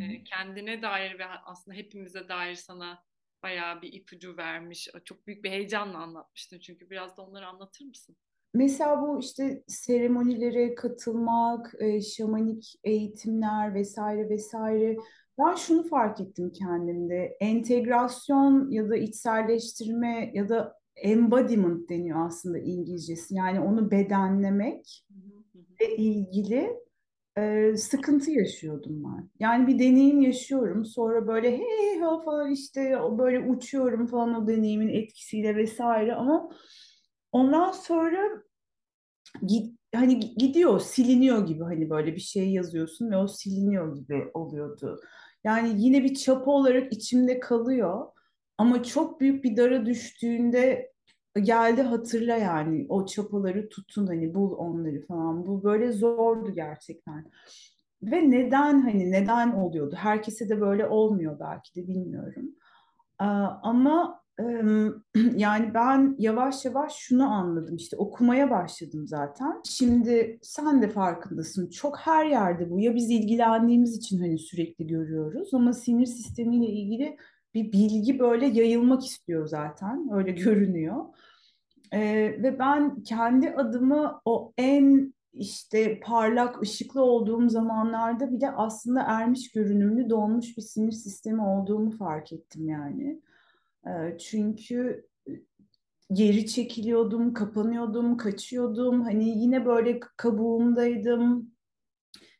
e, 0.00 0.24
kendine 0.24 0.82
dair 0.82 1.18
ve 1.18 1.26
aslında 1.26 1.76
hepimize 1.76 2.28
dair 2.28 2.54
sana 2.54 3.04
bayağı 3.42 3.82
bir 3.82 3.92
ipucu 3.92 4.36
vermiş. 4.36 4.88
Çok 5.04 5.26
büyük 5.26 5.44
bir 5.44 5.50
heyecanla 5.50 5.98
anlatmıştın 5.98 6.58
çünkü 6.58 6.90
biraz 6.90 7.16
da 7.16 7.22
onları 7.22 7.46
anlatır 7.46 7.84
mısın? 7.84 8.16
Mesela 8.54 9.02
bu 9.02 9.20
işte 9.20 9.64
seremonilere 9.66 10.74
katılmak, 10.74 11.74
şamanik 12.16 12.74
eğitimler 12.84 13.74
vesaire 13.74 14.28
vesaire. 14.28 14.96
Ben 15.38 15.54
şunu 15.54 15.88
fark 15.88 16.20
ettim 16.20 16.52
kendimde. 16.52 17.36
Entegrasyon 17.40 18.70
ya 18.70 18.90
da 18.90 18.96
içselleştirme 18.96 20.30
ya 20.34 20.48
da 20.48 20.78
embodiment 20.96 21.88
deniyor 21.88 22.26
aslında 22.26 22.58
İngilizcesi. 22.58 23.34
Yani 23.34 23.60
onu 23.60 23.90
bedenlemek 23.90 25.06
ve 25.80 25.96
ilgili 25.96 26.76
e, 27.38 27.76
sıkıntı 27.76 28.30
yaşıyordum 28.30 29.04
ben. 29.04 29.30
Yani 29.40 29.66
bir 29.66 29.78
deneyim 29.78 30.20
yaşıyorum. 30.20 30.84
Sonra 30.84 31.26
böyle 31.26 31.58
hey 31.58 31.98
ha 32.00 32.22
falan 32.24 32.52
işte 32.52 32.98
böyle 33.18 33.40
uçuyorum 33.50 34.06
falan 34.06 34.34
o 34.34 34.46
deneyimin 34.46 34.88
etkisiyle 34.88 35.56
vesaire 35.56 36.14
ama 36.14 36.50
ondan 37.32 37.70
sonra 37.70 38.42
hani 39.94 40.20
gidiyor, 40.20 40.80
siliniyor 40.80 41.46
gibi 41.46 41.62
hani 41.64 41.90
böyle 41.90 42.14
bir 42.14 42.20
şey 42.20 42.52
yazıyorsun 42.52 43.10
ve 43.10 43.16
o 43.16 43.28
siliniyor 43.28 43.96
gibi 43.96 44.30
oluyordu. 44.34 45.00
Yani 45.44 45.72
yine 45.76 46.04
bir 46.04 46.14
çapa 46.14 46.50
olarak 46.50 46.92
içimde 46.92 47.40
kalıyor 47.40 48.06
ama 48.58 48.82
çok 48.82 49.20
büyük 49.20 49.44
bir 49.44 49.56
dara 49.56 49.86
düştüğünde 49.86 50.92
geldi 51.42 51.82
hatırla 51.82 52.36
yani 52.36 52.86
o 52.88 53.06
çapaları 53.06 53.68
tutun 53.68 54.06
hani 54.06 54.34
bul 54.34 54.52
onları 54.52 55.06
falan. 55.06 55.46
Bu 55.46 55.64
böyle 55.64 55.92
zordu 55.92 56.54
gerçekten. 56.54 57.30
Ve 58.02 58.30
neden 58.30 58.80
hani 58.80 59.10
neden 59.10 59.52
oluyordu? 59.52 59.94
Herkese 59.98 60.48
de 60.48 60.60
böyle 60.60 60.86
olmuyor 60.86 61.40
belki 61.40 61.74
de 61.74 61.88
bilmiyorum. 61.88 62.50
Ama 63.62 64.17
yani 65.36 65.74
ben 65.74 66.16
yavaş 66.18 66.64
yavaş 66.64 66.92
şunu 66.96 67.32
anladım 67.32 67.76
işte 67.76 67.96
okumaya 67.96 68.50
başladım 68.50 69.06
zaten. 69.06 69.60
Şimdi 69.64 70.38
sen 70.42 70.82
de 70.82 70.88
farkındasın 70.88 71.70
çok 71.70 71.98
her 71.98 72.26
yerde 72.26 72.70
bu 72.70 72.80
ya 72.80 72.94
biz 72.94 73.10
ilgilendiğimiz 73.10 73.96
için 73.96 74.20
hani 74.20 74.38
sürekli 74.38 74.86
görüyoruz 74.86 75.54
ama 75.54 75.72
sinir 75.72 76.06
sistemiyle 76.06 76.66
ilgili 76.66 77.16
bir 77.54 77.72
bilgi 77.72 78.18
böyle 78.18 78.46
yayılmak 78.46 79.06
istiyor 79.06 79.46
zaten 79.46 80.08
öyle 80.12 80.30
görünüyor. 80.32 81.04
Ee, 81.92 82.00
ve 82.42 82.58
ben 82.58 83.02
kendi 83.02 83.50
adımı 83.50 84.20
o 84.24 84.52
en 84.58 85.14
işte 85.32 86.00
parlak, 86.00 86.62
ışıklı 86.62 87.02
olduğum 87.02 87.48
zamanlarda 87.48 88.32
bile 88.32 88.50
aslında 88.50 89.02
ermiş 89.02 89.52
görünümlü 89.52 90.10
doğmuş 90.10 90.56
bir 90.56 90.62
sinir 90.62 90.92
sistemi 90.92 91.42
olduğumu 91.42 91.90
fark 91.90 92.32
ettim 92.32 92.68
yani. 92.68 93.20
Ee, 93.86 94.18
çünkü 94.18 95.08
geri 96.12 96.46
çekiliyordum, 96.46 97.34
kapanıyordum, 97.34 98.16
kaçıyordum. 98.16 99.02
Hani 99.02 99.28
yine 99.28 99.66
böyle 99.66 100.00
kabuğumdaydım. 100.16 101.50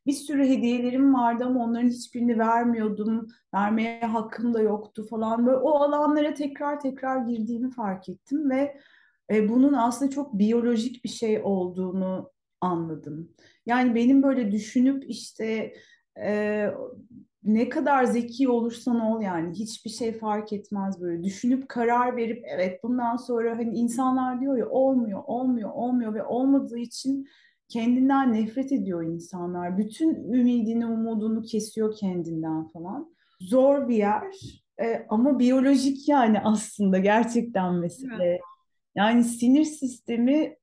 Bir 0.07 0.13
sürü 0.13 0.49
hediyelerim 0.49 1.15
vardı 1.15 1.45
ama 1.45 1.65
onların 1.65 1.89
hiçbirini 1.89 2.39
vermiyordum. 2.39 3.27
Vermeye 3.55 4.01
hakkım 4.01 4.55
da 4.55 4.61
yoktu 4.61 5.07
falan. 5.11 5.47
Böyle 5.47 5.57
o 5.57 5.71
alanlara 5.71 6.35
tekrar 6.35 6.81
tekrar 6.81 7.27
girdiğimi 7.27 7.71
fark 7.71 8.09
ettim 8.09 8.51
ve 8.51 8.81
e, 9.31 9.49
bunun 9.49 9.73
aslında 9.73 10.11
çok 10.11 10.39
biyolojik 10.39 11.05
bir 11.05 11.09
şey 11.09 11.41
olduğunu 11.45 12.31
anladım. 12.61 13.33
Yani 13.67 13.95
benim 13.95 14.23
böyle 14.23 14.53
düşünüp 14.53 15.11
işte 15.11 15.73
e, 16.21 16.67
ne 17.45 17.69
kadar 17.69 18.05
zeki 18.05 18.49
olursan 18.49 19.01
ol 19.01 19.21
yani 19.21 19.55
hiçbir 19.55 19.91
şey 19.91 20.19
fark 20.19 20.53
etmez 20.53 21.01
böyle. 21.01 21.25
Düşünüp 21.25 21.69
karar 21.69 22.17
verip 22.17 22.45
evet 22.49 22.83
bundan 22.83 23.17
sonra 23.17 23.59
hani 23.59 23.79
insanlar 23.79 24.41
diyor 24.41 24.59
ya 24.59 24.69
olmuyor, 24.69 25.23
olmuyor, 25.27 25.71
olmuyor 25.75 26.15
ve 26.15 26.25
olmadığı 26.25 26.79
için 26.79 27.29
kendinden 27.69 28.33
nefret 28.33 28.73
ediyor 28.73 29.03
insanlar. 29.03 29.79
Bütün 29.79 30.33
ümidini, 30.33 30.87
umudunu 30.87 31.43
kesiyor 31.43 31.97
kendinden 31.97 32.69
falan. 32.69 33.15
Zor 33.41 33.89
bir 33.89 33.97
yer 33.97 34.23
e, 34.81 35.07
ama 35.09 35.39
biyolojik 35.39 36.09
yani 36.09 36.41
aslında 36.41 36.99
gerçekten 36.99 37.75
mesele. 37.75 38.41
Yani 38.95 39.25
sinir 39.25 39.65
sistemi 39.65 40.57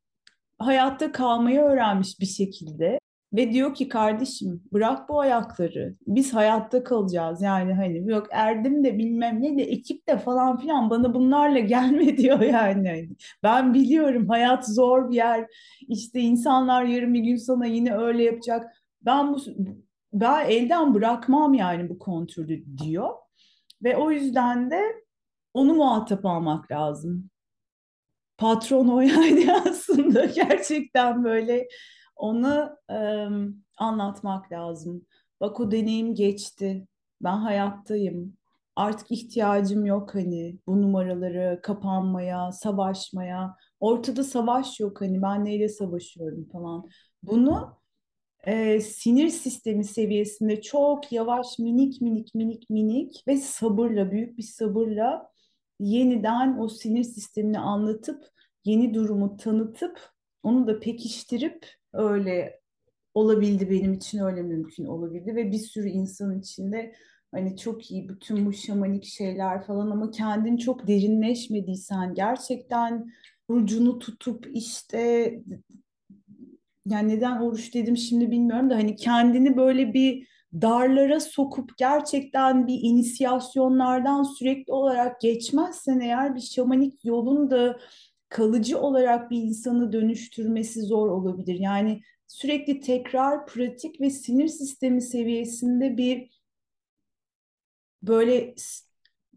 hayatta 0.60 1.12
kalmayı 1.12 1.60
öğrenmiş 1.60 2.20
bir 2.20 2.26
şekilde. 2.26 3.00
Ve 3.36 3.52
diyor 3.52 3.74
ki 3.74 3.90
kardeşim 3.90 4.64
bırak 4.74 5.10
bu 5.10 5.20
ayakları. 5.20 5.96
Biz 6.08 6.34
hayatta 6.34 6.84
kalacağız. 6.84 7.42
Yani 7.42 7.74
hani 7.74 8.10
yok 8.12 8.28
Erdim 8.32 8.84
de 8.84 8.98
bilmem 8.98 9.42
ne 9.42 9.58
de 9.58 9.64
ekip 9.64 10.08
de 10.08 10.18
falan 10.18 10.58
filan 10.58 10.90
bana 10.90 11.14
bunlarla 11.14 11.60
gelme 11.74 12.18
diyor 12.18 12.42
yani. 12.42 13.10
Ben 13.44 13.74
biliyorum 13.74 14.30
hayat 14.30 14.68
zor 14.68 15.10
bir 15.10 15.16
yer. 15.16 15.48
İşte 15.88 16.20
insanlar 16.20 16.84
yarın 16.84 17.14
bir 17.14 17.20
gün 17.20 17.36
sana 17.36 17.66
yine 17.66 17.98
öyle 17.98 18.24
yapacak. 18.24 18.72
Ben 19.02 19.34
bu 19.34 19.38
ben 20.14 20.50
elden 20.50 20.94
bırakmam 20.94 21.54
yani 21.54 21.90
bu 21.90 22.00
kontürü 22.00 22.64
diyor. 22.78 23.10
Ve 23.84 23.98
o 23.98 24.12
yüzden 24.12 24.72
de 24.72 24.82
onu 25.54 25.74
muhatap 25.74 26.26
almak 26.26 26.72
lazım. 26.72 27.30
Patron 28.38 28.88
o 28.88 29.02
yani 29.02 29.54
aslında 29.70 30.26
gerçekten 30.26 31.24
böyle 31.24 31.68
onu 32.16 32.78
e, 32.92 33.28
anlatmak 33.78 34.52
lazım. 34.52 35.06
Bak 35.42 35.60
o 35.60 35.72
deneyim 35.72 36.16
geçti. 36.16 36.88
Ben 37.22 37.38
hayattayım. 37.38 38.38
Artık 38.76 39.12
ihtiyacım 39.12 39.86
yok 39.86 40.16
hani 40.16 40.60
bu 40.68 40.82
numaraları 40.82 41.60
kapanmaya, 41.64 42.52
savaşmaya. 42.52 43.56
Ortada 43.80 44.24
savaş 44.24 44.80
yok 44.80 45.02
hani 45.02 45.22
ben 45.22 45.46
neyle 45.46 45.70
savaşıyorum 45.70 46.50
falan. 46.50 46.90
Bunu 47.24 47.78
e, 48.44 48.80
sinir 48.80 49.30
sistemi 49.30 49.84
seviyesinde 49.86 50.62
çok 50.62 51.12
yavaş 51.12 51.60
minik 51.60 52.02
minik 52.02 52.36
minik 52.36 52.70
minik 52.70 53.24
ve 53.28 53.38
sabırla 53.38 54.12
büyük 54.12 54.38
bir 54.38 54.44
sabırla 54.44 55.30
yeniden 55.80 56.58
o 56.60 56.70
sinir 56.70 57.04
sistemini 57.04 57.60
anlatıp 57.60 58.26
yeni 58.66 58.94
durumu 58.94 59.38
tanıtıp 59.38 60.10
onu 60.44 60.68
da 60.68 60.80
pekiştirip 60.80 61.66
öyle 61.96 62.60
olabildi 63.14 63.70
benim 63.70 63.94
için 63.94 64.20
öyle 64.20 64.42
mümkün 64.42 64.86
olabildi 64.86 65.36
ve 65.36 65.52
bir 65.52 65.58
sürü 65.58 65.88
insanın 65.90 66.40
içinde 66.40 66.94
hani 67.32 67.58
çok 67.58 67.92
iyi 67.92 68.10
bütün 68.10 68.46
bu 68.46 68.54
şamanik 68.54 69.06
şeyler 69.06 69.64
falan 69.64 69.92
ama 69.92 70.12
kendin 70.12 70.58
çok 70.58 70.88
derinleşmediysen 70.88 72.14
gerçekten 72.14 73.12
burcunu 73.50 74.00
tutup 74.00 74.48
işte 74.54 75.32
yani 76.86 77.16
neden 77.16 77.42
oruç 77.42 77.74
dedim 77.74 77.98
şimdi 77.98 78.32
bilmiyorum 78.32 78.70
da 78.70 78.76
hani 78.76 78.96
kendini 78.96 79.58
böyle 79.58 79.94
bir 79.94 80.28
darlara 80.62 81.20
sokup 81.20 81.78
gerçekten 81.78 82.68
bir 82.68 82.80
inisiyasyonlardan 82.82 84.24
sürekli 84.24 84.74
olarak 84.74 85.22
geçmezsen 85.22 86.00
eğer 86.00 86.36
bir 86.36 86.42
şamanik 86.42 87.06
yolun 87.06 87.52
da 87.52 87.80
kalıcı 88.36 88.80
olarak 88.80 89.32
bir 89.32 89.38
insanı 89.38 89.94
dönüştürmesi 89.94 90.82
zor 90.82 91.08
olabilir. 91.08 91.60
Yani 91.60 92.02
sürekli 92.28 92.80
tekrar, 92.80 93.46
pratik 93.46 94.02
ve 94.02 94.10
sinir 94.10 94.48
sistemi 94.48 95.02
seviyesinde 95.02 95.98
bir 95.98 96.30
böyle 98.02 98.56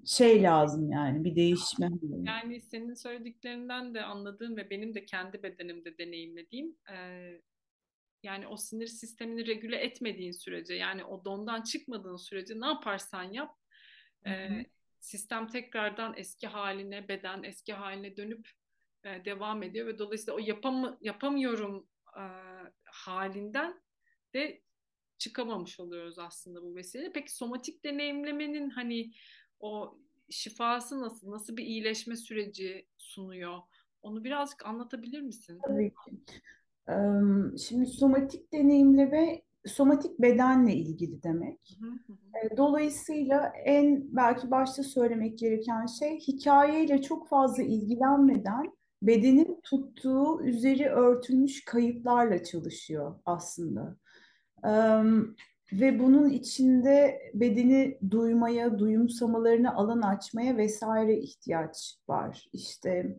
şey 0.07 0.43
lazım 0.43 0.91
yani 0.91 1.25
bir 1.25 1.37
değişme. 1.37 1.89
Yani 2.27 2.61
senin 2.61 2.95
söylediklerinden 2.95 3.95
de 3.95 4.03
anladığım 4.03 4.57
ve 4.57 4.71
benim 4.71 4.95
de 4.95 5.05
kendi 5.05 5.43
bedenimde 5.43 5.99
deneyimlediğim 5.99 6.77
e, 6.93 6.97
yani 8.23 8.47
o 8.47 8.57
sinir 8.57 8.87
sistemini 8.87 9.47
regüle 9.47 9.77
etmediğin 9.77 10.33
sürece 10.33 10.75
yani 10.75 11.05
o 11.05 11.25
dondan 11.25 11.63
çıkmadığın 11.63 12.17
sürece 12.17 12.61
ne 12.61 12.67
yaparsan 12.67 13.33
yap 13.33 13.57
e, 14.27 14.49
sistem 15.01 15.49
tekrardan 15.49 16.15
eski 16.17 16.47
haline 16.47 17.09
beden 17.09 17.43
eski 17.43 17.73
haline 17.73 18.17
dönüp 18.17 18.58
e, 19.05 19.25
devam 19.25 19.63
ediyor 19.63 19.87
ve 19.87 19.99
dolayısıyla 19.99 20.35
o 20.35 20.39
yapam 20.39 20.99
yapamıyorum 21.01 21.89
e, 22.17 22.25
halinden 22.85 23.83
de 24.35 24.63
çıkamamış 25.19 25.81
oluyoruz 25.81 26.19
aslında 26.19 26.63
bu 26.63 26.75
vesileyle. 26.75 27.13
Peki 27.13 27.37
somatik 27.37 27.85
deneyimlemenin 27.85 28.71
hani 28.71 29.13
o 29.61 29.99
şifası 30.31 31.01
nasıl, 31.01 31.31
nasıl 31.31 31.57
bir 31.57 31.65
iyileşme 31.65 32.17
süreci 32.17 32.89
sunuyor? 32.99 33.59
Onu 34.03 34.25
birazcık 34.25 34.67
anlatabilir 34.67 35.21
misin? 35.21 35.61
Tabii 35.67 35.91
ki. 35.91 36.17
Şimdi 37.59 37.87
somatik 37.87 38.53
deneyimleme 38.53 39.43
somatik 39.67 40.19
bedenle 40.19 40.75
ilgili 40.75 41.23
demek. 41.23 41.79
Dolayısıyla 42.57 43.53
en 43.65 44.17
belki 44.17 44.51
başta 44.51 44.83
söylemek 44.83 45.39
gereken 45.39 45.87
şey 45.87 46.19
hikayeyle 46.21 47.03
çok 47.03 47.29
fazla 47.29 47.63
ilgilenmeden 47.63 48.78
bedenin 49.03 49.61
tuttuğu 49.63 50.43
üzeri 50.45 50.89
örtülmüş 50.89 51.65
kayıtlarla 51.65 52.45
çalışıyor 52.45 53.15
aslında. 53.25 53.97
ve 55.73 55.99
bunun 55.99 56.29
içinde 56.29 57.21
bedeni 57.35 57.99
duymaya, 58.11 58.79
duyumsamalarını 58.79 59.75
alan 59.75 60.03
açmaya 60.03 60.57
vesaire 60.57 61.19
ihtiyaç 61.19 61.99
var. 62.09 62.47
İşte 62.53 63.19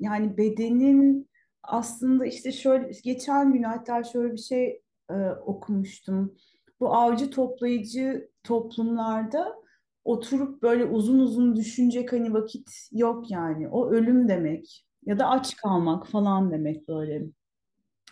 yani 0.00 0.36
bedenin 0.36 1.30
aslında 1.62 2.26
işte 2.26 2.52
şöyle 2.52 2.90
geçen 3.04 3.52
gün 3.52 3.62
hatta 3.62 4.04
şöyle 4.04 4.32
bir 4.32 4.38
şey 4.38 4.82
e, 5.10 5.14
okumuştum. 5.30 6.36
Bu 6.80 6.94
avcı 6.94 7.30
toplayıcı 7.30 8.28
toplumlarda 8.42 9.61
oturup 10.04 10.62
böyle 10.62 10.84
uzun 10.84 11.18
uzun 11.18 11.56
düşünecek 11.56 12.12
hani 12.12 12.34
vakit 12.34 12.88
yok 12.92 13.30
yani. 13.30 13.68
O 13.68 13.90
ölüm 13.90 14.28
demek 14.28 14.86
ya 15.06 15.18
da 15.18 15.28
aç 15.28 15.56
kalmak 15.56 16.06
falan 16.06 16.50
demek 16.50 16.88
böyle. 16.88 17.22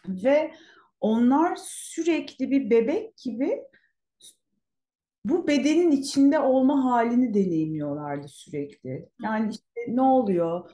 Ve 0.09 0.53
onlar 1.01 1.57
sürekli 1.62 2.51
bir 2.51 2.70
bebek 2.70 3.16
gibi 3.16 3.62
bu 5.24 5.47
bedenin 5.47 5.91
içinde 5.91 6.38
olma 6.38 6.84
halini 6.84 7.34
deneyimliyorlardı 7.34 8.28
sürekli. 8.28 9.09
Yani 9.22 9.51
işte 9.51 9.97
ne 9.97 10.03
oluyor? 10.03 10.70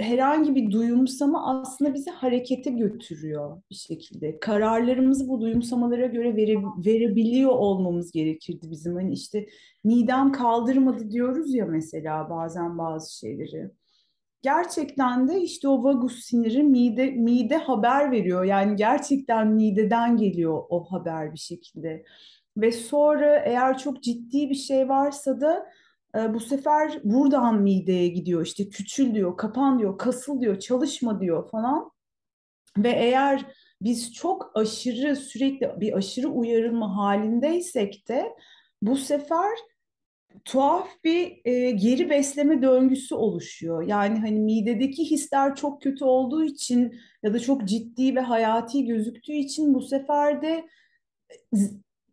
Herhangi 0.00 0.54
bir 0.54 0.70
duyumsama 0.70 1.60
aslında 1.60 1.94
bizi 1.94 2.10
harekete 2.10 2.70
götürüyor 2.70 3.62
bir 3.70 3.74
şekilde. 3.74 4.40
Kararlarımızı 4.40 5.28
bu 5.28 5.40
duyumsamalara 5.40 6.06
göre 6.06 6.36
vere, 6.36 6.56
verebiliyor 6.86 7.50
olmamız 7.50 8.12
gerekirdi 8.12 8.70
bizim. 8.70 8.94
Hani 8.94 9.12
işte 9.12 9.46
midem 9.84 10.32
kaldırmadı 10.32 11.10
diyoruz 11.10 11.54
ya 11.54 11.66
mesela 11.66 12.30
bazen 12.30 12.78
bazı 12.78 13.18
şeyleri. 13.18 13.70
Gerçekten 14.42 15.28
de 15.28 15.40
işte 15.40 15.68
o 15.68 15.84
vagus 15.84 16.24
siniri 16.24 16.62
mide 16.62 17.10
mide 17.10 17.56
haber 17.56 18.10
veriyor. 18.10 18.44
Yani 18.44 18.76
gerçekten 18.76 19.48
mideden 19.48 20.16
geliyor 20.16 20.62
o 20.68 20.84
haber 20.84 21.32
bir 21.32 21.38
şekilde. 21.38 22.04
Ve 22.56 22.72
sonra 22.72 23.36
eğer 23.38 23.78
çok 23.78 24.02
ciddi 24.02 24.50
bir 24.50 24.54
şey 24.54 24.88
varsa 24.88 25.40
da 25.40 25.66
bu 26.14 26.40
sefer 26.40 27.00
buradan 27.04 27.62
mideye 27.62 28.08
gidiyor 28.08 28.46
işte 28.46 28.68
küçül 28.68 29.14
diyor, 29.14 29.36
kapan 29.36 29.78
diyor, 29.78 29.98
kasıl 29.98 30.40
diyor, 30.40 30.58
çalışma 30.58 31.20
diyor 31.20 31.50
falan. 31.50 31.90
Ve 32.78 32.90
eğer 32.90 33.46
biz 33.82 34.12
çok 34.12 34.50
aşırı 34.54 35.16
sürekli 35.16 35.80
bir 35.80 35.96
aşırı 35.96 36.28
uyarılma 36.28 36.96
halindeysek 36.96 38.08
de 38.08 38.36
bu 38.82 38.96
sefer 38.96 39.58
tuhaf 40.44 40.88
bir 41.04 41.40
e, 41.44 41.70
geri 41.70 42.10
besleme 42.10 42.62
döngüsü 42.62 43.14
oluşuyor. 43.14 43.82
Yani 43.82 44.18
hani 44.18 44.40
midedeki 44.40 45.10
hisler 45.10 45.56
çok 45.56 45.82
kötü 45.82 46.04
olduğu 46.04 46.44
için 46.44 47.00
ya 47.22 47.34
da 47.34 47.38
çok 47.38 47.64
ciddi 47.64 48.16
ve 48.16 48.20
hayati 48.20 48.86
gözüktüğü 48.86 49.32
için 49.32 49.74
bu 49.74 49.80
sefer 49.82 50.42
de 50.42 50.68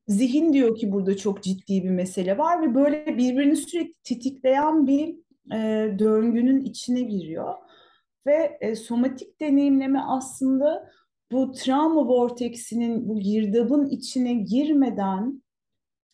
zihin 0.07 0.53
diyor 0.53 0.77
ki 0.77 0.91
burada 0.91 1.17
çok 1.17 1.43
ciddi 1.43 1.83
bir 1.83 1.89
mesele 1.89 2.37
var 2.37 2.61
ve 2.61 2.75
böyle 2.75 3.17
birbirini 3.17 3.55
sürekli 3.55 3.93
tetikleyen 4.03 4.87
bir 4.87 5.15
e, 5.53 5.59
döngünün 5.99 6.61
içine 6.61 7.01
giriyor. 7.01 7.53
Ve 8.25 8.57
e, 8.61 8.75
somatik 8.75 9.41
deneyimleme 9.41 9.99
aslında 9.99 10.89
bu 11.31 11.51
travma 11.51 12.07
vorteksinin, 12.07 13.09
bu 13.09 13.19
girdabın 13.19 13.85
içine 13.89 14.33
girmeden, 14.33 15.43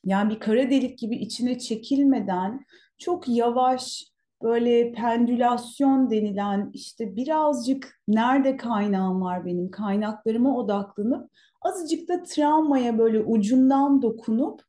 yani 0.05 0.33
bir 0.33 0.39
kara 0.39 0.69
delik 0.69 0.97
gibi 0.97 1.15
içine 1.15 1.59
çekilmeden 1.59 2.65
çok 2.97 3.27
yavaş, 3.29 4.12
böyle 4.43 4.91
pendülasyon 4.91 6.09
denilen 6.09 6.69
işte 6.73 7.15
birazcık 7.15 7.99
nerede 8.07 8.57
kaynağım 8.57 9.21
var 9.21 9.45
benim 9.45 9.71
kaynaklarıma 9.71 10.57
odaklanıp 10.57 11.29
azıcık 11.61 12.09
da 12.09 12.23
travmaya 12.23 12.97
böyle 12.97 13.19
ucundan 13.19 14.01
dokunup 14.01 14.61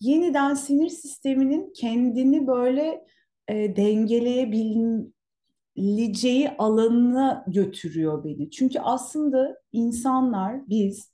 yeniden 0.00 0.54
sinir 0.54 0.88
sisteminin 0.88 1.72
kendini 1.76 2.46
böyle 2.46 3.04
e, 3.48 3.76
dengeleyebileceği 3.76 6.50
alanına 6.58 7.44
götürüyor 7.46 8.24
beni. 8.24 8.50
Çünkü 8.50 8.80
aslında 8.80 9.56
insanlar 9.72 10.68
biz 10.68 11.12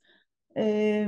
e, 0.56 1.06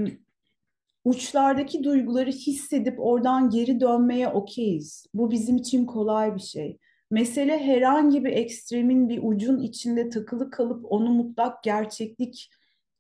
uçlardaki 1.04 1.84
duyguları 1.84 2.30
hissedip 2.30 3.00
oradan 3.00 3.50
geri 3.50 3.80
dönmeye 3.80 4.28
okeyiz. 4.28 5.06
Bu 5.14 5.30
bizim 5.30 5.56
için 5.56 5.86
kolay 5.86 6.34
bir 6.34 6.40
şey. 6.40 6.78
Mesele 7.14 7.58
herhangi 7.58 8.24
bir 8.24 8.32
ekstremin 8.32 9.08
bir 9.08 9.20
ucun 9.22 9.58
içinde 9.58 10.08
takılı 10.08 10.50
kalıp 10.50 10.92
onu 10.92 11.10
mutlak 11.10 11.62
gerçeklik 11.62 12.50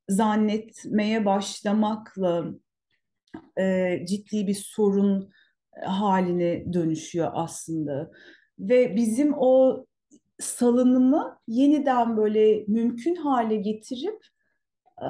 zannetmeye 0.08 1.24
başlamakla 1.24 2.44
e, 3.58 3.98
ciddi 4.08 4.46
bir 4.46 4.54
sorun 4.54 5.30
haline 5.86 6.72
dönüşüyor 6.72 7.30
aslında. 7.34 8.10
Ve 8.58 8.96
bizim 8.96 9.34
o 9.38 9.84
salınımı 10.40 11.38
yeniden 11.48 12.16
böyle 12.16 12.64
mümkün 12.68 13.14
hale 13.14 13.56
getirip 13.56 14.26
e, 15.02 15.08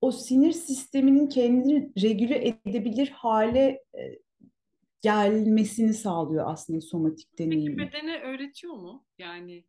o 0.00 0.12
sinir 0.12 0.52
sisteminin 0.52 1.26
kendini 1.26 1.92
regüle 2.02 2.48
edebilir 2.48 3.08
hale 3.08 3.82
e, 3.94 4.25
gelmesini 5.02 5.94
sağlıyor 5.94 6.44
aslında 6.48 6.80
somatik 6.80 7.28
Peki 7.36 7.48
deneyim. 7.48 7.78
bedene 7.78 8.20
öğretiyor 8.20 8.74
mu? 8.74 9.04
Yani 9.18 9.64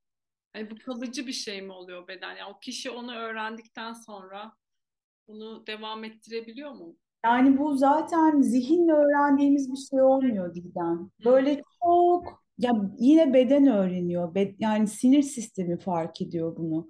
hani 0.54 0.72
bu 0.72 0.76
kalıcı 0.86 1.28
bir 1.28 1.34
şey 1.34 1.62
mi 1.62 1.72
oluyor 1.72 2.08
beden? 2.08 2.36
Yani 2.36 2.54
o 2.56 2.60
kişi 2.60 2.90
onu 2.90 3.16
öğrendikten 3.16 3.94
sonra 3.94 4.54
bunu 5.28 5.68
devam 5.68 6.04
ettirebiliyor 6.04 6.72
mu? 6.72 6.98
Yani 7.26 7.58
bu 7.58 7.78
zaten 7.78 8.42
zihinle 8.42 8.92
öğrendiğimiz 8.94 9.72
bir 9.72 9.78
şey 9.78 10.02
olmuyor 10.02 10.56
Didem. 10.56 11.12
Böyle 11.26 11.64
çok 11.84 12.44
ya 12.58 12.74
yine 13.00 13.34
beden 13.34 13.68
öğreniyor. 13.68 14.36
Be- 14.36 14.56
yani 14.60 14.88
sinir 14.88 15.22
sistemi 15.22 15.78
fark 15.78 16.22
ediyor 16.22 16.58
bunu. 16.58 16.88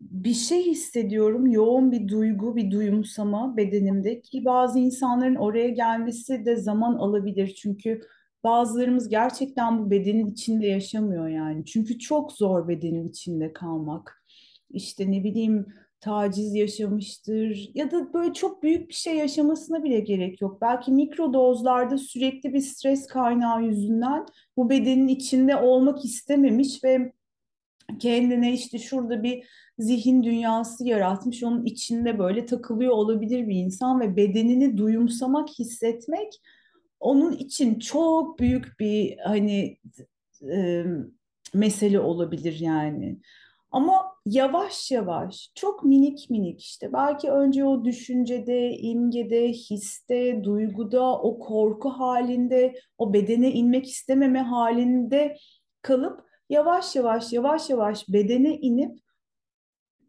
Bir 0.00 0.34
şey 0.34 0.66
hissediyorum, 0.66 1.46
yoğun 1.46 1.92
bir 1.92 2.08
duygu, 2.08 2.56
bir 2.56 2.70
duyumsama 2.70 3.56
bedenimde 3.56 4.20
ki 4.20 4.44
bazı 4.44 4.78
insanların 4.78 5.34
oraya 5.34 5.68
gelmesi 5.68 6.44
de 6.44 6.56
zaman 6.56 6.94
alabilir. 6.94 7.54
Çünkü 7.54 8.00
bazılarımız 8.44 9.08
gerçekten 9.08 9.78
bu 9.78 9.90
bedenin 9.90 10.26
içinde 10.26 10.66
yaşamıyor 10.66 11.28
yani. 11.28 11.64
Çünkü 11.64 11.98
çok 11.98 12.32
zor 12.32 12.68
bedenin 12.68 13.08
içinde 13.08 13.52
kalmak. 13.52 14.24
İşte 14.70 15.10
ne 15.10 15.24
bileyim 15.24 15.66
taciz 16.00 16.54
yaşamıştır 16.54 17.70
ya 17.74 17.90
da 17.90 18.12
böyle 18.14 18.32
çok 18.32 18.62
büyük 18.62 18.88
bir 18.88 18.94
şey 18.94 19.16
yaşamasına 19.16 19.84
bile 19.84 20.00
gerek 20.00 20.40
yok. 20.40 20.60
Belki 20.60 20.92
mikro 20.92 21.32
dozlarda 21.32 21.98
sürekli 21.98 22.54
bir 22.54 22.60
stres 22.60 23.06
kaynağı 23.06 23.62
yüzünden 23.62 24.26
bu 24.56 24.70
bedenin 24.70 25.08
içinde 25.08 25.56
olmak 25.56 26.04
istememiş 26.04 26.84
ve 26.84 27.12
kendine 27.98 28.52
işte 28.52 28.78
şurada 28.78 29.22
bir 29.22 29.46
zihin 29.78 30.22
dünyası 30.22 30.84
yaratmış, 30.84 31.42
onun 31.42 31.64
içinde 31.64 32.18
böyle 32.18 32.46
takılıyor 32.46 32.92
olabilir 32.92 33.48
bir 33.48 33.56
insan 33.56 34.00
ve 34.00 34.16
bedenini 34.16 34.78
duyumsamak, 34.78 35.48
hissetmek 35.58 36.40
onun 37.00 37.32
için 37.32 37.78
çok 37.78 38.38
büyük 38.38 38.80
bir 38.80 39.18
hani 39.18 39.78
e, 40.52 40.84
mesele 41.54 42.00
olabilir 42.00 42.60
yani. 42.60 43.18
Ama 43.72 44.14
yavaş 44.26 44.90
yavaş, 44.90 45.50
çok 45.54 45.84
minik 45.84 46.30
minik 46.30 46.60
işte 46.60 46.92
belki 46.92 47.30
önce 47.30 47.64
o 47.64 47.84
düşüncede, 47.84 48.70
imgede, 48.70 49.48
histe, 49.48 50.44
duyguda, 50.44 51.18
o 51.20 51.38
korku 51.38 51.88
halinde, 51.88 52.74
o 52.98 53.12
bedene 53.12 53.50
inmek 53.50 53.88
istememe 53.88 54.40
halinde 54.40 55.36
kalıp 55.82 56.29
yavaş 56.50 56.96
yavaş 56.96 57.32
yavaş 57.32 57.70
yavaş 57.70 58.08
bedene 58.08 58.56
inip 58.56 58.98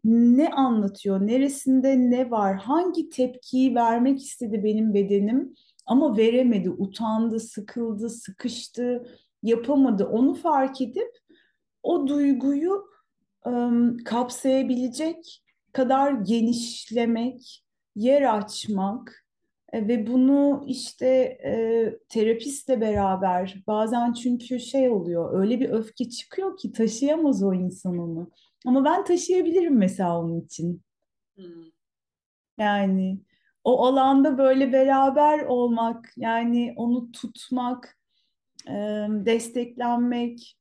ne 0.04 0.50
anlatıyor, 0.50 1.26
neresinde 1.26 1.96
ne 2.10 2.30
var, 2.30 2.56
hangi 2.56 3.08
tepkiyi 3.08 3.74
vermek 3.74 4.22
istedi 4.22 4.64
benim 4.64 4.94
bedenim 4.94 5.54
ama 5.86 6.16
veremedi, 6.16 6.70
utandı, 6.70 7.40
sıkıldı, 7.40 8.08
sıkıştı, 8.10 9.06
yapamadı. 9.42 10.06
Onu 10.06 10.34
fark 10.34 10.80
edip 10.80 11.18
o 11.82 12.06
duyguyu 12.06 12.84
ım, 13.46 13.98
kapsayabilecek 13.98 15.42
kadar 15.72 16.12
genişlemek, 16.12 17.64
yer 17.96 18.36
açmak 18.38 19.26
ve 19.74 20.06
bunu 20.06 20.64
işte 20.66 21.06
e, 21.44 21.52
terapistle 22.08 22.80
beraber 22.80 23.62
bazen 23.66 24.12
çünkü 24.12 24.60
şey 24.60 24.88
oluyor 24.88 25.40
öyle 25.40 25.60
bir 25.60 25.70
öfke 25.70 26.08
çıkıyor 26.08 26.56
ki 26.56 26.72
taşıyamaz 26.72 27.42
o 27.42 27.54
insan 27.54 27.98
onu. 27.98 28.30
Ama 28.66 28.84
ben 28.84 29.04
taşıyabilirim 29.04 29.78
mesela 29.78 30.20
onun 30.20 30.40
için. 30.40 30.82
Hmm. 31.34 31.44
Yani 32.58 33.18
o 33.64 33.86
alanda 33.86 34.38
böyle 34.38 34.72
beraber 34.72 35.44
olmak, 35.44 36.12
yani 36.16 36.74
onu 36.76 37.12
tutmak, 37.12 37.98
e, 38.68 38.74
desteklenmek 39.10 40.56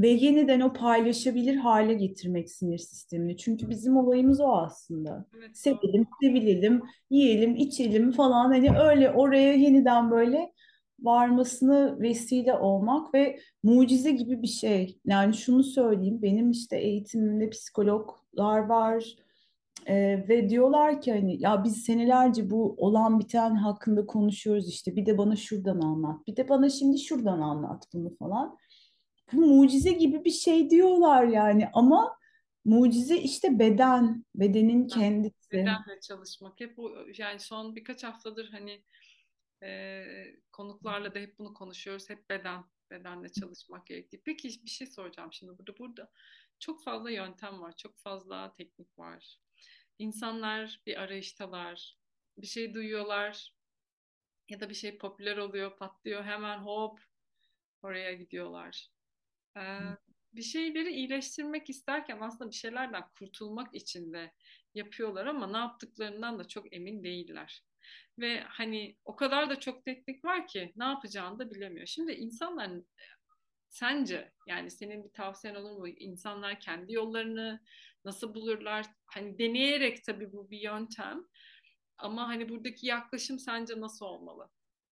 ve 0.00 0.08
yeniden 0.08 0.60
o 0.60 0.72
paylaşabilir 0.72 1.56
hale 1.56 1.94
getirmek 1.94 2.50
sinir 2.50 2.78
sistemini. 2.78 3.36
Çünkü 3.36 3.70
bizim 3.70 3.96
olayımız 3.96 4.40
o 4.40 4.52
aslında. 4.52 5.26
Evet. 5.38 5.56
Sevelim, 5.56 6.06
sevilelim, 6.22 6.82
yiyelim, 7.10 7.56
içelim 7.56 8.12
falan 8.12 8.44
hani 8.52 8.78
öyle 8.78 9.10
oraya 9.10 9.54
yeniden 9.54 10.10
böyle 10.10 10.52
varmasını 11.00 12.00
vesile 12.00 12.54
olmak 12.54 13.14
ve 13.14 13.38
mucize 13.62 14.10
gibi 14.10 14.42
bir 14.42 14.46
şey. 14.46 14.98
Yani 15.06 15.34
şunu 15.34 15.62
söyleyeyim, 15.64 16.22
benim 16.22 16.50
işte 16.50 16.78
eğitimimde 16.78 17.50
psikologlar 17.50 18.58
var 18.58 19.16
Ee, 19.86 20.24
ve 20.28 20.50
diyorlar 20.50 21.00
ki 21.00 21.12
hani 21.12 21.42
ya 21.42 21.64
biz 21.64 21.76
senelerce 21.76 22.50
bu 22.50 22.74
olan 22.78 23.20
biten 23.20 23.54
hakkında 23.54 24.06
konuşuyoruz 24.06 24.68
işte 24.68 24.96
bir 24.96 25.06
de 25.06 25.18
bana 25.18 25.36
şuradan 25.36 25.80
anlat, 25.80 26.26
bir 26.26 26.36
de 26.36 26.48
bana 26.48 26.68
şimdi 26.68 26.98
şuradan 26.98 27.40
anlat 27.40 27.86
bunu 27.94 28.16
falan 28.18 28.56
bu 29.32 29.46
mucize 29.46 29.92
gibi 29.92 30.24
bir 30.24 30.30
şey 30.30 30.70
diyorlar 30.70 31.24
yani 31.24 31.68
ama 31.72 32.18
mucize 32.64 33.16
işte 33.16 33.58
beden, 33.58 34.24
bedenin 34.34 34.88
kendisi. 34.88 35.52
Bedenle 35.52 36.00
çalışmak 36.00 36.60
hep 36.60 36.76
bu 36.76 36.96
yani 37.18 37.40
son 37.40 37.76
birkaç 37.76 38.04
haftadır 38.04 38.48
hani 38.50 38.84
e, 39.62 40.04
konuklarla 40.52 41.14
da 41.14 41.18
hep 41.18 41.38
bunu 41.38 41.54
konuşuyoruz. 41.54 42.10
Hep 42.10 42.30
beden, 42.30 42.64
bedenle 42.90 43.28
çalışmak 43.28 43.86
gerektiği. 43.86 44.22
Peki 44.24 44.48
bir 44.64 44.70
şey 44.70 44.86
soracağım 44.86 45.32
şimdi 45.32 45.58
burada. 45.58 45.78
Burada 45.78 46.10
çok 46.58 46.84
fazla 46.84 47.10
yöntem 47.10 47.60
var, 47.60 47.76
çok 47.76 47.98
fazla 47.98 48.52
teknik 48.52 48.98
var. 48.98 49.40
İnsanlar 49.98 50.80
bir 50.86 51.00
arayıştalar, 51.00 51.98
bir 52.38 52.46
şey 52.46 52.74
duyuyorlar 52.74 53.54
ya 54.48 54.60
da 54.60 54.68
bir 54.68 54.74
şey 54.74 54.98
popüler 54.98 55.36
oluyor, 55.36 55.76
patlıyor, 55.76 56.24
hemen 56.24 56.58
hop 56.58 57.00
oraya 57.82 58.12
gidiyorlar. 58.12 58.90
Ee, 59.56 59.78
bir 60.32 60.42
şeyleri 60.42 60.90
iyileştirmek 60.90 61.70
isterken 61.70 62.18
aslında 62.20 62.50
bir 62.50 62.56
şeylerden 62.56 63.02
kurtulmak 63.18 63.74
için 63.74 64.12
de 64.12 64.32
yapıyorlar 64.74 65.26
ama 65.26 65.46
ne 65.46 65.56
yaptıklarından 65.58 66.38
da 66.38 66.48
çok 66.48 66.76
emin 66.76 67.04
değiller. 67.04 67.64
Ve 68.18 68.40
hani 68.40 68.96
o 69.04 69.16
kadar 69.16 69.50
da 69.50 69.60
çok 69.60 69.84
teknik 69.84 70.24
var 70.24 70.46
ki 70.46 70.72
ne 70.76 70.84
yapacağını 70.84 71.38
da 71.38 71.50
bilemiyor. 71.50 71.86
Şimdi 71.86 72.12
insanlar 72.12 72.70
sence 73.68 74.32
yani 74.46 74.70
senin 74.70 75.04
bir 75.04 75.12
tavsiyen 75.12 75.54
olur 75.54 75.72
mu? 75.72 75.88
İnsanlar 75.88 76.60
kendi 76.60 76.92
yollarını 76.92 77.60
nasıl 78.04 78.34
bulurlar? 78.34 78.86
Hani 79.06 79.38
deneyerek 79.38 80.04
tabii 80.04 80.32
bu 80.32 80.50
bir 80.50 80.60
yöntem. 80.60 81.24
Ama 81.98 82.28
hani 82.28 82.48
buradaki 82.48 82.86
yaklaşım 82.86 83.38
sence 83.38 83.80
nasıl 83.80 84.06
olmalı? 84.06 84.50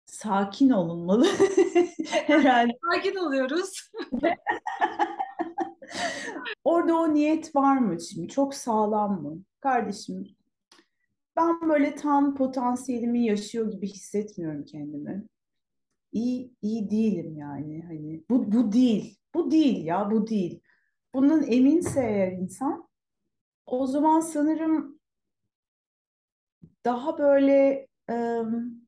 Sakin 0.06 0.70
olunmalı 0.70 1.26
herhalde. 2.10 2.72
Sakin 2.92 3.16
oluyoruz. 3.16 3.90
Orada 6.64 6.96
o 6.96 7.14
niyet 7.14 7.56
var 7.56 7.76
mı 7.76 8.00
şimdi? 8.00 8.28
Çok 8.28 8.54
sağlam 8.54 9.22
mı? 9.22 9.42
Kardeşim 9.60 10.36
ben 11.36 11.68
böyle 11.68 11.94
tam 11.94 12.34
potansiyelimi 12.34 13.24
yaşıyor 13.24 13.72
gibi 13.72 13.88
hissetmiyorum 13.88 14.64
kendimi. 14.64 15.26
İyi, 16.12 16.52
iyi 16.62 16.90
değilim 16.90 17.36
yani 17.36 17.82
hani 17.82 18.24
bu, 18.30 18.52
bu 18.52 18.72
değil. 18.72 19.18
Bu 19.34 19.50
değil 19.50 19.84
ya 19.84 20.10
bu 20.10 20.26
değil. 20.26 20.60
Bunun 21.14 21.42
eminse 21.42 22.00
eğer 22.00 22.32
insan 22.32 22.88
o 23.66 23.86
zaman 23.86 24.20
sanırım 24.20 25.00
daha 26.84 27.18
böyle 27.18 27.88
ım, 28.10 28.81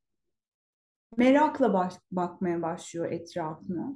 merakla 1.16 1.72
baş- 1.72 2.00
bakmaya 2.12 2.62
başlıyor 2.62 3.12
etrafına. 3.12 3.94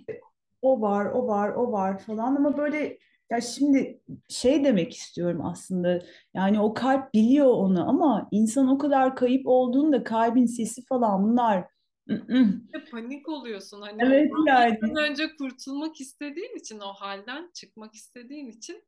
o 0.62 0.80
var, 0.80 1.06
o 1.06 1.26
var, 1.26 1.48
o 1.48 1.72
var 1.72 1.98
falan 1.98 2.36
ama 2.36 2.56
böyle 2.56 2.98
ya 3.30 3.40
şimdi 3.40 4.00
şey 4.28 4.64
demek 4.64 4.94
istiyorum 4.94 5.46
aslında. 5.46 6.02
Yani 6.34 6.60
o 6.60 6.74
kalp 6.74 7.14
biliyor 7.14 7.46
onu 7.46 7.88
ama 7.88 8.28
insan 8.30 8.68
o 8.68 8.78
kadar 8.78 9.16
kayıp 9.16 9.46
olduğunda 9.46 10.04
kalbin 10.04 10.46
sesi 10.46 10.84
falan 10.84 11.24
bunlar 11.24 11.64
ı-ı. 12.10 12.46
Panik 12.90 13.28
oluyorsun. 13.28 13.82
Hani 13.82 14.02
Evet 14.04 14.30
yani. 14.46 14.78
önce 14.98 15.36
kurtulmak 15.36 16.00
istediğin 16.00 16.56
için, 16.56 16.80
o 16.80 16.92
halden 16.92 17.50
çıkmak 17.54 17.94
istediğin 17.94 18.50
için 18.50 18.84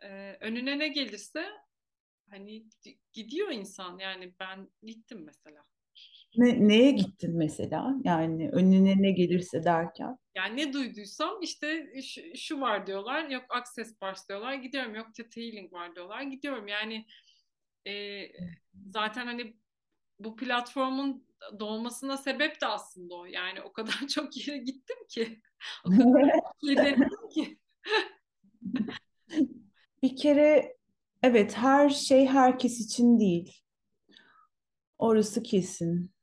e, 0.00 0.36
önüne 0.40 0.78
ne 0.78 0.88
gelirse 0.88 1.44
hani 2.30 2.66
gidiyor 3.12 3.50
insan. 3.50 3.98
Yani 3.98 4.34
ben 4.40 4.68
gittim 4.82 5.22
mesela. 5.24 5.64
Ne, 6.36 6.68
neye 6.68 6.90
gittin 6.90 7.36
mesela? 7.36 7.94
Yani 8.04 8.50
önüne 8.50 9.02
ne 9.02 9.10
gelirse 9.10 9.64
derken. 9.64 10.18
Yani 10.34 10.56
ne 10.56 10.72
duyduysam 10.72 11.42
işte 11.42 11.92
şu, 12.02 12.20
şu 12.36 12.60
var 12.60 12.86
diyorlar. 12.86 13.28
Yok 13.28 13.44
Access 13.48 14.00
Bars 14.00 14.28
diyorlar. 14.28 14.54
Gidiyorum. 14.54 14.94
Yok 14.94 15.14
Theta 15.14 15.40
Healing 15.40 15.72
var 15.72 15.94
diyorlar. 15.94 16.22
Gidiyorum. 16.22 16.68
Yani 16.68 17.06
e, 17.86 18.22
zaten 18.86 19.26
hani 19.26 19.56
bu 20.18 20.36
platformun 20.36 21.26
doğmasına 21.60 22.16
sebep 22.16 22.60
de 22.60 22.66
aslında 22.66 23.14
o. 23.14 23.24
Yani 23.24 23.62
o 23.62 23.72
kadar 23.72 23.92
çok 24.14 24.48
yere 24.48 24.58
gittim 24.58 24.96
ki. 25.08 25.40
O 25.84 25.90
kadar 25.90 26.30
çok 26.30 27.30
ki. 27.34 27.58
Bir 30.02 30.16
kere 30.16 30.76
evet 31.22 31.56
her 31.56 31.90
şey 31.90 32.26
herkes 32.26 32.80
için 32.80 33.18
değil. 33.18 33.60
Orası 34.98 35.42
kesin. 35.42 36.13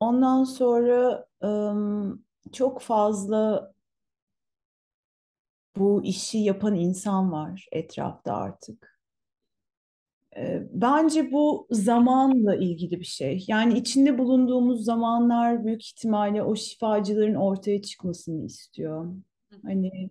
Ondan 0.00 0.44
sonra 0.44 1.26
ım, 1.42 2.24
çok 2.52 2.80
fazla 2.80 3.72
bu 5.76 6.04
işi 6.04 6.38
yapan 6.38 6.74
insan 6.76 7.32
var 7.32 7.68
etrafta 7.72 8.34
artık. 8.34 9.00
Bence 10.72 11.32
bu 11.32 11.66
zamanla 11.70 12.56
ilgili 12.56 13.00
bir 13.00 13.04
şey. 13.04 13.44
Yani 13.48 13.78
içinde 13.78 14.18
bulunduğumuz 14.18 14.84
zamanlar 14.84 15.64
büyük 15.64 15.84
ihtimalle 15.84 16.42
o 16.42 16.56
şifacıların 16.56 17.34
ortaya 17.34 17.82
çıkmasını 17.82 18.44
istiyor. 18.44 19.14
Hani 19.62 20.10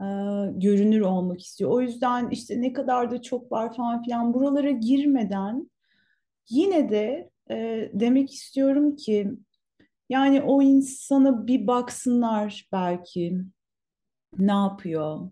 e, 0.00 0.06
görünür 0.54 1.00
olmak 1.00 1.40
istiyor. 1.40 1.70
O 1.70 1.80
yüzden 1.80 2.30
işte 2.30 2.60
ne 2.62 2.72
kadar 2.72 3.10
da 3.10 3.22
çok 3.22 3.52
var 3.52 3.76
falan 3.76 4.02
filan 4.02 4.34
buralara 4.34 4.70
girmeden 4.70 5.70
yine 6.50 6.90
de 6.90 7.30
e, 7.50 7.90
demek 7.94 8.34
istiyorum 8.34 8.96
ki 8.96 9.32
yani 10.08 10.42
o 10.42 10.62
insana 10.62 11.46
bir 11.46 11.66
baksınlar 11.66 12.68
belki 12.72 13.38
ne 14.38 14.52
yapıyor. 14.52 15.30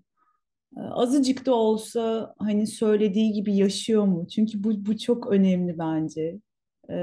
E, 0.77 0.81
Azıcık 0.81 1.47
da 1.47 1.55
olsa 1.55 2.35
hani 2.39 2.67
söylediği 2.67 3.33
gibi 3.33 3.57
yaşıyor 3.57 4.05
mu? 4.05 4.29
Çünkü 4.29 4.65
bu, 4.65 4.87
bu 4.87 4.99
çok 4.99 5.27
önemli 5.33 5.79
bence. 5.79 6.41
E, 6.91 6.97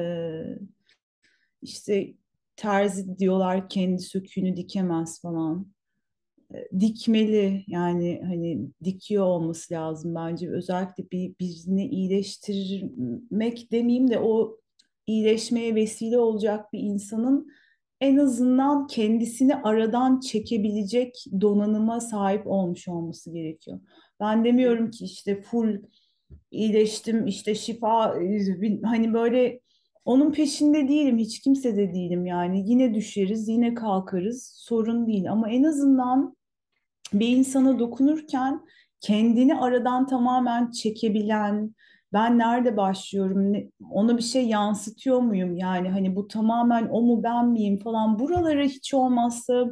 işte 1.62 2.14
terzi 2.55 3.18
diyorlar 3.18 3.70
kendi 3.70 4.01
söküğünü 4.01 4.57
dikemez 4.57 5.22
falan. 5.22 5.68
dikmeli 6.80 7.64
yani 7.68 8.22
hani 8.26 8.59
dikiyor 8.84 9.26
olması 9.26 9.74
lazım 9.74 10.16
bence 10.16 10.49
özellikle 10.49 11.12
bir 11.12 11.36
birini 11.39 11.88
iyileştirmek 11.88 13.72
demeyeyim 13.72 14.12
de 14.12 14.20
o 14.20 14.57
iyileşmeye 15.07 15.75
vesile 15.75 16.17
olacak 16.19 16.73
bir 16.73 16.79
insanın 16.79 17.51
en 18.01 18.17
azından 18.17 18.87
kendisini 18.87 19.55
aradan 19.55 20.19
çekebilecek 20.19 21.25
donanıma 21.41 21.99
sahip 21.99 22.47
olmuş 22.47 22.87
olması 22.87 23.31
gerekiyor. 23.31 23.79
Ben 24.19 24.45
demiyorum 24.45 24.91
ki 24.91 25.05
işte 25.05 25.41
full 25.41 25.81
iyileştim 26.51 27.27
işte 27.27 27.55
şifa 27.55 28.15
hani 28.83 29.13
böyle 29.13 29.59
onun 30.05 30.31
peşinde 30.31 30.87
değilim 30.87 31.17
hiç 31.17 31.39
kimse 31.39 31.77
de 31.77 31.93
değilim 31.93 32.25
yani 32.25 32.69
yine 32.69 32.93
düşeriz 32.93 33.47
yine 33.47 33.73
kalkarız 33.73 34.53
sorun 34.57 35.07
değil 35.07 35.31
ama 35.31 35.49
en 35.49 35.63
azından 35.63 36.35
bir 37.13 37.27
insana 37.27 37.79
dokunurken 37.79 38.61
kendini 38.99 39.55
aradan 39.55 40.07
tamamen 40.07 40.71
çekebilen, 40.71 41.75
ben 42.14 42.38
nerede 42.39 42.78
başlıyorum, 42.78 43.53
ne- 43.53 43.70
ona 43.91 44.18
bir 44.18 44.24
şey 44.24 44.47
yansıtıyor 44.47 45.20
muyum 45.20 45.55
yani 45.57 45.89
hani 45.89 46.16
bu 46.16 46.28
tamamen 46.28 46.88
o 46.91 47.01
mu 47.01 47.24
ben 47.24 47.47
miyim 47.49 47.78
falan 47.78 48.20
buralara 48.20 48.64
hiç 48.64 48.93
olmazsa 48.93 49.66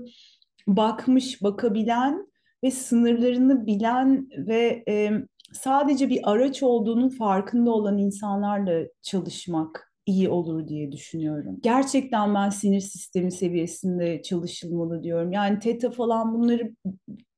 bakmış, 0.68 1.44
bakabilen 1.44 2.28
ve 2.64 2.72
sınırlarını 2.72 3.66
bilen 3.66 4.28
ve 4.38 4.84
e, 4.88 5.12
sadece 5.54 6.10
bir 6.10 6.20
araç 6.32 6.64
olduğunun 6.64 7.10
farkında 7.10 7.72
olan 7.72 7.98
insanlarla 7.98 8.88
çalışmak 9.02 9.94
iyi 10.06 10.30
olur 10.30 10.68
diye 10.68 10.92
düşünüyorum. 10.92 11.60
Gerçekten 11.64 12.36
ben 12.36 12.50
sinir 12.50 12.80
sistemi 12.80 13.32
seviyesinde 13.32 14.22
çalışılmalı 14.22 15.04
diyorum. 15.04 15.32
Yani 15.32 15.60
teta 15.60 15.92
falan 15.92 16.34
bunları 16.34 16.76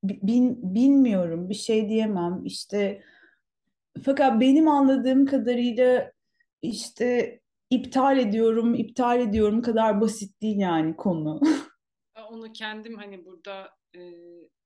bin, 0.04 0.74
bilmiyorum, 0.74 1.48
bir 1.48 1.54
şey 1.54 1.88
diyemem. 1.88 2.40
İşte 2.44 3.02
fakat 4.04 4.40
benim 4.40 4.68
anladığım 4.68 5.26
kadarıyla 5.26 6.12
işte 6.62 7.40
iptal 7.70 8.18
ediyorum, 8.18 8.74
iptal 8.74 9.20
ediyorum 9.20 9.62
kadar 9.62 10.00
basit 10.00 10.42
değil 10.42 10.58
yani 10.58 10.96
konu. 10.96 11.40
Onu 12.30 12.52
kendim 12.52 12.96
hani 12.96 13.24
burada 13.24 13.76
e, 13.94 14.00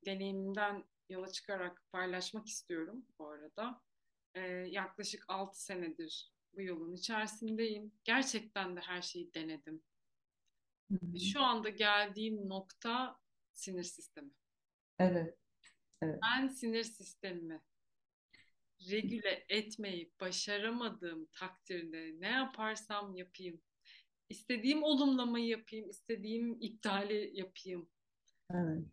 deneyimimden 0.06 0.84
yola 1.08 1.32
çıkarak 1.32 1.82
paylaşmak 1.92 2.46
istiyorum 2.46 3.06
bu 3.18 3.28
arada. 3.28 3.80
E, 4.34 4.40
yaklaşık 4.50 5.24
6 5.28 5.64
senedir 5.64 6.32
bu 6.54 6.62
yolun 6.62 6.94
içerisindeyim. 6.94 7.92
Gerçekten 8.04 8.76
de 8.76 8.80
her 8.80 9.02
şeyi 9.02 9.34
denedim. 9.34 9.82
Şu 11.32 11.42
anda 11.42 11.68
geldiğim 11.68 12.48
nokta 12.48 13.16
sinir 13.52 13.82
sistemi. 13.82 14.30
Evet, 14.98 15.38
evet. 16.02 16.18
Ben 16.22 16.48
sinir 16.48 16.84
sistemimi 16.84 17.62
regüle 18.90 19.46
etmeyi 19.48 20.12
başaramadığım 20.20 21.26
takdirde 21.26 22.20
ne 22.20 22.28
yaparsam 22.28 23.16
yapayım, 23.16 23.60
istediğim 24.28 24.82
olumlamayı 24.82 25.46
yapayım, 25.46 25.90
istediğim 25.90 26.56
iptali 26.60 27.30
yapayım. 27.34 27.90
Evet. 28.50 28.84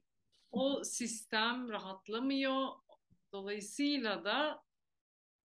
O 0.52 0.84
sistem 0.84 1.70
rahatlamıyor. 1.70 2.68
Dolayısıyla 3.32 4.26
da 4.26 4.64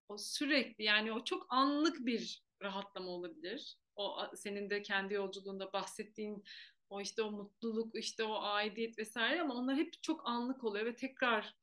o 0.09 0.18
sürekli 0.18 0.84
yani 0.84 1.12
o 1.12 1.24
çok 1.24 1.47
anlık 1.51 2.07
bir 2.07 2.45
rahatlama 2.62 3.11
olabilir. 3.11 3.78
O 3.97 4.16
senin 4.36 4.70
de 4.70 4.82
kendi 4.82 5.14
yolculuğunda 5.14 5.72
bahsettiğin 5.72 6.45
o 6.91 7.01
işte 7.01 7.22
o 7.22 7.30
mutluluk, 7.30 7.99
işte 7.99 8.24
o 8.24 8.43
aidiyet 8.43 8.99
vesaire 8.99 9.41
ama 9.41 9.55
onlar 9.55 9.76
hep 9.76 10.03
çok 10.03 10.28
anlık 10.28 10.64
oluyor 10.64 10.86
ve 10.86 10.97
tekrar 10.97 11.55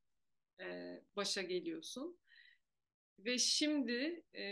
e, 0.60 1.00
başa 1.16 1.42
geliyorsun. 1.42 2.18
Ve 3.20 3.38
şimdi 3.38 4.24
e, 4.36 4.46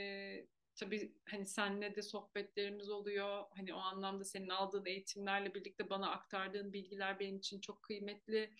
tabii 0.76 1.14
hani 1.26 1.46
seninle 1.46 1.96
de 1.96 2.02
sohbetlerimiz 2.02 2.90
oluyor. 2.90 3.46
Hani 3.52 3.74
o 3.74 3.78
anlamda 3.78 4.24
senin 4.24 4.50
aldığın 4.50 4.86
eğitimlerle 4.86 5.54
birlikte 5.54 5.90
bana 5.90 6.12
aktardığın 6.12 6.74
bilgiler 6.74 7.20
benim 7.20 7.38
için 7.38 7.62
çok 7.62 7.84
kıymetli. 7.84 8.54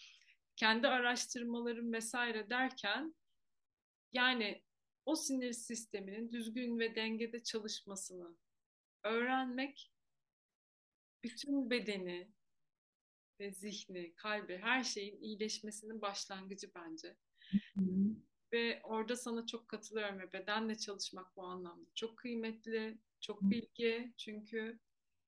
Kendi 0.56 0.88
araştırmalarım 0.88 1.94
vesaire 1.94 2.50
derken 2.50 3.16
yani 4.14 4.64
o 5.06 5.16
sinir 5.16 5.54
sisteminin 5.54 6.32
düzgün 6.32 6.80
ve 6.80 6.96
dengede 6.96 7.44
çalışmasını 7.44 8.36
öğrenmek 9.04 9.92
bütün 11.24 11.70
bedeni 11.70 12.32
ve 13.40 13.52
zihni, 13.52 14.16
kalbi, 14.16 14.58
her 14.58 14.84
şeyin 14.84 15.22
iyileşmesinin 15.22 16.02
başlangıcı 16.02 16.72
bence. 16.76 17.18
Hı. 17.76 17.82
Ve 18.54 18.82
orada 18.84 19.16
sana 19.16 19.46
çok 19.46 19.68
katılıyorum 19.68 20.20
ve 20.20 20.34
bedenle 20.34 20.76
çalışmak 20.76 21.36
bu 21.36 21.44
anlamda 21.44 21.90
çok 21.96 22.18
kıymetli, 22.18 22.98
çok 23.20 23.42
bilgi 23.42 24.14
çünkü 24.18 24.80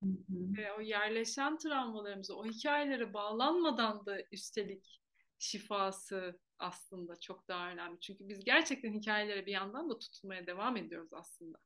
Hı 0.02 0.06
hı. 0.06 0.56
ve 0.56 0.72
o 0.72 0.80
yerleşen 0.80 1.58
travmalarımıza, 1.58 2.34
o 2.34 2.46
hikayelere 2.46 3.14
bağlanmadan 3.14 4.06
da 4.06 4.18
üstelik 4.32 5.00
şifası 5.38 6.40
aslında 6.58 7.20
çok 7.20 7.48
daha 7.48 7.70
önemli. 7.70 8.00
Çünkü 8.00 8.28
biz 8.28 8.44
gerçekten 8.44 8.92
hikayelere 8.92 9.46
bir 9.46 9.52
yandan 9.52 9.90
da 9.90 9.98
tutulmaya 9.98 10.46
devam 10.46 10.76
ediyoruz 10.76 11.12
aslında. 11.12 11.58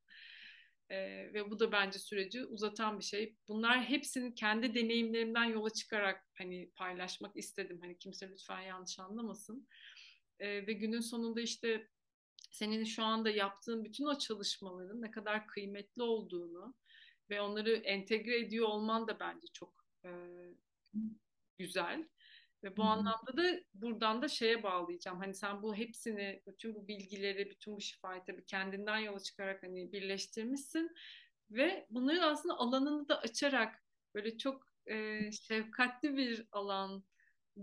Ee, 0.91 1.31
ve 1.35 1.51
bu 1.51 1.61
da 1.61 1.73
bence 1.73 1.99
süreci 1.99 2.45
uzatan 2.45 2.99
bir 2.99 3.05
şey. 3.05 3.37
Bunlar 3.49 3.85
hepsini 3.85 4.35
kendi 4.35 4.75
deneyimlerimden 4.75 5.45
yola 5.45 5.71
çıkarak 5.71 6.27
hani 6.39 6.71
paylaşmak 6.77 7.37
istedim. 7.37 7.79
Hani 7.81 7.99
kimse 7.99 8.31
lütfen 8.31 8.61
yanlış 8.61 8.99
anlamasın. 8.99 9.69
Ee, 10.41 10.67
ve 10.67 10.73
günün 10.73 11.01
sonunda 11.01 11.41
işte 11.41 11.89
senin 12.51 12.85
şu 12.85 13.05
anda 13.05 13.31
yaptığın 13.31 13.85
bütün 13.85 14.05
o 14.05 14.19
çalışmaların 14.19 15.03
ne 15.03 15.11
kadar 15.11 15.47
kıymetli 15.47 16.03
olduğunu 16.03 16.75
ve 17.31 17.41
onları 17.41 17.73
entegre 17.73 18.41
ediyor 18.41 18.69
olman 18.69 19.09
da 19.09 19.21
bence 19.21 19.47
çok 19.53 19.85
e, 20.05 20.11
güzel. 21.59 22.09
Ve 22.63 22.77
bu 22.77 22.85
hı. 22.85 22.89
anlamda 22.89 23.37
da 23.37 23.61
buradan 23.75 24.23
da 24.23 24.29
şeye 24.29 24.63
bağlayacağım. 24.63 25.19
Hani 25.19 25.35
sen 25.35 25.63
bu 25.63 25.75
hepsini, 25.75 26.43
bütün 26.47 26.75
bu 26.75 26.89
bilgileri, 26.89 27.51
bütün 27.51 27.77
bu 27.77 27.81
şifayı 27.81 28.23
tabii 28.27 28.45
kendinden 28.45 28.99
yola 28.99 29.21
çıkarak 29.21 29.63
hani 29.63 29.93
birleştirmişsin. 29.93 30.95
Ve 31.51 31.87
bunları 31.91 32.25
aslında 32.25 32.55
alanını 32.59 33.09
da 33.09 33.21
açarak 33.21 33.85
böyle 34.15 34.39
çok 34.39 34.67
e, 34.87 35.21
şefkatli 35.33 36.17
bir 36.17 36.47
alanda 36.53 37.10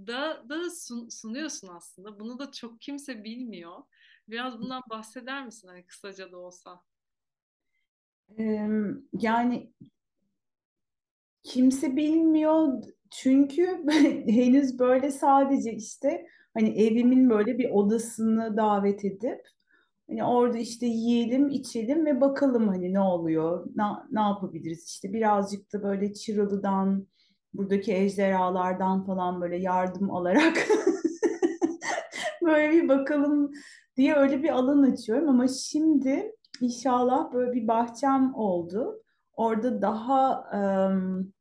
da 0.08 0.70
sun- 0.70 1.10
sunuyorsun 1.10 1.68
aslında. 1.68 2.20
Bunu 2.20 2.40
da 2.40 2.52
çok 2.52 2.82
kimse 2.82 3.24
bilmiyor. 3.24 3.84
Biraz 4.28 4.60
bundan 4.60 4.82
bahseder 4.90 5.46
misin 5.46 5.68
hani 5.68 5.86
kısaca 5.86 6.32
da 6.32 6.38
olsa? 6.38 6.82
Yani 9.14 9.74
kimse 11.44 11.96
bilmiyor 11.96 12.84
çünkü 13.12 13.84
henüz 14.28 14.80
böyle 14.80 15.12
sadece 15.12 15.74
işte 15.74 16.28
hani 16.54 16.70
evimin 16.84 17.30
böyle 17.30 17.58
bir 17.58 17.70
odasını 17.70 18.58
davet 18.58 19.06
edip 19.06 19.42
hani 20.10 20.24
orada 20.24 20.58
işte 20.58 20.86
yiyelim, 20.86 21.50
içelim 21.50 22.06
ve 22.06 22.22
bakalım 22.22 22.68
hani 22.68 22.94
ne 22.94 23.00
oluyor, 23.00 23.68
ne, 23.76 23.84
ne 24.12 24.20
yapabiliriz 24.20 24.86
işte 24.88 25.14
birazcık 25.14 25.74
da 25.74 25.84
böyle 25.84 26.14
Çıralı'dan, 26.14 27.08
buradaki 27.54 27.94
ejderhalardan 27.94 29.06
falan 29.06 29.42
böyle 29.42 29.58
yardım 29.58 30.12
alarak 30.12 30.58
böyle 32.42 32.72
bir 32.72 32.90
bakalım 32.90 33.52
diye 33.98 34.16
öyle 34.16 34.44
bir 34.44 34.50
alan 34.50 34.92
açıyorum 34.92 35.30
ama 35.30 35.48
şimdi 35.48 36.32
inşallah 36.62 37.34
böyle 37.34 37.54
bir 37.54 37.68
bahçem 37.68 38.36
oldu. 38.36 39.04
Orada 39.34 39.82
daha 39.82 40.50
em, 40.54 41.34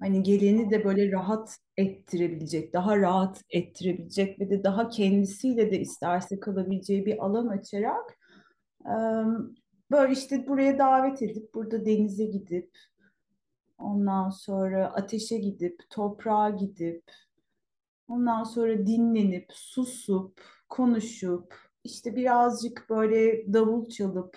hani 0.00 0.22
geleni 0.22 0.70
de 0.70 0.84
böyle 0.84 1.12
rahat 1.12 1.58
ettirebilecek, 1.76 2.72
daha 2.72 2.96
rahat 2.96 3.42
ettirebilecek 3.50 4.40
ve 4.40 4.50
de 4.50 4.64
daha 4.64 4.88
kendisiyle 4.88 5.70
de 5.70 5.80
isterse 5.80 6.40
kalabileceği 6.40 7.06
bir 7.06 7.24
alan 7.24 7.48
açarak 7.48 8.18
em, 8.86 9.54
böyle 9.90 10.12
işte 10.12 10.46
buraya 10.48 10.78
davet 10.78 11.22
edip 11.22 11.54
burada 11.54 11.86
denize 11.86 12.24
gidip 12.24 12.70
ondan 13.82 14.30
sonra 14.30 14.86
ateşe 14.86 15.38
gidip 15.38 15.82
toprağa 15.90 16.50
gidip 16.50 17.02
Ondan 18.12 18.42
sonra 18.42 18.86
dinlenip, 18.86 19.46
susup, 19.52 20.40
konuşup, 20.68 21.54
işte 21.84 22.16
birazcık 22.16 22.86
böyle 22.90 23.52
davul 23.52 23.88
çalıp, 23.88 24.36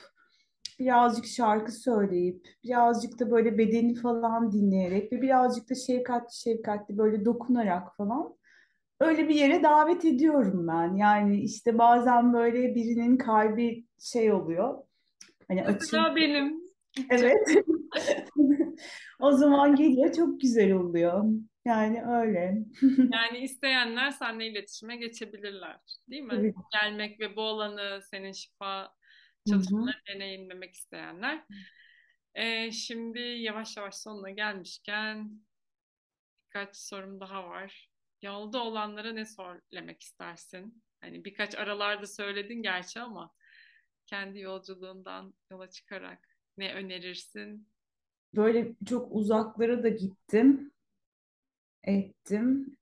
birazcık 0.79 1.25
şarkı 1.25 1.71
söyleyip, 1.71 2.47
birazcık 2.63 3.19
da 3.19 3.31
böyle 3.31 3.57
bedeni 3.57 3.95
falan 3.95 4.51
dinleyerek 4.51 5.11
ve 5.11 5.21
birazcık 5.21 5.69
da 5.69 5.75
şefkatli 5.75 6.35
şefkatli 6.35 6.97
böyle 6.97 7.25
dokunarak 7.25 7.95
falan 7.97 8.35
öyle 8.99 9.29
bir 9.29 9.35
yere 9.35 9.63
davet 9.63 10.05
ediyorum 10.05 10.67
ben. 10.67 10.95
Yani 10.95 11.41
işte 11.41 11.77
bazen 11.77 12.33
böyle 12.33 12.75
birinin 12.75 13.17
kalbi 13.17 13.85
şey 13.99 14.31
oluyor. 14.31 14.83
Hani 15.47 15.63
Mesela 15.67 16.15
benim. 16.15 16.64
Evet. 17.09 17.47
O 19.19 19.31
zaman 19.31 19.75
geliyor 19.75 20.13
çok 20.13 20.41
güzel 20.41 20.71
oluyor. 20.71 21.23
Yani 21.65 22.03
öyle. 22.05 22.57
Yani 23.13 23.37
isteyenler 23.37 24.11
seninle 24.11 24.47
iletişime 24.47 24.97
geçebilirler, 24.97 25.79
değil 26.09 26.21
mi? 26.21 26.29
Tabii. 26.29 26.53
Gelmek 26.71 27.19
ve 27.19 27.35
bu 27.35 27.41
alanı 27.41 28.01
senin 28.01 28.31
şifa 28.31 28.93
çalışmalarını 29.49 30.01
deneyimlemek 30.07 30.73
isteyenler. 30.73 31.45
Ee, 32.35 32.71
şimdi 32.71 33.19
yavaş 33.19 33.77
yavaş 33.77 33.95
sonuna 33.95 34.29
gelmişken 34.29 35.31
birkaç 36.45 36.77
sorum 36.77 37.19
daha 37.19 37.49
var. 37.49 37.91
Yolda 38.21 38.63
olanlara 38.63 39.13
ne 39.13 39.25
söylemek 39.25 40.01
istersin? 40.01 40.83
Hani 41.01 41.25
birkaç 41.25 41.55
aralarda 41.55 42.07
söyledin 42.07 42.61
gerçi 42.61 42.99
ama 42.99 43.33
kendi 44.05 44.39
yolculuğundan 44.39 45.33
yola 45.51 45.69
çıkarak 45.69 46.34
ne 46.57 46.73
önerirsin? 46.73 47.67
Böyle 48.35 48.75
çok 48.85 49.07
uzaklara 49.15 49.83
da 49.83 49.89
gittim, 49.89 50.71
ettim. 51.83 52.77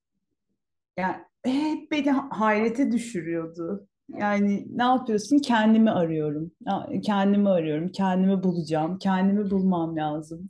Yani 0.98 1.16
hep 1.46 1.92
beni 1.92 2.12
hayrete 2.12 2.92
düşürüyordu. 2.92 3.88
Yani 4.10 4.68
ne 4.78 4.84
yapıyorsun? 4.84 5.40
Kendimi 5.40 5.92
arıyorum. 5.92 6.52
Kendimi 7.04 7.50
arıyorum. 7.50 7.92
Kendimi 7.92 8.44
bulacağım. 8.44 8.98
Kendimi 9.00 9.52
bulmam 9.52 9.96
lazım. 9.98 10.50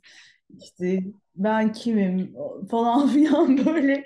İşte 0.60 1.04
ben 1.36 1.72
kimim 1.72 2.34
falan 2.70 3.08
filan 3.14 3.66
böyle. 3.66 4.04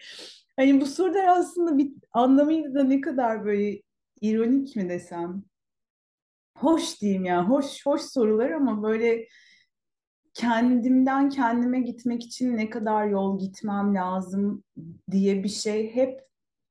Hani 0.56 0.80
bu 0.80 0.86
sorular 0.86 1.24
aslında 1.28 1.78
bir 1.78 1.92
anlamıyla 2.12 2.74
da 2.74 2.84
ne 2.84 3.00
kadar 3.00 3.44
böyle 3.44 3.82
ironik 4.20 4.76
mi 4.76 4.88
desem. 4.88 5.44
Hoş 6.61 7.00
diyeyim 7.00 7.24
yani. 7.24 7.48
Hoş 7.48 7.86
hoş 7.86 8.00
sorular 8.00 8.50
ama 8.50 8.82
böyle 8.82 9.26
kendimden 10.34 11.28
kendime 11.28 11.80
gitmek 11.80 12.24
için 12.24 12.56
ne 12.56 12.70
kadar 12.70 13.06
yol 13.06 13.38
gitmem 13.38 13.94
lazım 13.94 14.64
diye 15.11 15.44
bir 15.44 15.48
şey 15.48 15.94
hep 15.94 16.20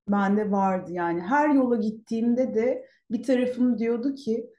bende 0.09 0.51
vardı 0.51 0.91
yani. 0.91 1.21
Her 1.21 1.49
yola 1.49 1.75
gittiğimde 1.75 2.55
de 2.55 2.85
bir 3.11 3.23
tarafım 3.23 3.79
diyordu 3.79 4.15
ki 4.15 4.49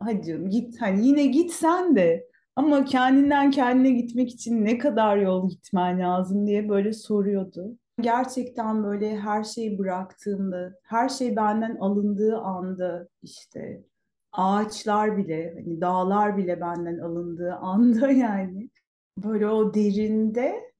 hadi 0.00 0.48
git 0.48 0.80
hani 0.80 1.06
yine 1.06 1.26
git 1.26 1.52
sen 1.52 1.96
de 1.96 2.26
ama 2.56 2.84
kendinden 2.84 3.50
kendine 3.50 3.90
gitmek 3.90 4.30
için 4.30 4.64
ne 4.64 4.78
kadar 4.78 5.16
yol 5.16 5.50
gitmen 5.50 6.00
lazım 6.00 6.46
diye 6.46 6.68
böyle 6.68 6.92
soruyordu. 6.92 7.76
Gerçekten 8.00 8.84
böyle 8.84 9.18
her 9.18 9.44
şeyi 9.44 9.78
bıraktığımda, 9.78 10.72
her 10.82 11.08
şey 11.08 11.36
benden 11.36 11.76
alındığı 11.76 12.38
anda 12.38 13.08
işte 13.22 13.82
ağaçlar 14.32 15.16
bile, 15.16 15.54
hani 15.54 15.80
dağlar 15.80 16.36
bile 16.36 16.60
benden 16.60 16.98
alındığı 16.98 17.54
anda 17.60 18.10
yani 18.10 18.70
böyle 19.18 19.48
o 19.48 19.74
derinde 19.74 20.72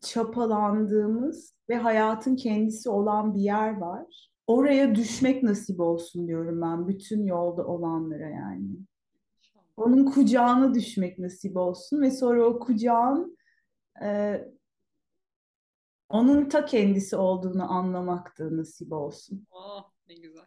çapalandığımız 0.00 1.54
ve 1.68 1.76
hayatın 1.76 2.36
kendisi 2.36 2.90
olan 2.90 3.34
bir 3.34 3.40
yer 3.40 3.76
var. 3.76 4.30
Oraya 4.46 4.94
düşmek 4.94 5.42
nasip 5.42 5.80
olsun 5.80 6.28
diyorum 6.28 6.62
ben 6.62 6.88
bütün 6.88 7.26
yolda 7.26 7.66
olanlara 7.66 8.28
yani. 8.28 8.68
Onun 9.76 10.04
kucağına 10.04 10.74
düşmek 10.74 11.18
nasip 11.18 11.56
olsun 11.56 12.02
ve 12.02 12.10
sonra 12.10 12.44
o 12.44 12.58
kucağın 12.58 13.38
e, 14.02 14.40
onun 16.08 16.48
ta 16.48 16.64
kendisi 16.64 17.16
olduğunu 17.16 17.72
anlamak 17.72 18.38
da 18.38 18.56
nasip 18.56 18.92
olsun. 18.92 19.46
Oh 19.50 19.90
ne 20.08 20.14
güzel. 20.14 20.46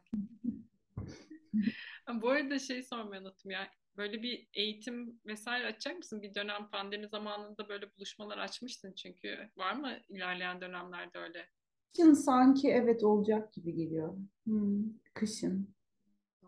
Ha, 2.12 2.22
Bu 2.22 2.30
arada 2.30 2.60
şey 2.60 2.84
sormayı 2.84 3.22
unuttum 3.22 3.52
ya. 3.52 3.68
Böyle 3.98 4.24
bir 4.24 4.48
eğitim 4.54 5.20
vesaire 5.26 5.68
açacak 5.68 5.98
mısın? 5.98 6.22
Bir 6.22 6.36
dönem 6.36 6.70
pandemi 6.72 7.08
zamanında 7.08 7.70
böyle 7.70 7.86
buluşmalar 7.98 8.38
açmıştın 8.38 8.94
çünkü. 8.94 9.38
Var 9.58 9.74
mı 9.74 9.98
ilerleyen 10.10 10.62
dönemlerde 10.62 11.18
öyle? 11.18 11.46
Kışın 11.94 12.14
sanki 12.14 12.70
evet 12.70 13.04
olacak 13.04 13.54
gibi 13.54 13.74
geliyor. 13.74 14.14
Hmm, 14.46 14.84
kışın 15.14 15.70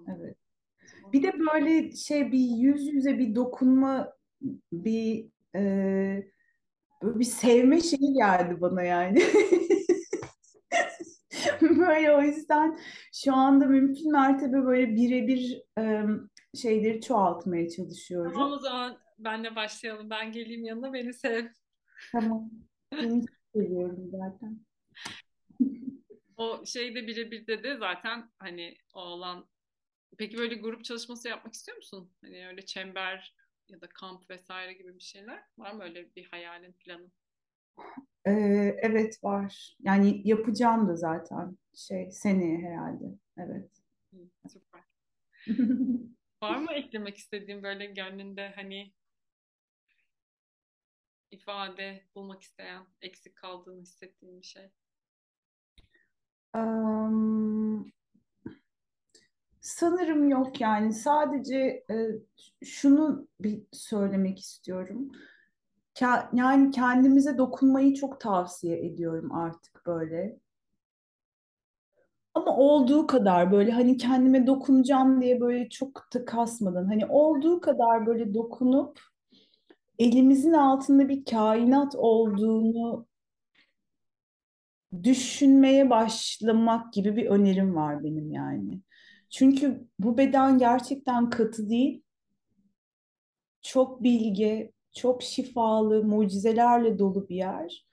evet. 0.07 0.37
Bir 1.13 1.23
de 1.23 1.33
böyle 1.39 1.91
şey 1.91 2.31
bir 2.31 2.39
yüz 2.57 2.87
yüze 2.87 3.19
bir 3.19 3.35
dokunma 3.35 4.13
bir 4.73 5.25
e, 5.55 5.61
böyle 7.03 7.19
bir 7.19 7.25
sevme 7.25 7.81
şeyi 7.81 8.13
geldi 8.13 8.61
bana 8.61 8.83
yani. 8.83 9.23
Böyle 11.61 12.11
o 12.11 12.21
yüzden 12.21 12.79
şu 13.13 13.33
anda 13.35 13.65
mümkün 13.65 14.11
mertebe 14.11 14.65
böyle 14.65 14.95
birebir 14.95 15.61
e, 15.79 16.03
şeyleri 16.57 17.01
çoğaltmaya 17.01 17.67
Tamam 17.67 17.75
çalışıyorum. 17.75 18.51
o 18.51 18.59
zaman 18.59 18.97
benle 19.17 19.55
başlayalım. 19.55 20.09
Ben 20.09 20.31
geleyim 20.31 20.65
yanına 20.65 20.93
beni 20.93 21.13
sev. 21.13 21.47
Tamam. 22.11 22.51
Seni 22.93 23.25
seviyorum 23.55 24.09
zaten. 24.11 24.59
O 26.37 26.65
şeyde 26.65 27.07
birebir 27.07 27.47
de 27.47 27.63
de 27.63 27.77
zaten 27.77 28.29
hani 28.39 28.75
o 28.93 28.99
olan 28.99 29.45
Peki 30.17 30.37
böyle 30.37 30.55
grup 30.55 30.83
çalışması 30.83 31.27
yapmak 31.27 31.53
istiyor 31.53 31.77
musun? 31.77 32.11
Hani 32.21 32.47
öyle 32.47 32.65
çember 32.65 33.35
ya 33.69 33.81
da 33.81 33.89
kamp 33.89 34.29
vesaire 34.29 34.73
gibi 34.73 34.95
bir 34.95 35.03
şeyler 35.03 35.43
var 35.57 35.73
mı 35.73 35.83
öyle 35.83 36.15
bir 36.15 36.25
hayalin, 36.25 36.73
planın? 36.73 37.11
E, 38.25 38.31
evet 38.81 39.23
var. 39.23 39.77
Yani 39.79 40.21
yapacağım 40.23 40.87
da 40.87 40.95
zaten 40.95 41.57
şey 41.75 42.11
seneye 42.11 42.57
herhalde. 42.57 43.05
Evet. 43.37 43.69
Süper. 44.47 44.81
Var 46.43 46.57
mı 46.57 46.73
eklemek 46.73 47.17
istediğin 47.17 47.63
böyle 47.63 47.85
gönlünde 47.85 48.51
hani 48.55 48.93
ifade 51.31 52.03
bulmak 52.15 52.41
isteyen, 52.41 52.85
eksik 53.01 53.35
kaldığını 53.35 53.81
hissettiğin 53.81 54.41
bir 54.41 54.45
şey? 54.45 54.71
Am, 56.53 57.91
sanırım 59.61 60.29
yok 60.29 60.61
yani. 60.61 60.93
Sadece 60.93 61.85
e, 61.91 61.95
şunu 62.65 63.27
bir 63.39 63.63
söylemek 63.71 64.39
istiyorum. 64.39 65.11
Yani 66.33 66.71
kendimize 66.71 67.37
dokunmayı 67.37 67.93
çok 67.93 68.19
tavsiye 68.19 68.85
ediyorum 68.85 69.31
artık 69.31 69.85
böyle. 69.85 70.39
Ama 72.33 72.57
olduğu 72.57 73.07
kadar 73.07 73.51
böyle 73.51 73.71
hani 73.71 73.97
kendime 73.97 74.47
dokunacağım 74.47 75.21
diye 75.21 75.41
böyle 75.41 75.69
çok 75.69 76.07
da 76.13 76.25
hani 76.87 77.05
olduğu 77.05 77.61
kadar 77.61 78.05
böyle 78.05 78.33
dokunup 78.33 78.99
elimizin 79.99 80.53
altında 80.53 81.09
bir 81.09 81.25
kainat 81.25 81.95
olduğunu 81.95 83.07
düşünmeye 85.03 85.89
başlamak 85.89 86.93
gibi 86.93 87.15
bir 87.15 87.25
önerim 87.25 87.75
var 87.75 88.03
benim 88.03 88.31
yani. 88.31 88.81
Çünkü 89.29 89.87
bu 89.99 90.17
beden 90.17 90.57
gerçekten 90.57 91.29
katı 91.29 91.69
değil. 91.69 92.03
Çok 93.61 94.03
bilge, 94.03 94.72
çok 94.93 95.23
şifalı, 95.23 96.03
mucizelerle 96.03 96.99
dolu 96.99 97.29
bir 97.29 97.35
yer. 97.35 97.85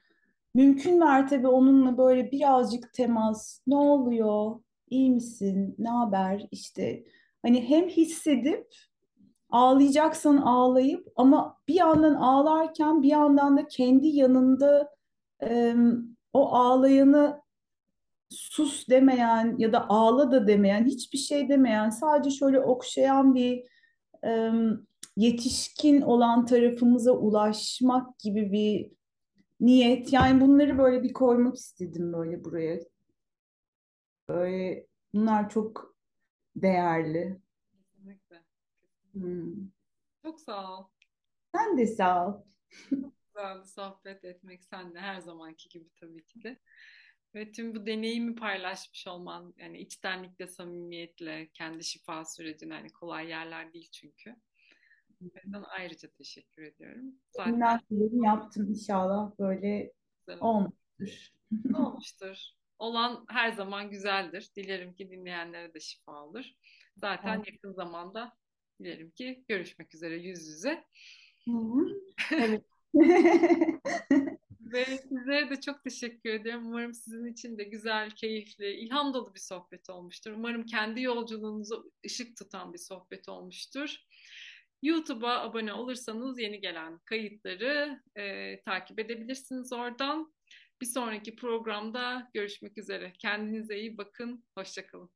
Mümkün 0.55 0.99
mertebe 0.99 1.49
onunla 1.49 1.99
böyle 1.99 2.31
birazcık 2.33 2.93
temas, 2.93 3.61
ne 3.67 3.77
oluyor, 3.77 4.61
iyi 4.91 5.11
misin, 5.11 5.75
ne 5.79 5.89
haber 5.89 6.47
işte. 6.51 7.05
Hani 7.43 7.69
hem 7.69 7.89
hissedip 7.89 8.67
ağlayacaksan 9.51 10.37
ağlayıp 10.37 11.09
ama 11.17 11.59
bir 11.69 11.75
yandan 11.75 12.15
ağlarken 12.15 13.03
bir 13.03 13.09
yandan 13.09 13.57
da 13.57 13.69
kendi 13.69 14.07
yanında 14.09 14.91
e, 15.43 15.75
o 16.33 16.53
ağlayanı 16.55 17.43
sus 18.31 18.89
demeyen 18.89 19.55
ya 19.59 19.73
da 19.73 19.89
ağla 19.89 20.33
da 20.33 20.47
demeyen, 20.47 20.85
hiçbir 20.85 21.19
şey 21.19 21.49
demeyen, 21.49 21.91
sadece 21.91 22.31
şöyle 22.31 22.61
okşayan 22.61 23.35
bir 23.35 23.65
e, 24.25 24.51
yetişkin 25.21 26.01
olan 26.01 26.47
tarafımıza 26.47 27.13
ulaşmak 27.13 28.19
gibi 28.19 28.53
bir 28.53 28.91
niyet. 29.61 30.13
Yani 30.13 30.41
bunları 30.41 30.79
böyle 30.79 31.03
bir 31.03 31.13
koymak 31.13 31.57
istedim 31.57 32.13
böyle 32.13 32.45
buraya. 32.45 32.81
Böyle 34.29 34.87
bunlar 35.15 35.51
çok 35.51 35.97
değerli. 36.57 37.41
Kesinlikle. 37.73 38.45
Hmm. 39.13 39.53
Çok 40.23 40.41
sağ 40.41 40.79
ol. 40.79 40.85
Sen 41.55 41.79
de 41.79 41.87
sağ 41.87 42.29
ol. 42.29 42.43
Güzel 42.91 43.65
sohbet 43.65 44.25
etmek 44.25 44.65
sen 44.65 44.95
de 44.95 44.99
her 44.99 45.21
zamanki 45.21 45.69
gibi 45.69 45.89
tabii 46.01 46.25
ki 46.25 46.43
de. 46.43 46.59
Ve 47.35 47.53
tüm 47.53 47.75
bu 47.75 47.87
deneyimi 47.87 48.35
paylaşmış 48.35 49.07
olman, 49.07 49.55
yani 49.57 49.79
içtenlikle, 49.79 50.47
samimiyetle, 50.47 51.51
kendi 51.55 51.85
şifa 51.85 52.25
sürecin 52.25 52.71
hani 52.71 52.93
kolay 52.93 53.29
yerler 53.29 53.73
değil 53.73 53.89
çünkü. 53.93 54.37
Ben 55.21 55.65
ayrıca 55.69 56.09
teşekkür 56.11 56.63
ediyorum. 56.63 57.15
Zaten 57.31 57.81
yaptım 58.25 58.71
inşallah 58.71 59.39
böyle 59.39 59.93
olmuştur. 60.41 61.33
olmuştur. 61.75 62.39
Olan 62.79 63.25
her 63.29 63.53
zaman 63.53 63.91
güzeldir. 63.91 64.51
Dilerim 64.57 64.95
ki 64.95 65.11
dinleyenlere 65.11 65.75
de 65.75 65.81
şifa 65.81 66.25
olur. 66.25 66.45
Zaten 66.97 67.37
evet. 67.37 67.53
yakın 67.53 67.73
zamanda 67.73 68.33
dilerim 68.79 69.11
ki 69.11 69.45
görüşmek 69.49 69.95
üzere 69.95 70.17
yüz 70.17 70.49
yüze. 70.49 70.85
Hı 71.45 71.51
hı. 71.51 71.87
Evet. 72.33 72.65
Ve 74.61 74.85
size 74.85 75.51
de 75.51 75.61
çok 75.61 75.85
teşekkür 75.85 76.31
ederim. 76.31 76.67
Umarım 76.67 76.95
sizin 76.95 77.27
için 77.27 77.59
de 77.59 77.65
güzel, 77.65 78.11
keyifli, 78.11 78.73
ilham 78.73 79.15
dolu 79.15 79.35
bir 79.35 79.41
sohbet 79.41 79.91
olmuştur. 79.91 80.33
Umarım 80.33 80.67
kendi 80.67 81.03
yolculuğunuzu 81.03 81.93
ışık 82.07 82.37
tutan 82.37 82.73
bir 82.73 82.79
sohbet 82.79 83.29
olmuştur. 83.29 83.97
YouTube'a 84.83 85.41
abone 85.43 85.73
olursanız 85.73 86.39
yeni 86.39 86.61
gelen 86.61 86.99
kayıtları 86.99 88.01
e, 88.17 88.57
takip 88.63 88.99
edebilirsiniz 88.99 89.73
oradan. 89.73 90.33
Bir 90.81 90.87
sonraki 90.87 91.37
programda 91.37 92.31
görüşmek 92.35 92.79
üzere. 92.79 93.13
Kendinize 93.19 93.79
iyi 93.79 93.99
bakın. 93.99 94.45
Hoşçakalın. 94.59 95.11